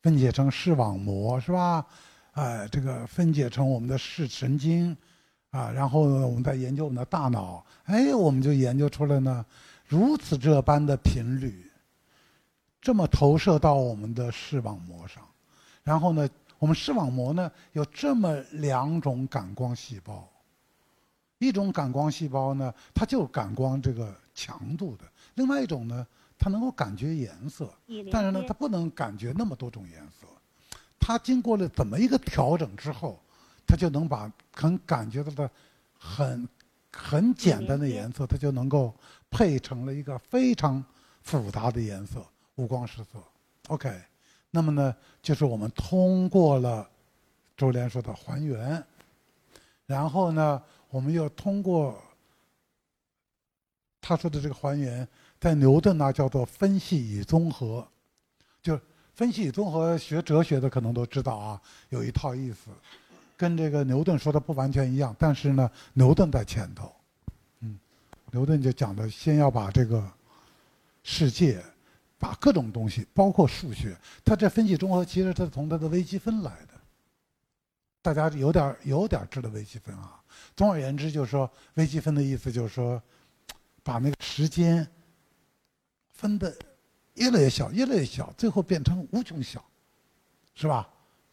[0.00, 1.84] 分解成视网膜，是吧？
[2.32, 4.96] 哎，这个分解成我们的视神经，
[5.50, 9.44] 啊，然后呢，我们再研究我们的大脑，哎，我们就研究出来呢。
[9.86, 11.70] 如此这般的频率，
[12.80, 15.22] 这么投射到我们的视网膜上，
[15.82, 16.28] 然后呢，
[16.58, 20.28] 我们视网膜呢有这么两种感光细胞，
[21.38, 25.04] 一种感光细胞呢，它就感光这个强度的；
[25.34, 26.06] 另外一种呢，
[26.38, 27.72] 它能够感觉颜色，
[28.10, 30.26] 但是呢，它不能感觉那么多种颜色。
[30.98, 33.20] 它经过了怎么一个调整之后，
[33.66, 35.50] 它就能把很感觉到的
[35.98, 36.48] 很
[36.92, 38.94] 很简单的颜色，它就能够
[39.32, 40.84] 配成了一个非常
[41.22, 42.24] 复杂的颜色，
[42.54, 43.18] 五光十色。
[43.66, 44.00] OK。
[44.54, 46.86] 那么呢，就是我们通过了
[47.56, 48.84] 周濂说的还原，
[49.86, 51.98] 然后呢，我们又通过
[53.98, 55.08] 他说的这个还原，
[55.40, 57.88] 在牛顿那叫做分析与综合，
[58.60, 58.78] 就
[59.14, 61.58] 分析与综合学哲学的可能都知道啊，
[61.88, 62.68] 有一套意思，
[63.38, 66.94] 跟这个牛顿说的不完全一样，但是呢，牛顿在前头，
[68.32, 70.06] 牛顿就讲的先要把这个
[71.04, 71.62] 世界。
[72.18, 76.80] 把各种东西，包括数学，他这分析综合，其实他从他的微积分来的。
[78.00, 80.22] 大家有点有点知道微积分啊。
[80.54, 83.02] 总而言之，就是说微积分的意思就是说，
[83.82, 84.86] 把那个时间
[86.12, 86.56] 分的
[87.14, 89.64] 越来越小，越来越小，最后变成无穷小，
[90.54, 90.88] 是吧？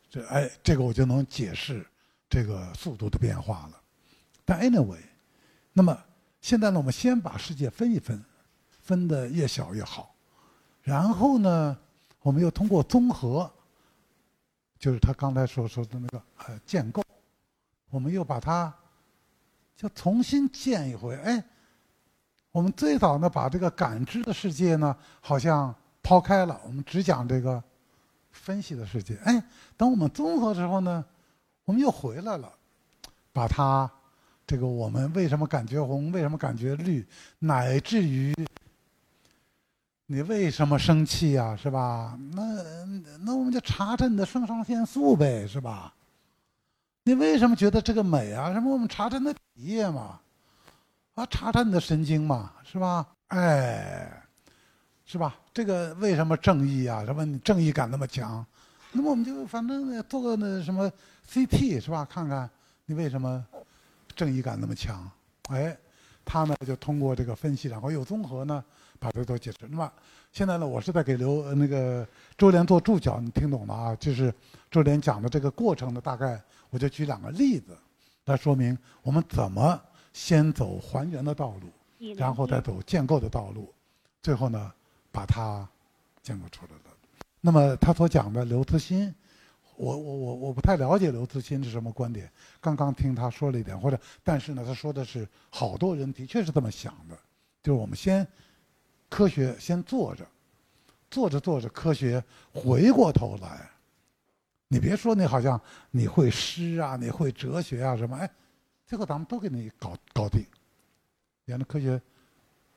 [0.10, 1.86] 这哎，这个我就能解释
[2.28, 3.80] 这个速度的变化了。
[4.44, 5.04] 但 anyway，
[5.72, 5.96] 那么
[6.42, 8.24] 现在呢，我们先把世界分一分，
[8.70, 10.16] 分的越小越好。
[10.82, 11.78] 然后呢，
[12.22, 13.52] 我们又通过综合，
[14.80, 17.04] 就是他刚才所说的那个呃建构，
[17.90, 18.74] 我们又把它
[19.76, 21.16] 就重新建一回。
[21.18, 21.44] 哎，
[22.52, 27.62] 我们最早呢把这个感知的世界呢好像抛开了，我们只讲这个
[28.32, 29.16] 分析的世界。
[29.26, 29.44] 哎，
[29.76, 31.04] 等我们综合之后呢，
[31.66, 32.52] 我们又回来了，
[33.34, 33.92] 把它
[34.50, 37.06] 这个我们为什么感觉红，为什么感觉绿，
[37.38, 38.34] 乃至于。
[40.08, 41.56] 你为什么生气呀？
[41.56, 42.18] 是吧？
[42.34, 42.42] 那
[43.24, 45.94] 那我们就查查你的肾上腺素呗，是吧？
[47.04, 48.52] 你为什么觉得这个美啊？
[48.52, 50.20] 什么我们查查你的体液嘛，
[51.14, 53.06] 啊，查查你的神经嘛，是吧？
[53.28, 54.12] 哎，
[55.06, 55.36] 是吧？
[55.54, 57.06] 这个为什么正义啊？
[57.06, 58.44] 什么你正义感那么强？
[58.94, 60.92] 那么我们就反正做个那什么
[61.30, 62.04] CT 是吧？
[62.10, 62.50] 看看
[62.88, 63.46] 你为什么
[64.16, 65.10] 正义感那么强？
[65.50, 65.78] 哎，
[66.24, 68.64] 他呢就通过这个分析，然后又综合呢。
[69.02, 69.60] 把这都解释。
[69.70, 69.90] 那么
[70.34, 72.06] 现在呢，我是在给刘那个
[72.38, 73.96] 周濂做注脚，你听懂了啊？
[73.96, 74.30] 就是
[74.70, 76.38] 周濂讲的这个过程呢，大概
[76.70, 77.78] 我就举两个例子
[78.26, 79.82] 来说明我们怎么
[80.12, 83.74] 先走还原的道路，然后再走建构的道路，
[84.22, 84.70] 最后呢
[85.14, 85.66] 把它
[86.22, 86.98] 建构出来了。
[87.40, 89.16] 那么他所讲的刘慈欣，
[89.80, 97.18] 我我我我不太了解刘慈欣是什么观点，刚刚听他说了一点，或者但是呢，他说的是好多人的确是这么想的，
[97.64, 98.28] 就是我们先。
[99.08, 100.24] 科学先做着，
[101.10, 102.24] 做着做着，科学
[102.54, 103.68] 回过头来，
[104.68, 105.60] 你别说你好像
[105.90, 108.30] 你会诗啊，你会哲学啊什么，哎，
[108.86, 110.46] 最后咱们都给你搞搞定。
[111.46, 112.00] 沿着科学，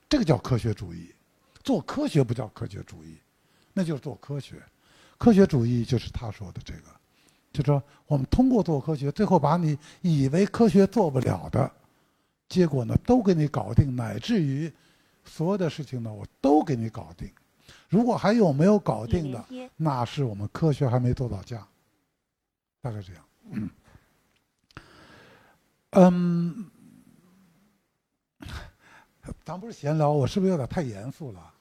[0.09, 1.13] 这个叫科学主义，
[1.63, 3.17] 做科学不叫科学主义，
[3.71, 4.59] 那就是做科学。
[5.23, 6.89] 科学主义就是他说的这个，
[7.53, 11.71] 就说我们通过做科学，最后把你以为科学做不了的
[12.49, 14.69] 结果呢，都给你搞定，乃至于。
[15.23, 17.31] 所有的事情呢，我都给你搞定。
[17.87, 19.45] 如果还有没有搞定的，
[19.77, 21.65] 那是我们科学还没做到家。
[22.81, 23.23] 大概这样。
[25.91, 26.69] 嗯，
[29.45, 31.53] 咱不是闲聊，我是不是有点太严肃了？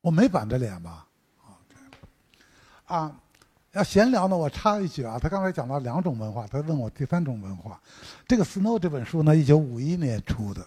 [0.00, 1.05] 我没板着脸吧？
[2.86, 3.14] 啊，
[3.72, 7.80] 要闲聊呢，我插一句啊，他刚才讲到两种文化，他问我第三种文化。
[8.26, 10.66] 这个《Snow》这本书呢，一九五一年出的。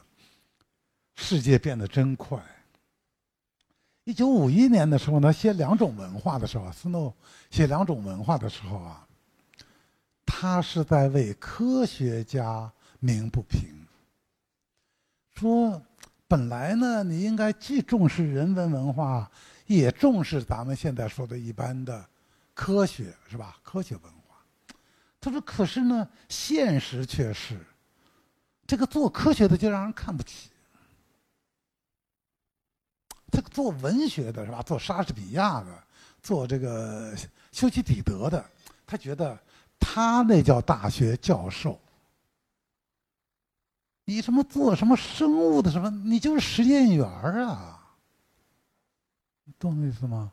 [1.21, 2.39] 世界变得真快。
[4.05, 7.11] 一九五一年的时候呢，写两种文化的时候，Snow
[7.51, 9.05] 写两种文化的时候啊，
[10.25, 13.69] 他是在为科学家鸣不平。
[15.35, 15.81] 说
[16.27, 19.29] 本来呢，你应该既重视人文文化，
[19.69, 22.03] 也重视咱们现在说的一般的
[22.55, 23.55] 科学，是吧？
[23.61, 24.43] 科学文化。
[25.21, 27.63] 他说，可是呢，现实却是，
[28.65, 30.49] 这个做科学的就让人看不起。
[33.31, 34.63] 这个做文学的是吧？
[34.63, 35.83] 做莎士比亚的，
[36.19, 37.15] 做这个
[37.51, 38.43] 修昔底德的，
[38.87, 39.37] 他觉得
[39.79, 41.79] 他那叫大学教授。
[44.05, 45.91] 你什么做什么生物的什么？
[45.91, 47.75] 你就是实验员啊！
[49.57, 50.31] 懂我意思吗？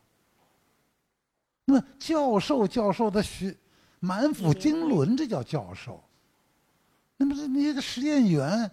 [1.65, 3.55] 那么教授教授的学
[3.99, 6.03] 满腹经纶，这叫教授。
[7.17, 8.69] 那么这你一个实验员，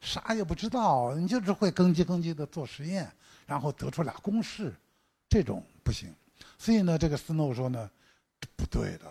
[0.00, 3.10] 啥也不知道，你就只会吭叽吭叽的做实验。
[3.46, 4.74] 然后得出俩公式，
[5.28, 6.08] 这种不行。
[6.58, 7.90] 所以呢，这个斯诺说呢，
[8.56, 9.04] 不对的。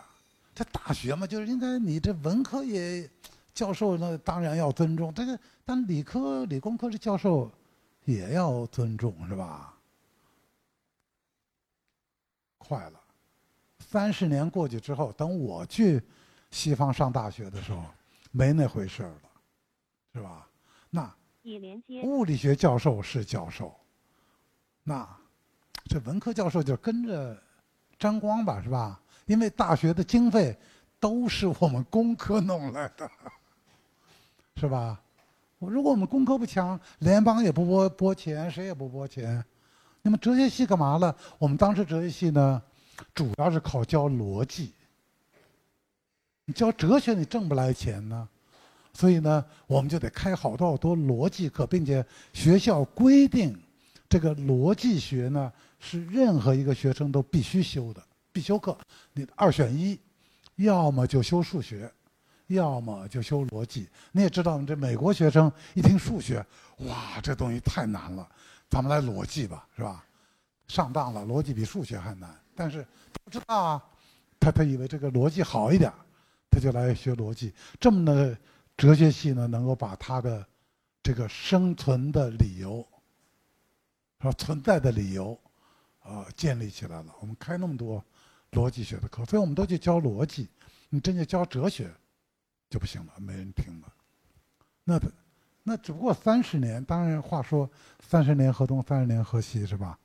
[0.55, 3.09] 这大学嘛，就是应该你这文科也
[3.53, 7.51] 教授那当然要尊重，这个但理科理工科的教授
[8.05, 9.72] 也要尊重，是吧？
[12.65, 12.99] 快了，
[13.79, 16.01] 三十年过去之后，等我去
[16.51, 17.83] 西方上大学的时候，
[18.31, 19.29] 没那回事儿了，
[20.13, 20.47] 是吧？
[20.89, 21.13] 那。
[22.03, 23.75] 物理学教授是教授，
[24.81, 25.05] 那
[25.89, 27.37] 这文科教授就跟着
[27.99, 29.01] 沾光吧，是吧？
[29.25, 30.57] 因为大学的经费
[31.01, 33.11] 都是我们工科弄来的，
[34.55, 35.01] 是吧？
[35.59, 39.43] 如果我们工科不强，联邦也不拨拨钱，谁也不拨钱。
[40.03, 41.15] 那么哲学系干嘛了？
[41.39, 42.61] 我们当时哲学系呢，
[43.15, 44.73] 主要是靠教逻辑。
[46.45, 48.27] 你教哲学，你挣不来钱呢，
[48.93, 53.57] 所以呢，我们就得开好多好多逻辑课，并且学校规定，
[54.09, 55.49] 这个逻辑学呢
[55.79, 58.77] 是任何一个学生都必须修的必修课。
[59.13, 59.97] 你二选一，
[60.57, 61.89] 要么就修数学，
[62.47, 63.87] 要么就修逻辑。
[64.11, 66.45] 你也知道，这美国学生一听数学，
[66.79, 68.27] 哇，这东西太难了。
[68.73, 70.03] 咱们来逻辑吧，是吧？
[70.67, 72.35] 上当了，逻辑比数学还难。
[72.55, 72.83] 但是
[73.23, 73.85] 不知道啊，
[74.39, 75.93] 他他以为这个逻辑好一点，
[76.49, 77.53] 他就来学逻辑。
[77.79, 78.35] 这么的
[78.75, 80.43] 哲学系呢，能够把他的
[81.03, 82.83] 这个生存的理由，
[84.19, 84.31] 是吧？
[84.39, 85.39] 存在的理由，
[86.01, 87.13] 啊，建立起来了。
[87.19, 88.03] 我们开那么多
[88.53, 90.49] 逻辑学的课，所以我们都去教逻辑。
[90.89, 91.93] 你真去教哲学，
[92.71, 93.93] 就不行了，没人听了。
[94.83, 94.99] 那。
[95.63, 99.97] 那只不过三十年，当然话说三十年河东，三十年河西，是吧？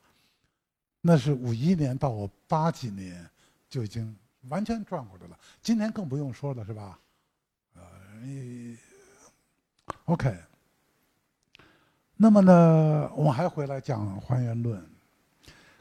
[1.00, 3.28] 那是五一年到我八几年
[3.68, 4.16] 就已经
[4.48, 5.36] 完全转过来了。
[5.60, 6.98] 今年更不用说了，是吧？
[7.74, 7.82] 呃
[10.04, 10.36] ，OK。
[12.16, 14.84] 那么呢，我们还回来讲还原论。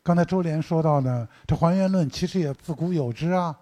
[0.02, 3.56] 刚才周濂说到呢，这还原论其实也自古有之啊，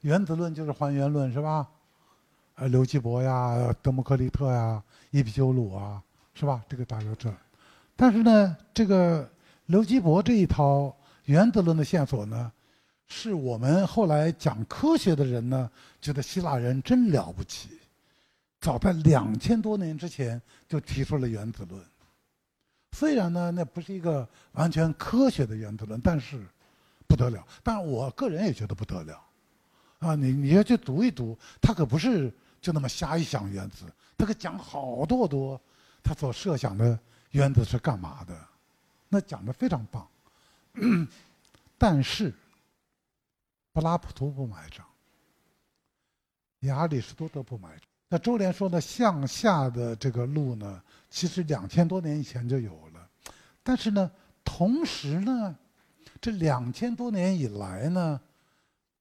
[0.00, 1.66] 原子论就是还原论，是吧？
[2.56, 4.82] 呃，刘基伯呀，德谟克利特呀。
[5.12, 6.02] 伊壁鸠鲁啊，
[6.34, 6.64] 是吧？
[6.66, 7.32] 这个大约这，
[7.94, 9.30] 但是呢，这个
[9.66, 10.94] 刘基伯这一套
[11.26, 12.50] 原子论的线索呢，
[13.06, 17.78] 是我们后来讲科学的人呢，觉得希腊人真了不起，
[18.58, 21.78] 早在两千多年之前就提出了原子论。
[22.92, 26.40] 虽然呢，那不是一个完全科学的原子论，但是
[27.06, 27.46] 不得了。
[27.62, 29.22] 但我个人也觉得不得了，
[29.98, 32.32] 啊，你你要去读一读，他可不是
[32.62, 33.84] 就那么瞎一想原子。
[34.16, 35.60] 他可讲好多多，
[36.02, 36.98] 他所设想的
[37.32, 38.34] 原子是干嘛的，
[39.08, 40.08] 那讲的非常棒。
[41.76, 42.32] 但是，
[43.72, 44.86] 柏拉图不买账，
[46.60, 47.80] 亚里士多德不买账。
[48.08, 53.08] 那周濂说的向下的这个路呢，其实两千多年以前就有了，
[53.62, 54.10] 但是呢，
[54.44, 55.56] 同时呢，
[56.20, 58.20] 这两千多年以来呢，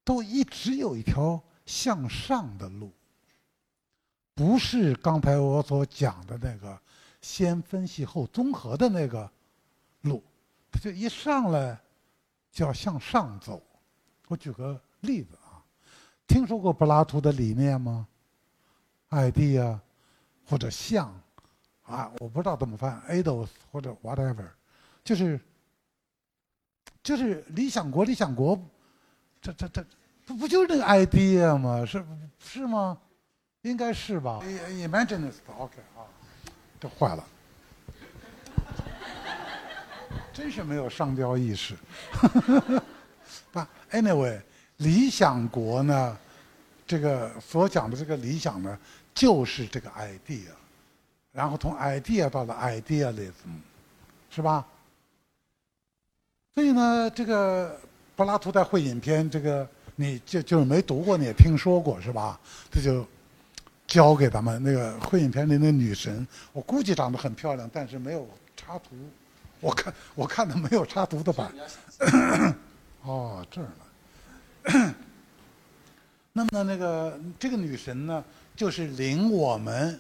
[0.04, 2.92] 都一直有一条向上的路。
[4.34, 6.80] 不是刚才我所讲的那个
[7.22, 9.30] 先分析后综合的那个
[10.02, 10.24] 路，
[10.72, 11.80] 他就一上来
[12.52, 13.62] 就要向上走。
[14.28, 15.62] 我举个例子啊，
[16.26, 18.08] 听说过柏拉图的理念吗
[19.10, 19.78] ？idea
[20.46, 21.14] 或者像
[21.84, 24.48] 啊，我不知道怎么翻，ados 或者 whatever，
[25.04, 25.40] 就是
[27.04, 28.58] 就是理想国，理想国，
[29.42, 29.86] 这这这
[30.26, 31.86] 不不就是那个 idea 吗？
[31.86, 32.06] 是
[32.40, 32.98] 是吗？
[33.64, 36.02] 应该是吧？Imaginist，OK 啊，
[36.80, 37.24] 这坏了，
[40.34, 41.76] 真是没有上交意识。
[43.52, 43.60] 不
[43.92, 44.42] ，Anyway，
[44.78, 46.18] 理想国呢，
[46.88, 48.76] 这个所讲的这个理想呢，
[49.14, 50.48] 就是这个 idea，
[51.32, 53.60] 然后从 idea 到了 idealism，
[54.32, 54.66] 是吧？
[56.56, 57.80] 所以呢，这个
[58.16, 62.40] 柏拉图在会影片，这个你就就是没读过，你也听说过是吧？
[62.72, 63.06] 这就。
[63.92, 68.26] 教给咱们那个会影片里那女神，我估计长得很漂亮，但是没有
[68.56, 68.96] 插图。
[69.60, 71.52] 我看我看的没有插图的版。
[73.04, 74.96] 哦，这儿呢。
[76.32, 78.24] 那么那个这个女神呢，
[78.56, 80.00] 就是领我们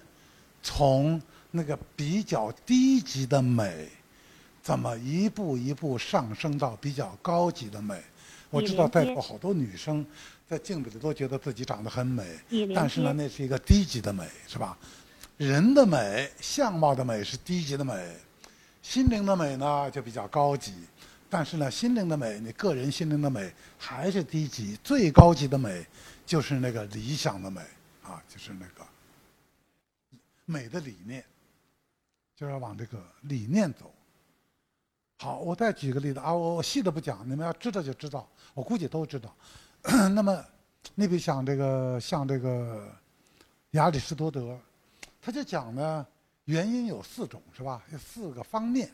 [0.63, 1.21] 从
[1.51, 3.89] 那个比较低级的美，
[4.63, 8.01] 怎么一步一步上升到比较高级的美。
[8.49, 10.05] 我知道在座好多女生。
[10.51, 12.37] 在镜子里都觉得自己长得很美，
[12.75, 14.77] 但是呢，那是一个低级的美，是吧？
[15.37, 18.17] 人的美、相貌的美是低级的美，
[18.81, 20.73] 心灵的美呢就比较高级。
[21.29, 24.77] 但是呢，心灵的美，你个人心灵的美还是低级。
[24.83, 25.87] 最高级的美
[26.25, 27.61] 就是那个理想的美
[28.03, 28.85] 啊，就是那个
[30.43, 31.23] 美的理念，
[32.35, 33.89] 就要往这个理念走。
[35.19, 39.33] 好，我再举个例子啊，我细的不讲，你们要知道就知道，我估计都知道。
[40.13, 40.45] 那么，
[40.95, 42.93] 你比如像这个像这个
[43.71, 44.59] 亚里士多德，
[45.21, 46.05] 他就讲呢，
[46.45, 47.83] 原因有四种是吧？
[47.91, 48.91] 有四个方面，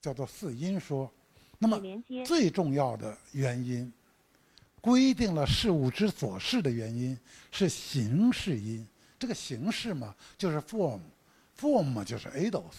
[0.00, 1.10] 叫做四因说。
[1.58, 1.80] 那么
[2.24, 3.90] 最重要的原因，
[4.80, 7.18] 规定了事物之所是的原因
[7.50, 8.86] 是形式因。
[9.18, 12.72] 这个形式嘛，就是 form，form 嘛就是 eidos，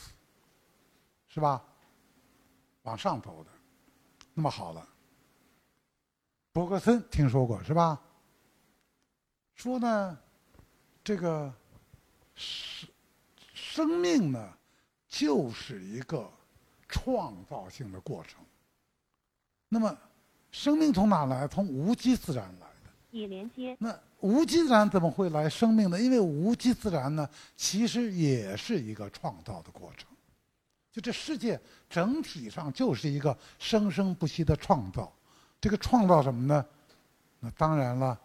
[1.28, 1.64] 是吧？
[2.84, 3.50] 往上走的。
[4.34, 4.88] 那么好了。
[6.56, 8.00] 伯格森听说过是吧？
[9.56, 10.18] 说呢，
[11.04, 11.54] 这个
[12.34, 12.90] 生
[13.54, 14.54] 生命呢，
[15.10, 16.32] 就是一个
[16.88, 18.40] 创造性的过程。
[19.68, 19.98] 那么，
[20.50, 21.46] 生命从哪来？
[21.46, 22.90] 从无机自然来的。
[23.12, 23.76] 已连接。
[23.78, 26.00] 那无机自然怎么会来生命呢？
[26.00, 30.08] 因为无机自然呢，其实也是一个创造的过程。
[30.90, 35.12] 就这世界整体上就是一个生生不息的创造。
[35.62, 36.66] 这个创造什么呢？
[37.40, 38.18] 那当然了，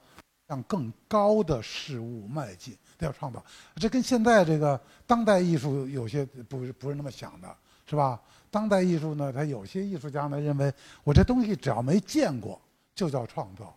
[0.49, 3.43] 向更高的事物迈进，都要创造。
[3.77, 7.57] 这跟现在这个当代艺术有些不是不是那么想的，
[7.87, 8.21] 是吧？
[8.51, 10.73] 当代艺术呢，他有些艺术家呢认为，
[11.03, 12.61] 我这东西只要没见过
[12.95, 13.75] 就叫创造。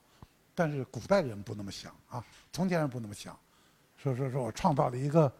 [0.56, 3.38] 但是古代人不那么想啊，从前人不那么想，
[3.98, 5.32] 说说说我创造了一个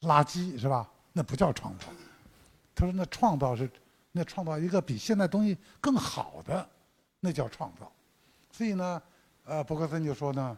[0.00, 0.88] 垃圾，是吧？
[1.12, 1.86] 那不叫创造。
[2.74, 3.70] 他说那创造是。
[4.16, 6.66] 那创造一个比现在东西更好的，
[7.20, 7.92] 那叫创造。
[8.50, 9.02] 所以呢，
[9.44, 10.56] 呃，伯克森就说呢，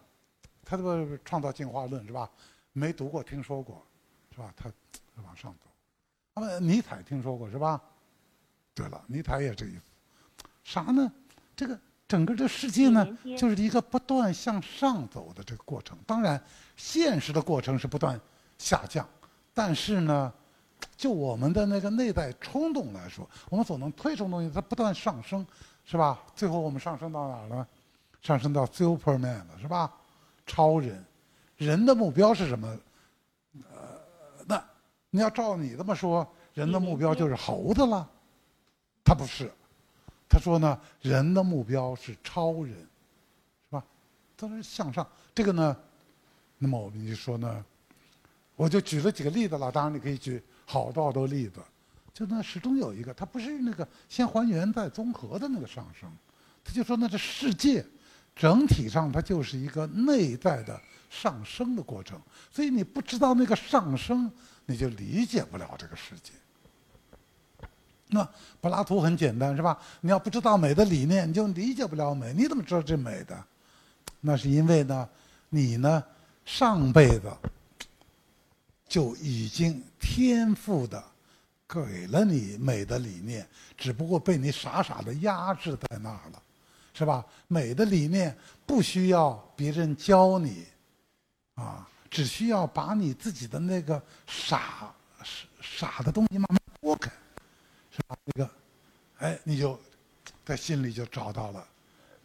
[0.64, 2.30] 他这个创造进化论是吧？
[2.72, 3.84] 没读过，听说过，
[4.30, 4.54] 是吧？
[4.56, 4.70] 他
[5.24, 5.68] 往上走。
[6.34, 7.82] 那么尼采听说过是吧？
[8.74, 9.82] 对了，尼采也这意思。
[10.62, 11.12] 啥呢？
[11.56, 15.98] 这个整个这世界呢，就是一个不断向上走的这个过程。
[16.06, 16.40] 当然，
[16.76, 18.20] 现实的过程是不断
[18.56, 19.04] 下降，
[19.52, 20.32] 但是呢。
[20.96, 25.46] 就我们的那个内在冲动来说，我们所能推崇东西，它不断上升，
[25.84, 26.20] 是吧？
[26.34, 27.66] 最后我们上升到哪儿了？
[28.20, 29.92] 上升到 Superman 了，是吧？
[30.44, 31.04] 超人，
[31.56, 32.76] 人的目标是什么？
[33.70, 34.00] 呃，
[34.46, 34.64] 那
[35.10, 38.08] 你要照你这么说，人的目标就是猴子了？
[39.04, 39.52] 他不是，
[40.28, 43.84] 他说呢，人的目标是超人，是吧？
[44.36, 45.06] 都是向上。
[45.32, 45.76] 这个呢，
[46.58, 47.64] 那么我们就说呢，
[48.56, 50.42] 我就举了几个例子了，当然你可以举。
[50.70, 51.60] 好多好多例子，
[52.12, 56.06] 就那始终有一个，它不是那个先还原再综合的那个上升，
[56.62, 57.82] 他就说那这世界
[58.36, 64.30] 整体上它就是一个内在的上升的过程，所以你不知道那个上升，
[64.66, 66.32] 你就理解不了这个世界。
[68.08, 68.28] 那
[68.60, 69.78] 柏拉图很简单是吧？
[70.02, 72.34] 你要不知道美的理念，你就理解不了美。
[72.34, 73.42] 你怎么知道这美的？
[74.20, 75.08] 那是因为呢，
[75.48, 76.04] 你呢
[76.44, 77.32] 上辈子。
[78.88, 81.04] 就已经天赋的
[81.68, 86.42] 给了你美的理念，只不过被你傻傻的压制在那儿了，
[86.94, 87.24] 是吧？
[87.46, 88.34] 美的理念
[88.64, 90.64] 不需要别人教你，
[91.54, 94.94] 啊，只需要把你自己的那个傻
[95.60, 97.10] 傻的东西慢慢拨开，
[97.90, 98.16] 是吧？
[98.24, 98.50] 那个，
[99.18, 99.78] 哎，你就
[100.46, 101.66] 在心里就找到了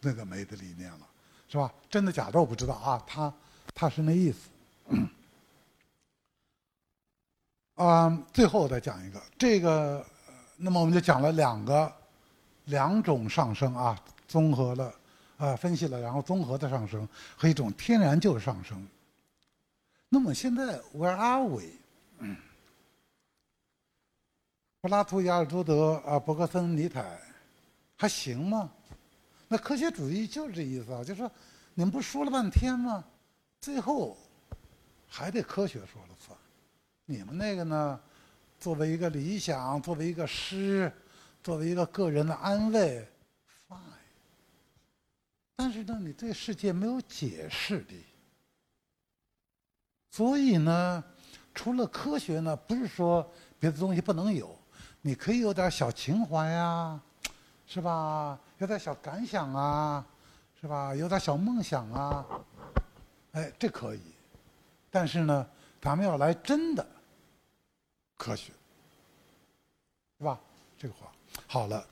[0.00, 1.06] 那个美的理念了，
[1.48, 1.70] 是吧？
[1.90, 3.32] 真的假的我不知道啊，他
[3.74, 4.48] 他是那意思。
[7.76, 10.04] 啊，最后再讲一个，这个，
[10.56, 11.92] 那么我们就讲了两个，
[12.66, 14.94] 两种上升啊，综合了，
[15.38, 18.86] 啊，分析了，然后综合的上升和一种天然就是上升。
[20.08, 21.62] 那么现在 Where are we？
[24.80, 27.18] 柏拉图、亚里士多德啊，伯克森、尼采，
[27.96, 28.70] 还行吗？
[29.48, 31.30] 那科学主义就是这意思啊，就是说，
[31.74, 33.02] 你们不说了半天吗？
[33.60, 34.16] 最后
[35.08, 36.38] 还得科学说了算。
[37.06, 38.00] 你们那个呢？
[38.60, 40.90] 作为一个理想，作为一个诗，
[41.42, 43.06] 作为一个个人的安慰
[43.68, 43.76] ，fine。
[45.56, 48.04] 但是呢，你对世界没有解释力。
[50.10, 51.04] 所以呢，
[51.54, 54.56] 除了科学呢，不是说别的东西不能有，
[55.02, 56.98] 你可以有点小情怀呀，
[57.66, 58.38] 是吧？
[58.58, 60.06] 有点小感想啊，
[60.58, 60.94] 是吧？
[60.94, 62.24] 有点小梦想啊，
[63.32, 64.00] 哎，这可以。
[64.90, 65.46] 但是呢，
[65.82, 66.86] 咱们要来真的。
[68.16, 68.52] 科学，
[70.18, 70.40] 是吧？
[70.78, 71.12] 这个话
[71.46, 71.86] 好了。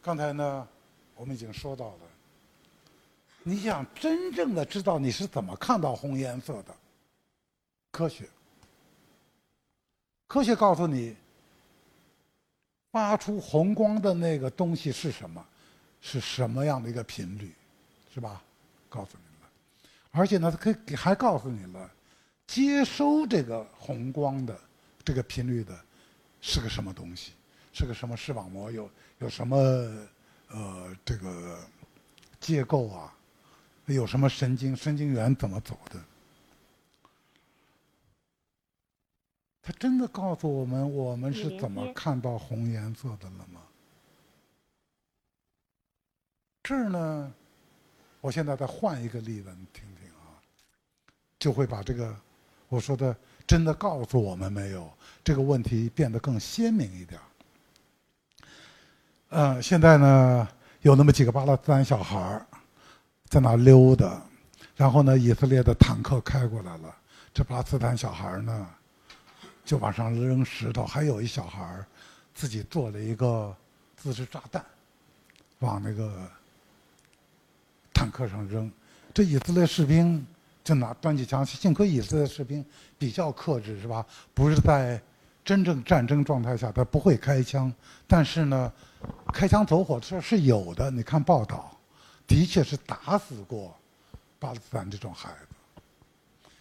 [0.00, 0.68] 刚才呢，
[1.14, 1.98] 我们已经说到了。
[3.42, 6.74] 你想真正的知道你是怎么看到红颜色的？
[7.90, 8.28] 科学，
[10.26, 11.16] 科学告诉你，
[12.92, 15.44] 发出红光的那个东西是什么？
[16.00, 17.54] 是什么样的一个频率？
[18.12, 18.42] 是吧？
[18.88, 19.50] 告诉你了。
[20.10, 21.90] 而且呢，它可以还告诉你了，
[22.46, 24.58] 接收这个红光的。
[25.08, 25.74] 这个频率的
[26.38, 27.32] 是个什么东西？
[27.72, 28.70] 是个什么视网膜？
[28.70, 28.90] 有
[29.20, 29.56] 有什么
[30.48, 31.66] 呃这个
[32.38, 33.16] 结构啊？
[33.86, 35.98] 有什么神经，神经元怎么走的。
[39.62, 43.62] 他真的告诉我们，我们是怎么看到红颜色的了吗？
[46.62, 47.32] 这儿呢，
[48.20, 50.36] 我现在再换一个例子，你听听啊，
[51.38, 52.14] 就会把这个
[52.68, 53.16] 我说的
[53.48, 54.88] 真的告诉我们没有
[55.24, 57.20] 这个问题变得更鲜明一点。
[59.30, 60.48] 呃，现在呢，
[60.82, 62.46] 有那么几个巴勒斯坦小孩儿
[63.28, 64.22] 在那溜达，
[64.76, 66.94] 然后呢，以色列的坦克开过来了，
[67.34, 68.68] 这巴勒斯坦小孩儿呢。
[69.64, 71.84] 就往上扔石头，还有一小孩儿
[72.34, 73.54] 自己做了一个
[73.98, 74.64] 自制炸弹，
[75.58, 76.26] 往那个
[77.92, 78.72] 坦克上扔。
[79.12, 80.26] 这以色列士兵
[80.68, 82.62] 就拿端起枪，幸亏以色列士兵
[82.98, 84.04] 比较克制，是吧？
[84.34, 85.00] 不是在
[85.42, 87.72] 真正战争状态下，他不会开枪。
[88.06, 88.70] 但是呢，
[89.32, 90.90] 开枪走火的事是有的。
[90.90, 91.74] 你看报道，
[92.26, 93.74] 的确是打死过
[94.38, 95.80] 巴勒斯坦这种孩子。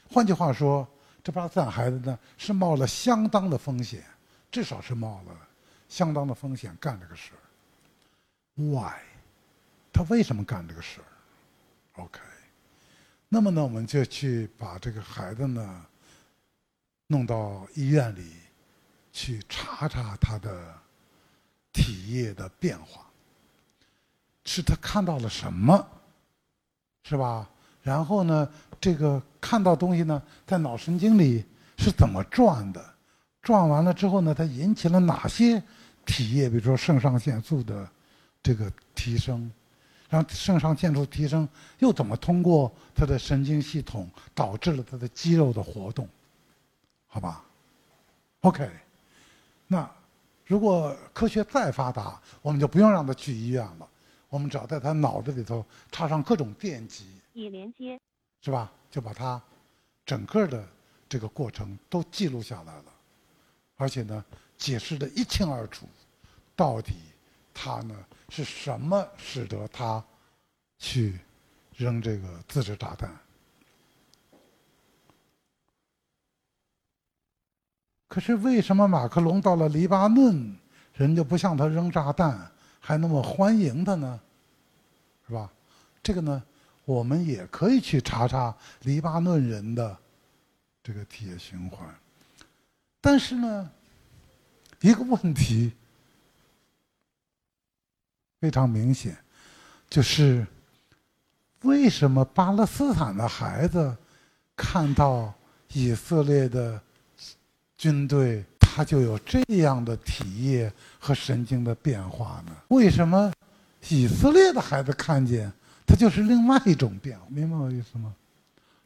[0.09, 0.87] 换句话说。
[1.23, 4.01] 这巴勒斯坦孩子呢，是冒了相当的风险，
[4.49, 5.35] 至少是冒了
[5.89, 7.43] 相当的风险干这个事儿。
[8.55, 8.93] Why？
[9.91, 12.21] 他为什么干这个事儿？OK。
[13.30, 15.86] 那么呢，我们就去把这个孩子呢
[17.07, 18.32] 弄到医院里
[19.11, 20.73] 去查查他的
[21.73, 23.05] 体液的变化，
[24.45, 25.86] 是他看到了什么，
[27.03, 27.49] 是吧？
[27.84, 28.49] 然后呢，
[28.80, 31.43] 这个看到东西呢，在脑神经里
[31.78, 32.93] 是怎么转的？
[33.41, 35.61] 转完了之后呢，它引起了哪些
[36.05, 36.49] 体液？
[36.49, 37.89] 比如说肾上腺素的
[38.41, 39.49] 这个提升，
[40.09, 41.47] 然后肾上腺素提升
[41.79, 46.07] 又怎么通过他的神经系统导致了他的肌肉的活动？
[47.07, 47.43] 好吧
[48.41, 48.69] ？OK，
[49.67, 49.89] 那
[50.45, 53.87] 如果科学再发达，我们就不用让他去医院了，
[54.29, 57.05] 我们只要在他脑子里头插上各种电极。
[57.33, 57.99] 已连接，
[58.41, 58.71] 是吧？
[58.89, 59.41] 就把他
[60.05, 60.65] 整个的
[61.09, 62.85] 这个过程都记录下来了，
[63.75, 64.23] 而且呢，
[64.57, 65.87] 解释的一清二楚，
[66.55, 66.93] 到底
[67.53, 67.95] 他呢
[68.30, 70.03] 是什么使得他
[70.78, 71.19] 去
[71.75, 73.09] 扔这个自制炸弹？
[78.07, 80.55] 可是为什么马克龙到了黎巴嫩，
[80.93, 84.19] 人就不向他扔炸弹，还那么欢迎他呢？
[85.28, 85.51] 是吧？
[86.01, 86.43] 这个呢？
[86.86, 89.97] 我们也可以去查查黎巴嫩人的
[90.82, 91.93] 这个铁循环，
[93.01, 93.69] 但是呢，
[94.80, 95.73] 一个问题
[98.39, 99.17] 非常明显，
[99.89, 100.45] 就是
[101.61, 103.95] 为什么巴勒斯坦的孩子
[104.55, 105.33] 看到
[105.73, 106.79] 以色列的
[107.77, 112.51] 军队，他就有这样的体液和神经的变化呢？
[112.69, 113.31] 为什么
[113.89, 115.51] 以色列的孩子看见？
[115.85, 118.13] 他就是另外一种变化，明白我意思吗？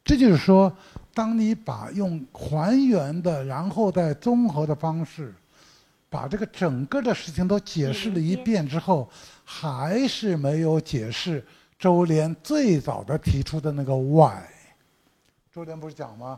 [0.04, 0.72] 这就是说，
[1.14, 5.34] 当你把用还原的，然后再综合的方式，
[6.12, 9.10] 把这个整个的事情都解释了一遍之后，
[9.46, 11.42] 还是没有解释
[11.80, 14.44] 周濂最早的提出的那个 why。
[15.54, 16.38] 周濂不是讲吗？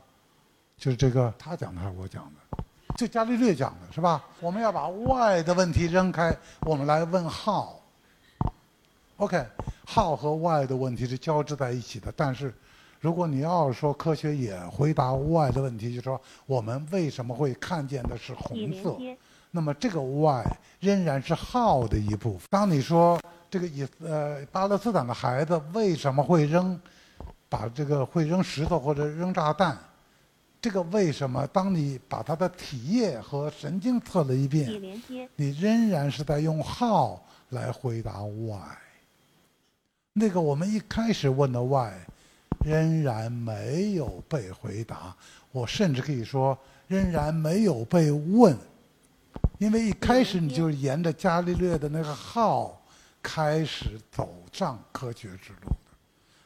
[0.77, 2.63] 就是这个，他讲的还是我讲的？
[2.95, 4.23] 就伽利略讲的是吧？
[4.39, 7.69] 我们要把 why 的问题扔开，我们来问 how。
[9.17, 12.13] OK，how 和 why 的问题是交织在一起的。
[12.15, 12.53] 但是，
[12.99, 18.95] 如果你要说科学也回答 why 的问题，就是说我们为什么会看见的是红色？
[19.55, 20.43] 那么这个 why
[20.79, 22.47] 仍然是 how 的一部分。
[22.49, 23.21] 当你说
[23.51, 26.79] 这个以呃巴勒斯坦的孩子为什么会扔，
[27.47, 29.77] 把这个会扔石头或者扔炸弹，
[30.59, 31.45] 这个为什么？
[31.47, 34.71] 当你把他的体液和神经测了一遍，
[35.35, 37.19] 你仍然是在用 how
[37.49, 38.57] 来回答 why。
[40.13, 41.93] 那个我们一开始问的 why，
[42.65, 45.15] 仍然没有被回答。
[45.51, 46.57] 我甚至可以说，
[46.87, 48.57] 仍然没有被问，
[49.63, 52.85] 因为一开始你就沿着伽利略的那个号
[53.21, 55.95] 开始走上科学之路的，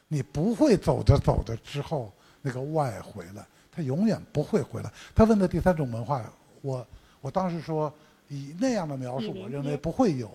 [0.06, 4.92] 你不会走着走着之后那个 Y 回来，他永远不会回来。
[5.16, 6.32] 他问的第三种文化，
[6.62, 6.86] 我
[7.20, 7.92] 我当时说
[8.28, 10.30] 以那样的描述，我认为不会有，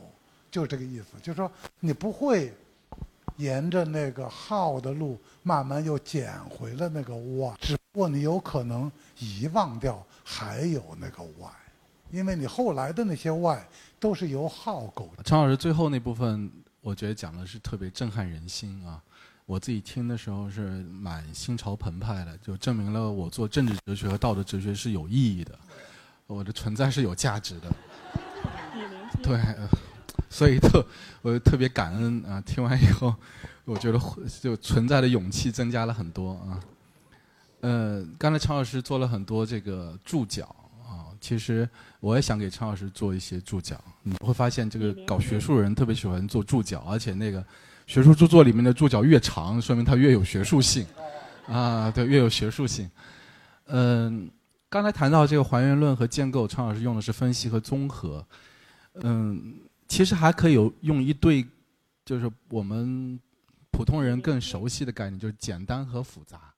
[0.52, 1.50] 就是这个意思，就是说
[1.80, 2.54] 你不会。
[3.38, 11.52] 沿着那个号的路，慢慢又捡回了那个 Y，只不过你有可能遗忘掉还有那个 Y
[12.14, 13.58] 因为你后来的那些 why
[14.00, 15.24] 都是由 how 构的。
[15.24, 16.48] 陈老师最后那部分，
[16.80, 19.02] 我觉得讲的是特别震撼人心啊！
[19.48, 25.58] 我自己听的时候是蛮心潮澎湃的，就证明了我做政治哲学和道德哲学是有意义的，
[26.28, 27.72] 我的存在是有价值的。
[29.24, 29.40] 对。
[30.30, 30.86] 所以特
[31.24, 32.40] 我特别感恩啊！
[32.42, 33.16] 听完以后，
[33.66, 34.00] 我觉得
[34.40, 36.60] 就存在的勇气增加了很多啊。
[37.62, 40.63] 呃，刚才常老师做了很多这个注脚啊，
[41.24, 41.68] 其实
[42.02, 43.82] 我也想给陈老师做一些注脚。
[44.02, 47.42] 你会发现，这个搞学术的人特别喜欢做注脚，而且那个
[47.88, 50.86] 学术著作里面的注脚越长，说明它越有学术性
[51.48, 52.92] 啊，对，越有学术性。
[53.68, 54.30] 嗯，
[54.68, 58.28] 刚才谈到这个还原论和建构，陈老师用的是分析和综合。
[58.96, 59.56] 嗯，
[59.88, 61.48] 其实还可以有用一对，
[62.04, 63.18] 就是我们
[63.72, 66.54] 普通人更熟悉的概念，就是简单和复杂。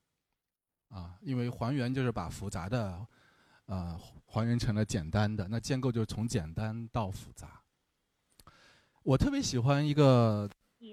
[0.89, 3.05] 啊，因为还原就是把复杂的，
[3.67, 3.99] 呃，
[4.35, 5.47] 还原成了简单的。
[5.47, 7.61] 那建构就是从简单到复杂。
[9.01, 10.49] 我特别喜欢一个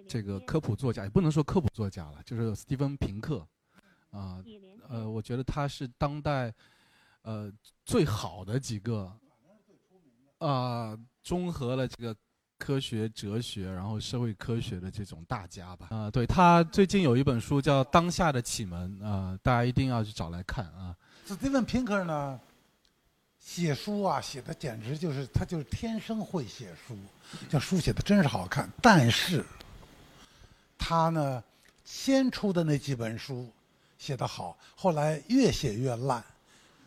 [0.07, 3.45] 这个科普作家，也不能说科普作家了，就是斯蒂芬平克。
[4.11, 4.41] 啊，
[4.89, 6.55] 呃，我觉得他是当代，
[7.23, 7.53] 呃，
[7.85, 9.13] 最好的几个，
[10.39, 12.17] 啊，综合了这个。
[12.59, 15.89] 科学、哲学，然后社会科学的这种大家吧。
[15.91, 20.97] 啊，对他最近有一本书叫《当下的启蒙》啊，大家一定要去找来看啊。
[21.25, 22.39] 斯蒂芬·平克呢，
[23.45, 26.97] 写书啊，写的简直就是他就是天生会写书，
[27.51, 28.71] 这书写的真是好看。
[28.81, 29.45] 但是，
[30.79, 31.43] 他呢，
[31.85, 33.51] 先出的那几本书
[33.99, 36.25] 写得好，后来越写越烂。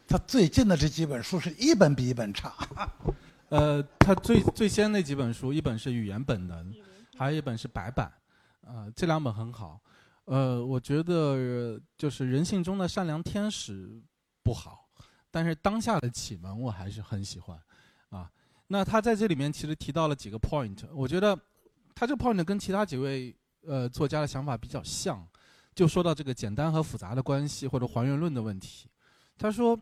[0.07, 2.53] 他最近的这几本书是一本比一本差。
[3.49, 6.73] 呃，他最最先那几本书，一本是《语言本能》，
[7.17, 8.11] 还有一本是《白板》，
[8.67, 9.79] 呃，这两本很好。
[10.23, 14.01] 呃，我觉得就是人性中的善良天使
[14.41, 14.84] 不好，
[15.35, 17.59] 但是当下的启蒙我还是很喜欢，
[18.07, 18.31] 啊。
[18.67, 21.37] 那他在这里面其实提到了几个 point，我觉得
[21.93, 25.27] 他这个 point 跟其他几位呃作家的想法比较像，
[25.73, 28.89] 就说到这个简单和复杂的关系或者还原论的问题。
[29.37, 29.77] 他说。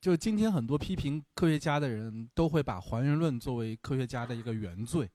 [0.00, 5.10] 就今天很多批评科学家的人都会把还原论作为科学家的一个原罪，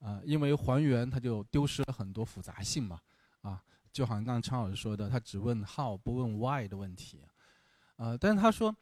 [0.00, 3.00] 啊，因为还原它就丢失了很多复杂性嘛，
[3.40, 7.22] 啊，就好像刚刚昌老师说的，他只问 how 不问 why 的问题，
[8.02, 8.74] 啊，但是他说，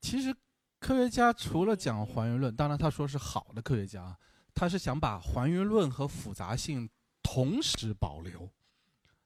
[0.00, 0.34] 其实
[0.80, 4.18] 科学家除了讲还原论，当然他说是好的科学家，
[4.52, 6.90] 他是想把还原论和复杂性
[7.22, 8.50] 同时保留，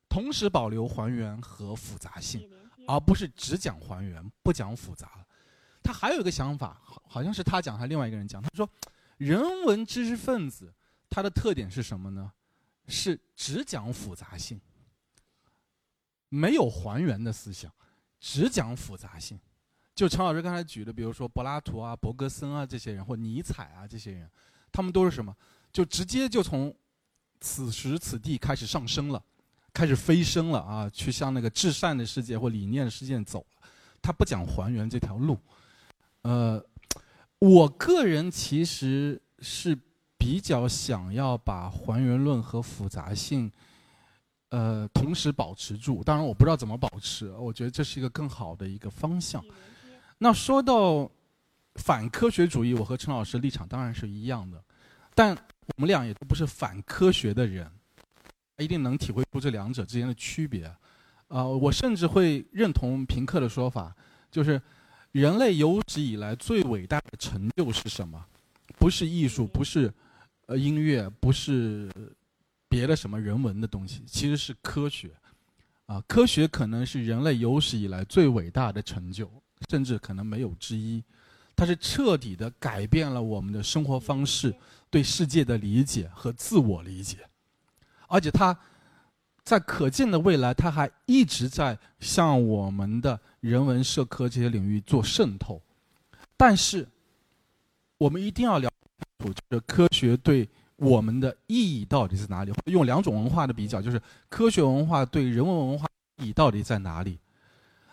[0.07, 2.47] 同时保留还原和复杂性，
[2.87, 5.27] 而不是只讲还原不讲复杂。
[5.83, 8.43] 他还有一个想法，好好像是他讲，还另外一个人讲。
[8.43, 8.69] 他说，
[9.17, 10.71] 人文知识分子
[11.09, 12.31] 他的特点是什么呢？
[12.87, 14.61] 是只讲复杂性，
[16.29, 17.73] 没有还原的思想，
[18.21, 19.39] 只讲复杂性。
[19.95, 24.31] 就陈老师刚才举的，比如说柏拉图啊、柏格森啊这些人，或尼采啊这些人，
[24.71, 25.35] 他们都是什么？
[25.73, 26.75] 就直接就从
[27.41, 29.21] 此时此地开始上升了，
[29.73, 33.69] 开始飞升了啊，去向那个至善的世界或理念的世界走了。
[34.01, 35.37] 他不讲还原这条路。
[36.23, 36.65] 呃，
[37.41, 39.77] 我个人其实是
[40.17, 43.51] 比较想要把还原论和复杂性，
[44.51, 46.03] 呃，同时保持住。
[46.03, 49.45] 当然，我不知道怎么保持，我觉得这是一个更好的一个方向。
[50.19, 51.11] 那说到
[51.77, 54.63] 反科学主义，我和陈老师立场当然是一样的，
[55.15, 57.71] 但我们俩也都不是反科学的人，
[58.59, 60.71] 一定能体会出这两者之间的区别。
[61.29, 63.95] 呃，我甚至会认同平克的说法，
[64.31, 64.61] 就是。
[65.13, 68.23] 人类有史以来最伟大的成就是什么？
[68.79, 69.91] 不是艺术，不是
[70.47, 71.91] 呃音乐，不是
[72.69, 75.11] 别的什么人文的东西，其实是科学。
[75.87, 79.31] 啊，科学可能是人类有史以来最伟大的成就，
[79.71, 81.03] 甚至可能没有之一。
[81.57, 84.55] 它是彻底的改变了我们的生活方式、
[84.91, 87.19] 对世界的理解和自我理解，
[88.09, 88.59] 而且它。
[89.45, 95.63] 在可见的未来，它还一直在向我们的人文社科这些领域做渗透。
[96.37, 96.87] 但是，
[97.97, 100.47] 我们一定要了解清楚，这科学对
[100.79, 102.53] 我们的意义到底在哪里？
[102.67, 105.87] 用两种文化的比较，就是科学文化对人文文化
[106.23, 107.19] 意义到底在哪里？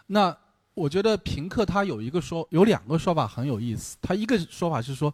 [0.08, 0.36] 那
[0.76, 3.98] 我觉得平克他有一个说，有两个说法很有意思。
[4.02, 5.14] 他一个说法是说，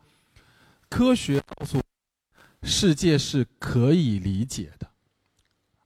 [0.90, 1.82] 科学告诉
[2.64, 4.88] 世界是可以理解的。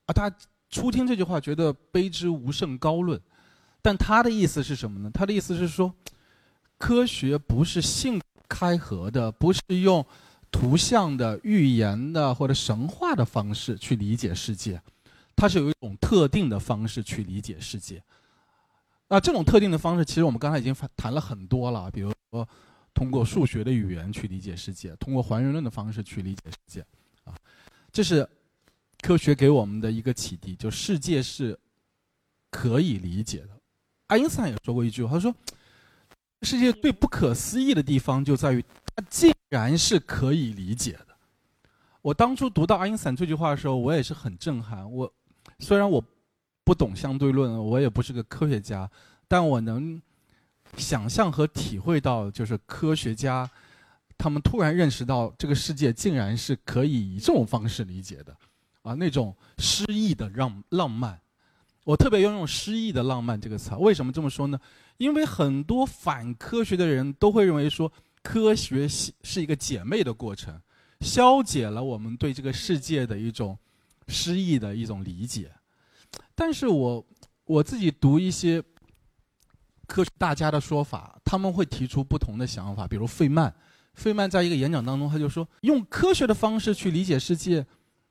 [0.08, 0.34] 啊，他
[0.70, 3.22] 初听这句话觉得卑之无甚高论，
[3.82, 5.12] 但他的意思是什么呢？
[5.14, 5.94] 他的意思是说，
[6.80, 10.04] 科学不是性开合的，不是用
[10.58, 14.82] 图像的、预言的或者神话的方式去理解世界，
[15.36, 18.02] 它是有一种特定的方式去理解世界。
[19.10, 22.48] 那，这种特定的方式，其实我们刚才已经谈了很多了，比如说
[22.94, 26.86] 通过数学的语言去理解世界，通过还原论的方式去理解世界，
[27.26, 27.36] 啊，
[27.92, 28.26] 这是。
[29.02, 31.60] 科学给我们的一个启迪，就世界是
[32.50, 33.50] 可以理解的。
[34.08, 35.36] 爱因斯坦也说过一句话，他说
[36.42, 38.64] ：“世界最不可思议的地方就在于
[38.96, 41.08] 它竟然是可以理解的。”
[42.02, 44.90] 我当初读到爱因斯坦这句话的时候，我也是很震撼。
[44.92, 45.12] 我
[45.60, 46.04] 虽然我
[46.64, 48.90] 不懂相对论，我也不是个科学家，
[49.28, 50.02] 但我能
[50.78, 53.50] 想象和体会到，就是科学家
[54.18, 58.36] 他们突然认识到这个世界竟然是可以以这种方式理解的，
[58.84, 61.20] 啊，那种诗意的浪浪漫。
[61.84, 64.60] 我特别要用“诗意的浪漫”这个词，为什么这么说呢？
[64.98, 67.92] 因为很多反科学的人都会认为说，
[68.26, 70.60] 科学是是一个姐妹的过程，
[71.02, 73.56] 消解了我们对这个世界的一种
[74.08, 75.52] 诗意的一种理解。
[76.34, 77.06] 但是我
[77.46, 78.64] 我自己读一些
[79.86, 82.88] 科大家的说法，他们会提出不同的想法。
[82.88, 83.54] 比如费曼，
[83.94, 87.64] 费曼在一个演讲当中，他就说，用科学的方式去理解世界，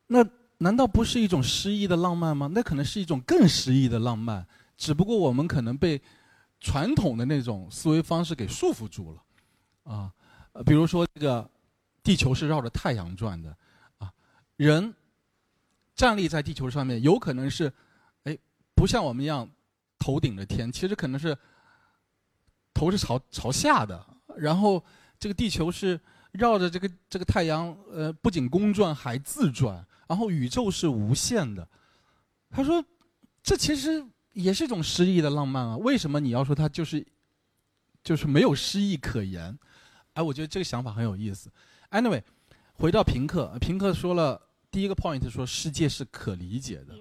[0.07, 0.25] 那。
[0.59, 2.49] 难道不是一种诗意的浪漫吗？
[2.55, 4.47] 那可能是一种更诗意的浪漫，
[4.77, 6.01] 只不过我们可能被
[6.61, 9.23] 传统的那种思维方式给束缚住了，
[9.85, 10.13] 啊，
[10.67, 11.49] 比如说这个
[12.03, 13.57] 地球是绕着太阳转的，
[13.99, 14.13] 啊，
[14.57, 14.93] 人
[15.95, 17.73] 站立在地球上面，有可能是，
[18.25, 18.37] 哎，
[18.75, 19.49] 不像我们一样
[19.99, 21.37] 头顶着天，其实可能是
[22.75, 24.05] 头是朝朝下的，
[24.37, 24.85] 然后
[25.19, 26.01] 这个地球是
[26.33, 29.87] 绕着这个这个太阳，呃，不仅公转还自转。
[30.07, 31.67] 然后宇宙是无限的，
[32.51, 32.85] 他说，
[33.43, 35.77] 这其实也是一种诗意的浪漫啊。
[35.79, 37.05] 为什么你要说它就是，
[38.03, 39.59] 就是没有诗意可言？
[40.15, 41.51] 哎，我觉得这个想法很有意思。
[41.91, 42.23] Anyway，
[42.73, 46.95] 回到平克，平克说了第一个 point，说世界是可理解的。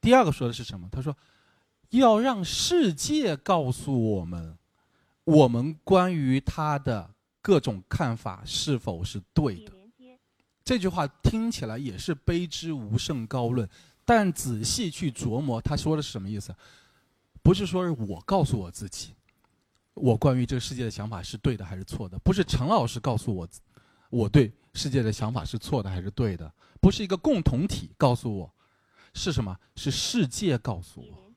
[0.00, 0.88] 第二个说的是什么？
[0.92, 1.16] 他说，
[1.90, 4.58] 要让世界告诉我们，
[5.24, 9.72] 我们关于他的各种看法是否是对的。
[10.64, 13.68] 这句话听起来也是卑之无甚高论，
[14.04, 16.54] 但仔细去琢磨，他说的是什么意思？
[17.42, 19.14] 不是说是我告诉我自己，
[19.94, 22.18] 我关于这个世界的想法是对的还是错的？
[22.18, 23.48] 不是陈老师告诉我，
[24.10, 26.52] 我对世界的想法是错的还是对的？
[26.80, 28.54] 不是一个共同体告诉我，
[29.14, 29.58] 是什么？
[29.76, 31.32] 是世界告诉我，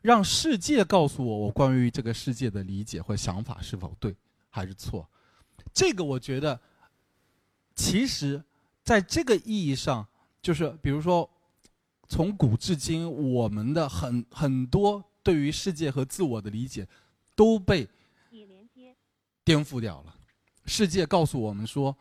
[0.00, 4.16] 让世界告诉我，我关于这个世界的理解或想法是否对
[4.48, 5.08] 还是错？
[5.72, 6.60] 这个我觉得，
[7.74, 8.42] 其实。
[8.84, 10.08] 在这个意义上，
[10.40, 11.28] 就是比如说，
[12.08, 16.88] 从古至今，我们的很很多对于世界和自我的理解，
[17.38, 17.88] 都被
[19.44, 20.12] 颠覆掉了。
[20.66, 21.96] 世界告诉我们说，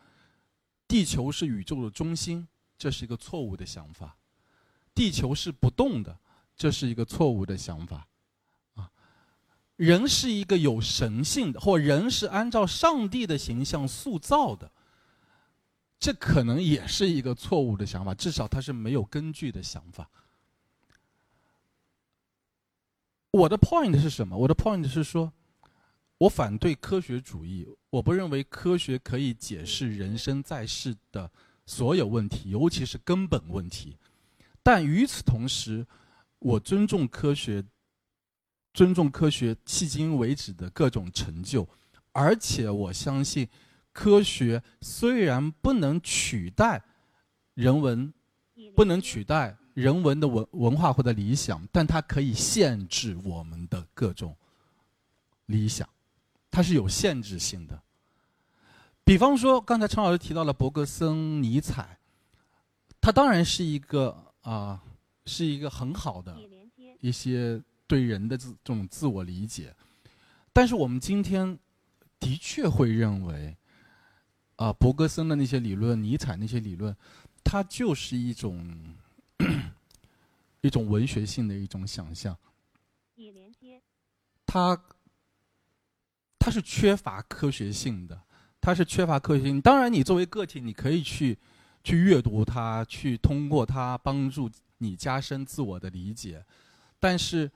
[0.88, 4.08] 地球是宇宙的中心，这是一个错误的想法；
[4.96, 6.18] 地球是不动的，
[6.56, 8.08] 这是一个错误的想法。
[8.74, 8.90] 啊，
[9.76, 14.72] 人是一个有神性的，或人是按照上帝的形象塑造的。
[16.00, 20.10] 这可能也是一个错误的想法，至少它是没有根据的想法。
[23.32, 24.38] 我的 point 是什么？
[24.38, 25.32] 我的 point 是说，
[26.18, 31.32] 我反对科学主义，我不认为科学可以解释人生在世的
[31.66, 33.98] 所有问题，尤其是根本问题。
[34.64, 35.86] 但与此同时，
[36.40, 37.64] 我尊重科学，
[38.74, 41.68] 尊重科学迄今为止的各种成就，
[42.12, 43.48] 而且我相信。
[43.94, 46.84] 科学虽然不能取代
[47.56, 48.14] 人文，
[48.76, 54.36] 不能取代人文的文文化或者理想，但它可以限制我们的各种
[55.46, 55.88] 理想，
[56.50, 57.80] 它是有限制性的。
[59.04, 62.00] 比方说，刚才陈老师提到了伯格森、尼采，
[63.00, 64.82] 他当然是一个啊，
[65.28, 66.36] 是一个很好的
[67.00, 69.72] 一些对人的这这种自我理解，
[70.52, 71.56] 但是我们今天
[72.20, 73.56] 的确会认为。
[74.56, 76.98] 啊，伯格森的那些理论，尼采那些理论，
[77.44, 78.76] 它就是一种
[80.62, 82.38] 一种文学性的一种想象。
[83.16, 83.82] 连接。
[84.46, 84.80] 它
[86.40, 88.22] 它是缺乏科学性的，
[88.62, 89.62] 它是缺乏科学性。
[89.62, 91.38] 当然，你作为个体，你可以去
[91.84, 96.46] 去阅读它，去通过它帮助你加深自我的理解。
[97.00, 97.52] 但是，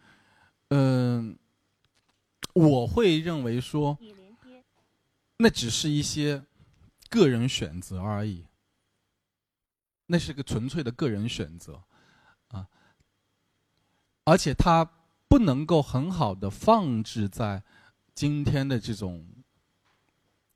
[0.69, 1.37] 嗯，
[2.53, 3.97] 我会认为说，
[5.37, 6.43] 那只是一些。
[7.09, 8.45] 个人选择而已，
[10.11, 11.81] 那是个纯粹的个人选择，
[12.49, 12.67] 啊，
[14.25, 14.83] 而且它
[15.29, 17.63] 不能够很好的放置在
[18.13, 19.25] 今天的这种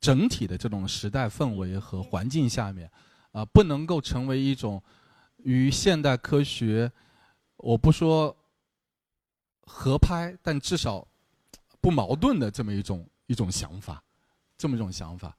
[0.02, 2.92] 整体的这种时代氛围和环境下面，
[3.32, 4.84] 啊，不能够成为一种
[5.38, 6.92] 与现代科学，
[7.56, 8.36] 我不说
[9.62, 11.08] 合拍，但至少
[11.80, 14.04] 不矛盾的这么一种一种想法，
[14.58, 15.34] 这么一种想法。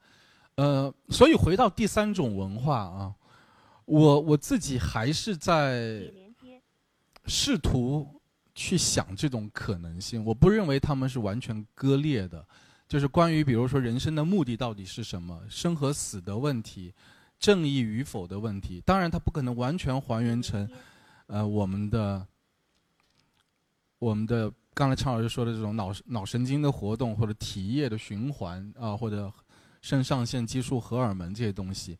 [0.55, 3.13] 呃，所以回到第三种文化啊，
[3.87, 6.03] 我我自己还是在
[7.25, 8.05] 试图
[8.53, 10.23] 去想这种可能性。
[10.25, 12.45] 我不认为他们是完全割裂的，
[12.85, 16.93] 就是关于比如说人生的目的到底是什么，生和死的问题，
[17.39, 18.81] 正义与否的问题。
[18.85, 20.69] 当然，它不可能完全还原成，
[21.27, 22.27] 呃，我们的
[23.99, 29.31] 我们的刚才常老师说的这种脑脑神经的活动或者体液的循环啊，或者
[29.81, 31.97] 肾上腺激素、荷尔蒙这些东西。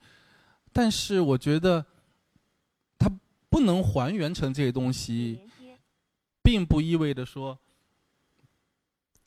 [0.80, 1.84] 但是，我觉得
[2.99, 3.12] 它
[3.49, 5.40] 不能还原成这些东西，
[6.44, 7.58] 并不意味着说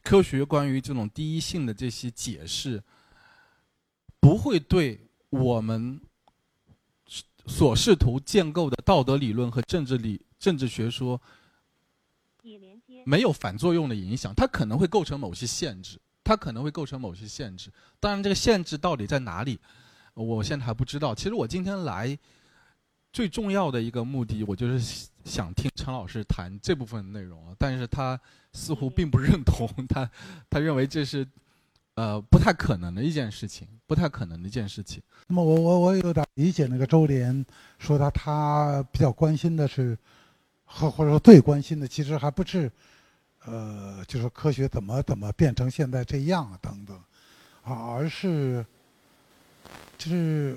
[0.05, 2.81] 科学关于这种第一性的这些解释
[4.21, 5.01] 不会对
[5.31, 6.01] 我们
[7.47, 11.21] 所试图建构的道德理论和政治理政治学说
[13.05, 14.33] 没有反作用的影响。
[14.37, 17.73] 它可能会构成某些限制，它可能会构成某些限制。
[17.99, 19.59] 当然，这个限制到底在哪里？
[20.23, 21.15] 我现在还不知道。
[21.15, 22.19] 其实我今天来
[23.13, 27.55] 最重要的一个目的，我就是想听陈老师谈这部分内容啊。
[27.59, 28.21] 但是他
[28.53, 30.09] 似乎并不认同，他
[30.49, 31.27] 他认为这是
[31.95, 35.03] 呃不太可能的一件事情，不太可能的一件事情。
[35.27, 37.45] 那么我我我有点理解那个周濂
[37.79, 39.99] 说他他比较关心的是，
[40.65, 42.71] 或或者说最关心的，其实还不是
[43.45, 46.97] 呃，就是科学怎么怎么变成现在这样啊等等
[47.63, 48.65] 啊，而是。
[50.01, 50.57] 就是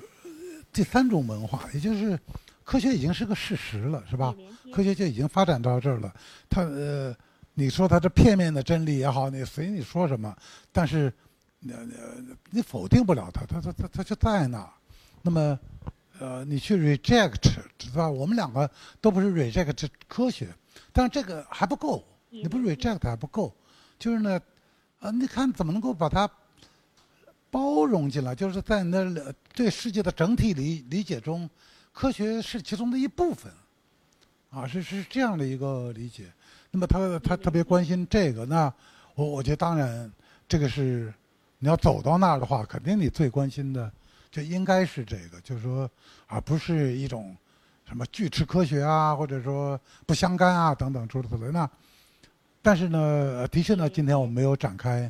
[0.72, 2.18] 第三种文化，也就是
[2.64, 4.34] 科学已经是个事实了，是吧？
[4.72, 6.14] 科学就已经发展到这儿了。
[6.48, 7.14] 它呃，
[7.52, 10.34] 你说它是片面的真理也好，你随你说什么，
[10.72, 11.12] 但是
[11.68, 14.66] 呃呃，你否定不了它，它它它它就在那。
[15.20, 15.58] 那么
[16.18, 18.08] 呃，你去 reject 是吧？
[18.08, 18.68] 我们两个
[19.02, 20.48] 都不是 reject 科学，
[20.90, 23.54] 但是这个还不够，你不 reject 还不够。
[23.98, 24.40] 就是呢，
[25.00, 26.26] 呃，你看怎么能够把它。
[27.54, 31.48] 包容进来，就是在那对世界的整体理理解中，
[31.92, 33.52] 科学是其中的一部分，
[34.50, 36.24] 啊，是是这样的一个理解。
[36.72, 38.74] 那么他他特别关心这个，那
[39.14, 40.10] 我我觉得当然
[40.48, 41.14] 这个是
[41.60, 43.88] 你要走到那儿的话，肯定你最关心的
[44.32, 45.88] 就应该是这个，就是说，
[46.26, 47.36] 而不是一种
[47.86, 51.52] 什么拒斥科学啊，或者说不相干啊等等诸如此类。
[51.52, 51.70] 那
[52.60, 55.08] 但是呢，的确呢，今天我们没有展开。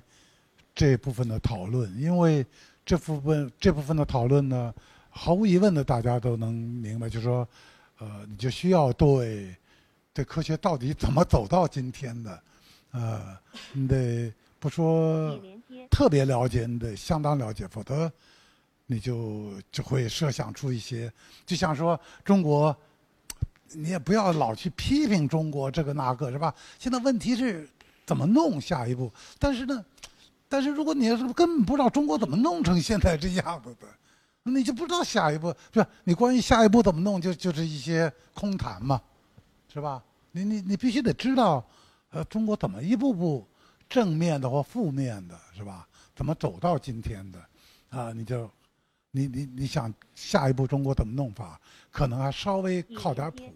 [0.74, 2.44] 这部分的讨论，因为
[2.84, 4.74] 这部分这部分的讨论呢，
[5.08, 7.48] 毫无疑问的，大家都能明白，就是说，
[7.98, 9.54] 呃，你就需要对
[10.12, 12.42] 这科学到底怎么走到今天的，
[12.90, 13.38] 呃，
[13.72, 15.38] 你得不说
[15.90, 18.10] 特别了解，你得相当了解，否则
[18.86, 21.10] 你就就会设想出一些，
[21.46, 22.76] 就像说中国，
[23.72, 26.52] 你也不要老去批评中国这个那个，是吧？
[26.80, 27.68] 现在问题是
[28.04, 29.84] 怎么弄下一步，但是呢？
[30.54, 33.88] 但是如果你要是根本不知道中国怎么弄成现在这样子的，
[34.48, 35.88] 你就不知道下一步，是吧？
[36.04, 39.02] 你关于下一步怎么弄，就就是一些空谈嘛，
[39.66, 40.00] 是吧？
[40.30, 41.66] 你你你必须得知道，
[42.10, 43.44] 呃，中国怎么一步步
[43.88, 45.88] 正面的或负面的，是吧？
[46.14, 47.40] 怎么走到今天的，
[47.90, 48.48] 啊，你就，
[49.10, 51.60] 你你你想下一步中国怎么弄法，
[51.90, 53.52] 可能还稍微靠点谱，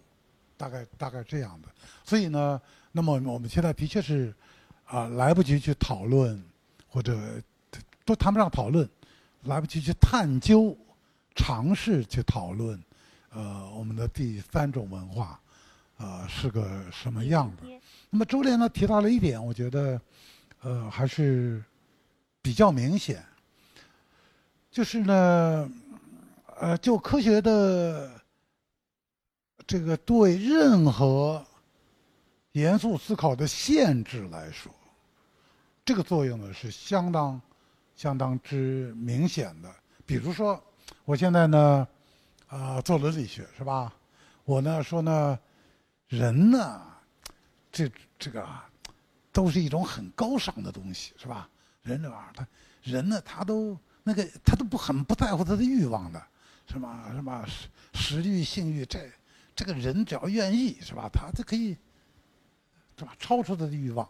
[0.57, 1.69] 大概大概这样的。
[2.03, 2.59] 所以呢，
[2.91, 4.35] 那么我们现在的确是，
[4.83, 6.43] 啊，来不及去讨论。
[6.89, 7.41] 或者
[8.03, 8.89] 都谈不上讨论，
[9.43, 10.75] 来不及去探究、
[11.35, 12.81] 尝试去讨论，
[13.29, 15.39] 呃，我们的第三种文化，
[15.97, 17.63] 呃，是个什么样的？
[18.09, 20.01] 那么周濂呢提到了一点，我觉得，
[20.61, 21.63] 呃，还是
[22.41, 23.23] 比较明显，
[24.71, 25.69] 就是呢，
[26.59, 28.11] 呃，就科学的
[29.67, 31.45] 这个对任何
[32.53, 34.73] 严肃思考的限制来说。
[35.89, 37.41] 这个作用呢是相当、
[37.95, 39.75] 相当之明显的。
[40.05, 40.63] 比如说，
[41.03, 41.87] 我现在呢，
[42.47, 43.91] 啊，做伦理学是吧？
[44.45, 45.39] 我呢说呢，
[46.07, 46.79] 人呢，
[47.71, 48.47] 这这个
[49.33, 51.49] 都是一种很高尚的东西是吧？
[51.81, 52.47] 人这玩意儿，他
[52.83, 56.23] 人呢，他都那个他都不很不在乎他的欲望的，
[56.71, 57.11] 是吧？
[57.15, 57.43] 是吧？
[57.47, 59.09] 食食欲、性欲，这
[59.55, 61.09] 这个人只要愿意是吧？
[61.11, 61.75] 他就可以，
[62.95, 63.15] 是吧？
[63.17, 64.07] 超出他的欲望。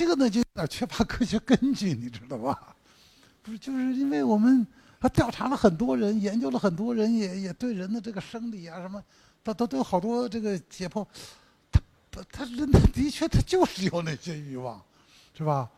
[0.00, 2.74] 这个呢就有点缺乏科学根据，你知道吧？
[3.44, 4.66] 不是，就是因为我们
[4.98, 9.04] 他调查了很多人，研究了很多人，也也对人的这个生理啊什么，
[9.44, 11.06] 他都都有好多这个解剖。
[11.70, 11.78] 他
[12.10, 14.80] 他他人的确他就是有那些欲望，
[15.36, 15.68] 是吧？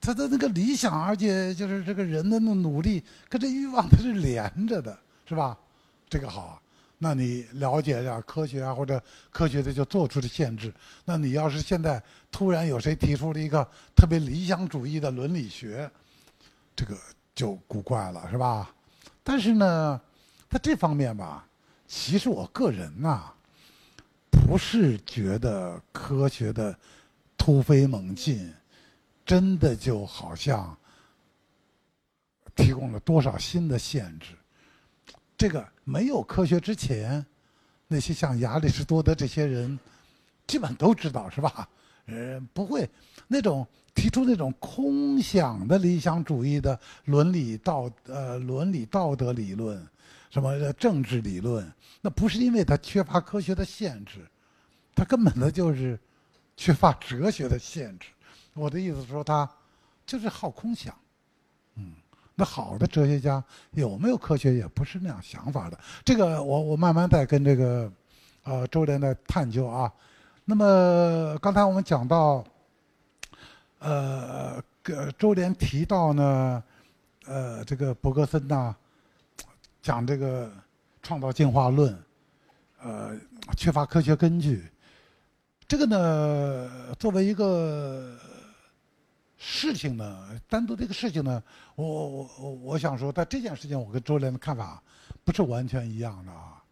[0.00, 5.54] 他的那个理想，而且就是这个人的那努力跟这欲望它是连着的，是吧？
[6.08, 6.58] 这个好。
[7.02, 10.70] 那你了解一下科学啊，或者科学的就做出的限制。
[11.02, 13.66] 那你要是现在突然有谁提出了一个
[13.96, 15.90] 特别理想主义的伦理学，
[16.76, 16.94] 这个
[17.34, 18.70] 就古怪了，是吧？
[19.22, 19.98] 但是呢，
[20.50, 21.46] 在这方面吧，
[21.88, 23.32] 其实我个人呐，
[24.30, 26.78] 不是觉得科学的
[27.38, 28.52] 突飞猛进，
[29.24, 30.76] 真的就好像
[32.54, 34.36] 提供了多少新的限制。
[35.40, 37.24] 这个没有科学之前，
[37.88, 39.78] 那些像亚里士多德这些人，
[40.46, 41.66] 基本都知道是吧？
[42.04, 42.86] 呃，不会
[43.26, 49.82] 那种提出那种空想的理想主义的伦理道呃伦理道德理论，
[50.28, 51.66] 什么政治理论，
[52.02, 54.18] 那不是因为他缺乏科学的限制，
[54.94, 55.98] 他根本的就是
[56.54, 58.08] 缺乏哲学的限制。
[58.52, 59.50] 我的意思是说，他
[60.04, 60.94] 就是好空想，
[62.44, 63.42] 好的哲学家
[63.72, 65.78] 有没有科学也不是那样想法的。
[66.04, 67.92] 这个我我慢慢再跟这个，
[68.44, 69.92] 呃，周连的探究啊。
[70.44, 72.44] 那么刚才我们讲到，
[73.78, 74.62] 呃，
[75.18, 76.62] 周连提到呢，
[77.26, 78.74] 呃，这个伯格森呐，
[79.82, 80.50] 讲这个
[81.02, 81.96] 创造进化论，
[82.82, 83.16] 呃，
[83.56, 84.68] 缺乏科学根据。
[85.68, 88.16] 这个呢，作为一个。
[89.42, 91.42] 事情呢，单独这个事情呢，
[91.74, 94.82] 我我我我想说，在这件事情，我跟周连的看法
[95.24, 96.62] 不是完全一样的啊。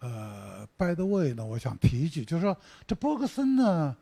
[0.00, 2.54] 呃，by the way 呢，我想提一句，就是说
[2.84, 3.96] 这波格森呢，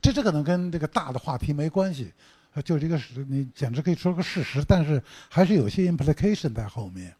[0.00, 2.10] 这这可能跟这个大的话题没关系，
[2.64, 7.14] 就这个是你简直可以说个事实，但是还是有些 implication 在后面。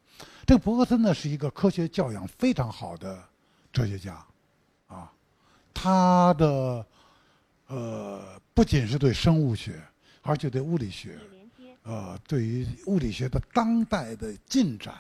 [0.47, 3.23] 这个伯格森呢，是一个科学教养非常好的
[3.71, 4.25] 哲学家，
[4.87, 5.13] 啊，
[5.75, 6.87] 他的
[7.67, 9.79] 呃不仅是对生物学。
[10.27, 11.17] 而且对物理学，
[11.85, 14.95] 呃，对于物理学的当代的进展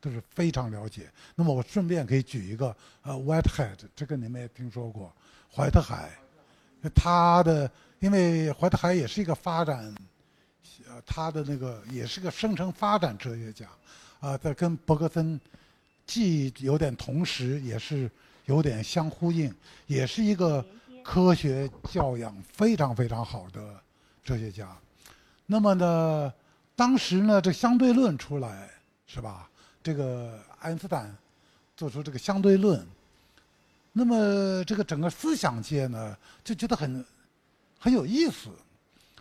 [0.00, 1.10] 都是非常了解。
[1.34, 5.10] 那么我顺便可以举一个，呃，Whitehead，这个你们也听说过，
[5.50, 6.10] 怀特海，
[6.94, 7.70] 他的
[8.00, 9.94] 因为怀特海也是一个发展，
[10.86, 13.66] 呃，他的那个也是个生成发展哲学家，
[14.20, 15.40] 啊，在跟伯格森
[16.06, 18.10] 既有点同时，也是
[18.44, 19.52] 有点相呼应，
[19.86, 20.64] 也是一个
[21.02, 23.82] 科学教养非常非常好的。
[24.26, 24.76] 哲学家，
[25.46, 26.32] 那么呢，
[26.74, 28.68] 当时呢，这相对论出来
[29.06, 29.48] 是吧？
[29.84, 31.16] 这个爱因斯坦
[31.76, 32.84] 做出这个相对论，
[33.92, 37.04] 那么这个整个思想界呢就觉得很
[37.78, 38.50] 很有意思，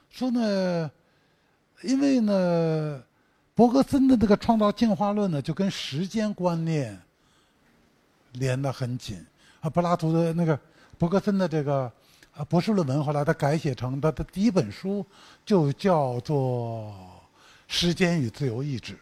[0.10, 0.90] 说呢，
[1.84, 3.04] 因为呢，
[3.54, 7.00] 伯格森的这个创造进化论呢就跟时间观念
[8.32, 9.24] 连得很紧
[9.62, 10.60] 啊，柏拉图的那个
[10.98, 11.94] 伯格森的这个。
[12.36, 15.06] 啊，博士论文后来他改写成他的第一本书，
[15.46, 16.92] 就叫做
[17.66, 18.94] 《时间与自由意志》，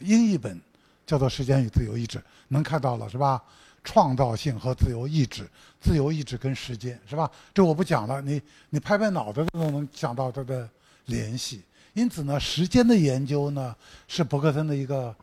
[0.00, 0.60] 英译本
[1.06, 3.42] 叫做《时间与自由意志》，能看到了是吧？
[3.82, 5.48] 创造性和自由意志，
[5.80, 7.30] 自由意志跟时间是吧？
[7.54, 10.68] 这我不讲了，你你拍拍脑袋都能想到它的
[11.06, 11.62] 联系。
[11.94, 13.74] 因此呢，时间的研究呢
[14.08, 15.14] 是伯克森的一个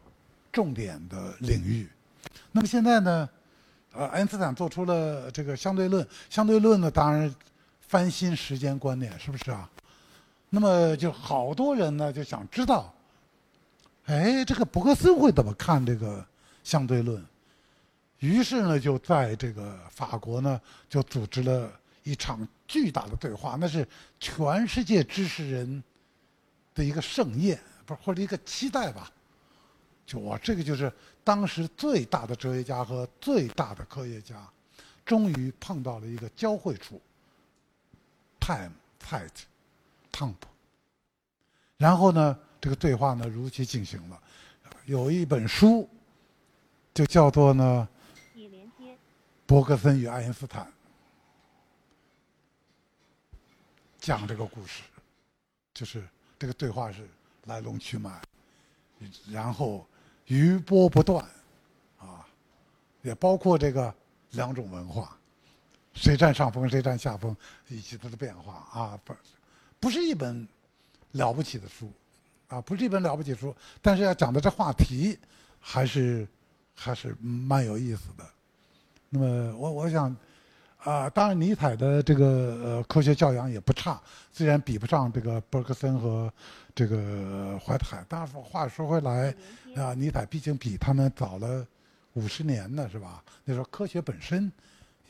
[0.51, 1.87] 重点的领域。
[2.51, 3.29] 那么现在呢，
[3.93, 7.31] 呃，爱因斯坦做出了这个相对论，相对论呢当然。
[7.91, 9.69] 翻新时间观念是不是啊？
[10.49, 12.93] 那么就好多人呢就想知道，
[14.05, 16.25] 哎，这个伯克森会怎么看这个
[16.63, 17.21] 相对论？
[18.19, 21.69] 于是呢，就在这个法国呢就组织了
[22.03, 23.85] 一场巨大的对话，那是
[24.21, 25.83] 全世界知识人
[26.73, 29.11] 的一个盛宴，不是或者一个期待吧？
[30.05, 30.89] 就我这个就是
[31.25, 34.47] 当时最大的哲学家和最大的科学家，
[35.03, 37.01] 终于碰到了一个交汇处。
[38.41, 39.29] Time, tight,
[40.11, 40.35] temp。
[41.77, 44.21] 然后呢，这个对话呢如期进行了。
[44.85, 45.87] 有一本书，
[46.93, 47.87] 就叫做呢，
[49.45, 50.69] 伯格森与爱因斯坦，
[53.99, 54.81] 讲这个故事，
[55.73, 56.03] 就是
[56.39, 57.07] 这个对话是
[57.45, 58.19] 来龙去脉，
[59.29, 59.85] 然后
[60.25, 61.23] 余波不断，
[61.99, 62.27] 啊，
[63.03, 63.93] 也包括这个
[64.31, 65.15] 两种文化。
[65.93, 67.35] 谁占上风，谁占下风，
[67.67, 69.13] 以及它的变化啊，不，
[69.79, 70.47] 不是一本
[71.11, 71.91] 了不起的书，
[72.47, 75.19] 啊，不是一本了不起书，但是要讲的这话题，
[75.59, 76.25] 还是
[76.73, 78.23] 还是蛮有意思的。
[79.09, 80.15] 那么我我想，
[80.77, 82.25] 啊，当然尼采的这个
[82.63, 84.01] 呃科学教养也不差，
[84.31, 86.31] 虽然比不上这个伯克森和
[86.73, 89.35] 这个怀特海，但是话说回来，
[89.75, 91.67] 啊，尼采毕竟比他们早了
[92.13, 93.21] 五十年呢，是吧？
[93.43, 94.49] 那时候科学本身。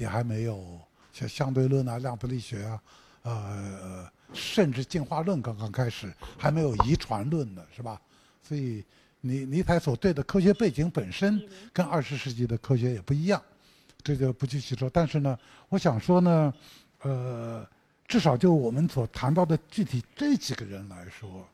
[0.01, 0.79] 也还没有
[1.13, 2.81] 像相对论啊、量子力学啊，
[3.21, 8.01] 呃，甚至进化论刚刚开始，还没有遗传论呢，是吧？
[8.41, 8.83] 所以，
[9.19, 11.39] 尼尼采所对的科学背景本身
[11.71, 13.39] 跟二十世纪的科学也不一样，
[14.01, 14.89] 这就不计细说。
[14.89, 15.37] 但是呢，
[15.69, 16.51] 我想说呢，
[17.03, 17.63] 呃，
[18.07, 21.47] 至少就我们所谈到的具体这几个人来说，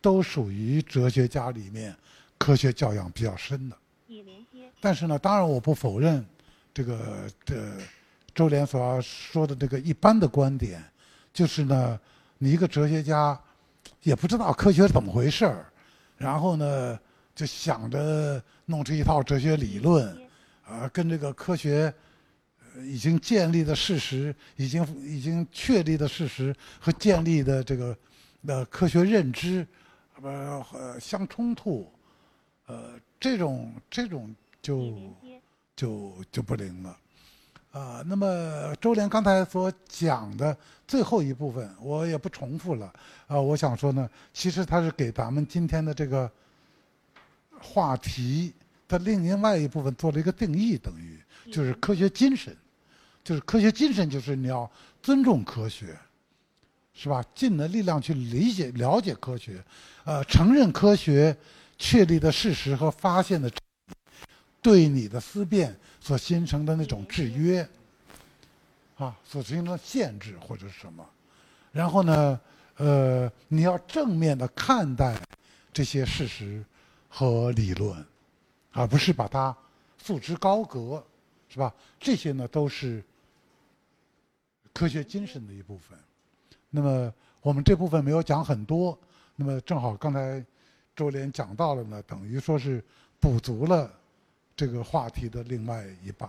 [0.00, 1.94] 都属于哲学家里面
[2.38, 3.76] 科学教养比较深的。
[4.80, 6.24] 但是呢，当然我不否认。
[6.72, 7.56] 这个这
[8.34, 10.82] 周濂所说的这个一般的观点，
[11.32, 11.98] 就是呢，
[12.38, 13.38] 你一个哲学家
[14.02, 15.66] 也不知道科学是怎么回事儿，
[16.16, 16.98] 然后呢，
[17.34, 20.16] 就想着弄出一套哲学理论，
[20.64, 21.92] 啊，跟这个科学
[22.84, 27.96] 已经建立的事实、已经已经确立的事实和建立的这个
[28.46, 29.66] 呃科学认知，
[30.22, 31.92] 呃呃相冲突，
[32.66, 35.12] 呃，这种这种就
[35.80, 36.94] 就就不灵了。
[37.72, 40.54] 啊，那么周濂刚才所讲的
[40.86, 42.92] 最后一部分，我也不重复了。
[43.26, 46.30] 啊，我想说呢，其实他是给咱们今天的这个
[47.58, 48.52] 话题
[48.86, 51.18] 的另外一部分做了一个定义，等于
[51.50, 52.54] 就是科学精神，
[53.24, 54.70] 就是科学精神就是你要
[55.00, 55.96] 尊重科学，
[56.92, 57.24] 是吧？
[57.34, 59.64] 尽了力量去理解、了解科学，
[60.04, 61.34] 呃，承认科学
[61.78, 63.48] 确立的事实和发现的
[64.62, 67.66] 对你的思辨所形成的那种制约，
[68.96, 71.08] 啊，所形成的限制或者是什么，
[71.72, 72.40] 然后呢，
[72.76, 75.18] 呃，你要正面的看待
[75.72, 76.64] 这些事实
[77.08, 78.04] 和理论，
[78.72, 79.56] 而不是把它
[80.02, 81.04] 束之高阁，
[81.48, 81.74] 是吧？
[81.98, 83.02] 这些呢都是
[84.72, 85.98] 科学精神的一部分。
[86.68, 88.98] 那么我们这部分没有讲很多，
[89.36, 90.44] 那么正好刚才
[90.94, 92.84] 周连讲到了呢，等于说是
[93.18, 93.90] 补足了
[94.60, 96.28] 这个话题的另外一半。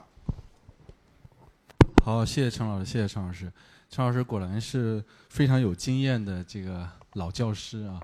[2.02, 3.52] 好，谢谢陈老师，谢谢陈老师。
[3.90, 8.00] 陈老师果然是非常有经验的这个老教师啊。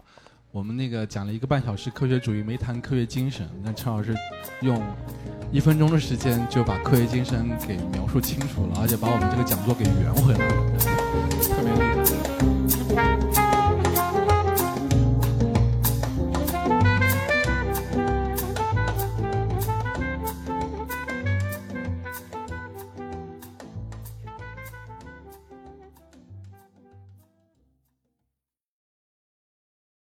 [0.51, 3.49] 我们那个讲了一个半小时科学主义，没谈科学精神。
[3.63, 4.13] 那陈老师
[4.59, 4.85] 用
[5.49, 10.96] 一分钟的时间就把科学精神给描述清楚了，而且把我们这个讲座给圆回来了。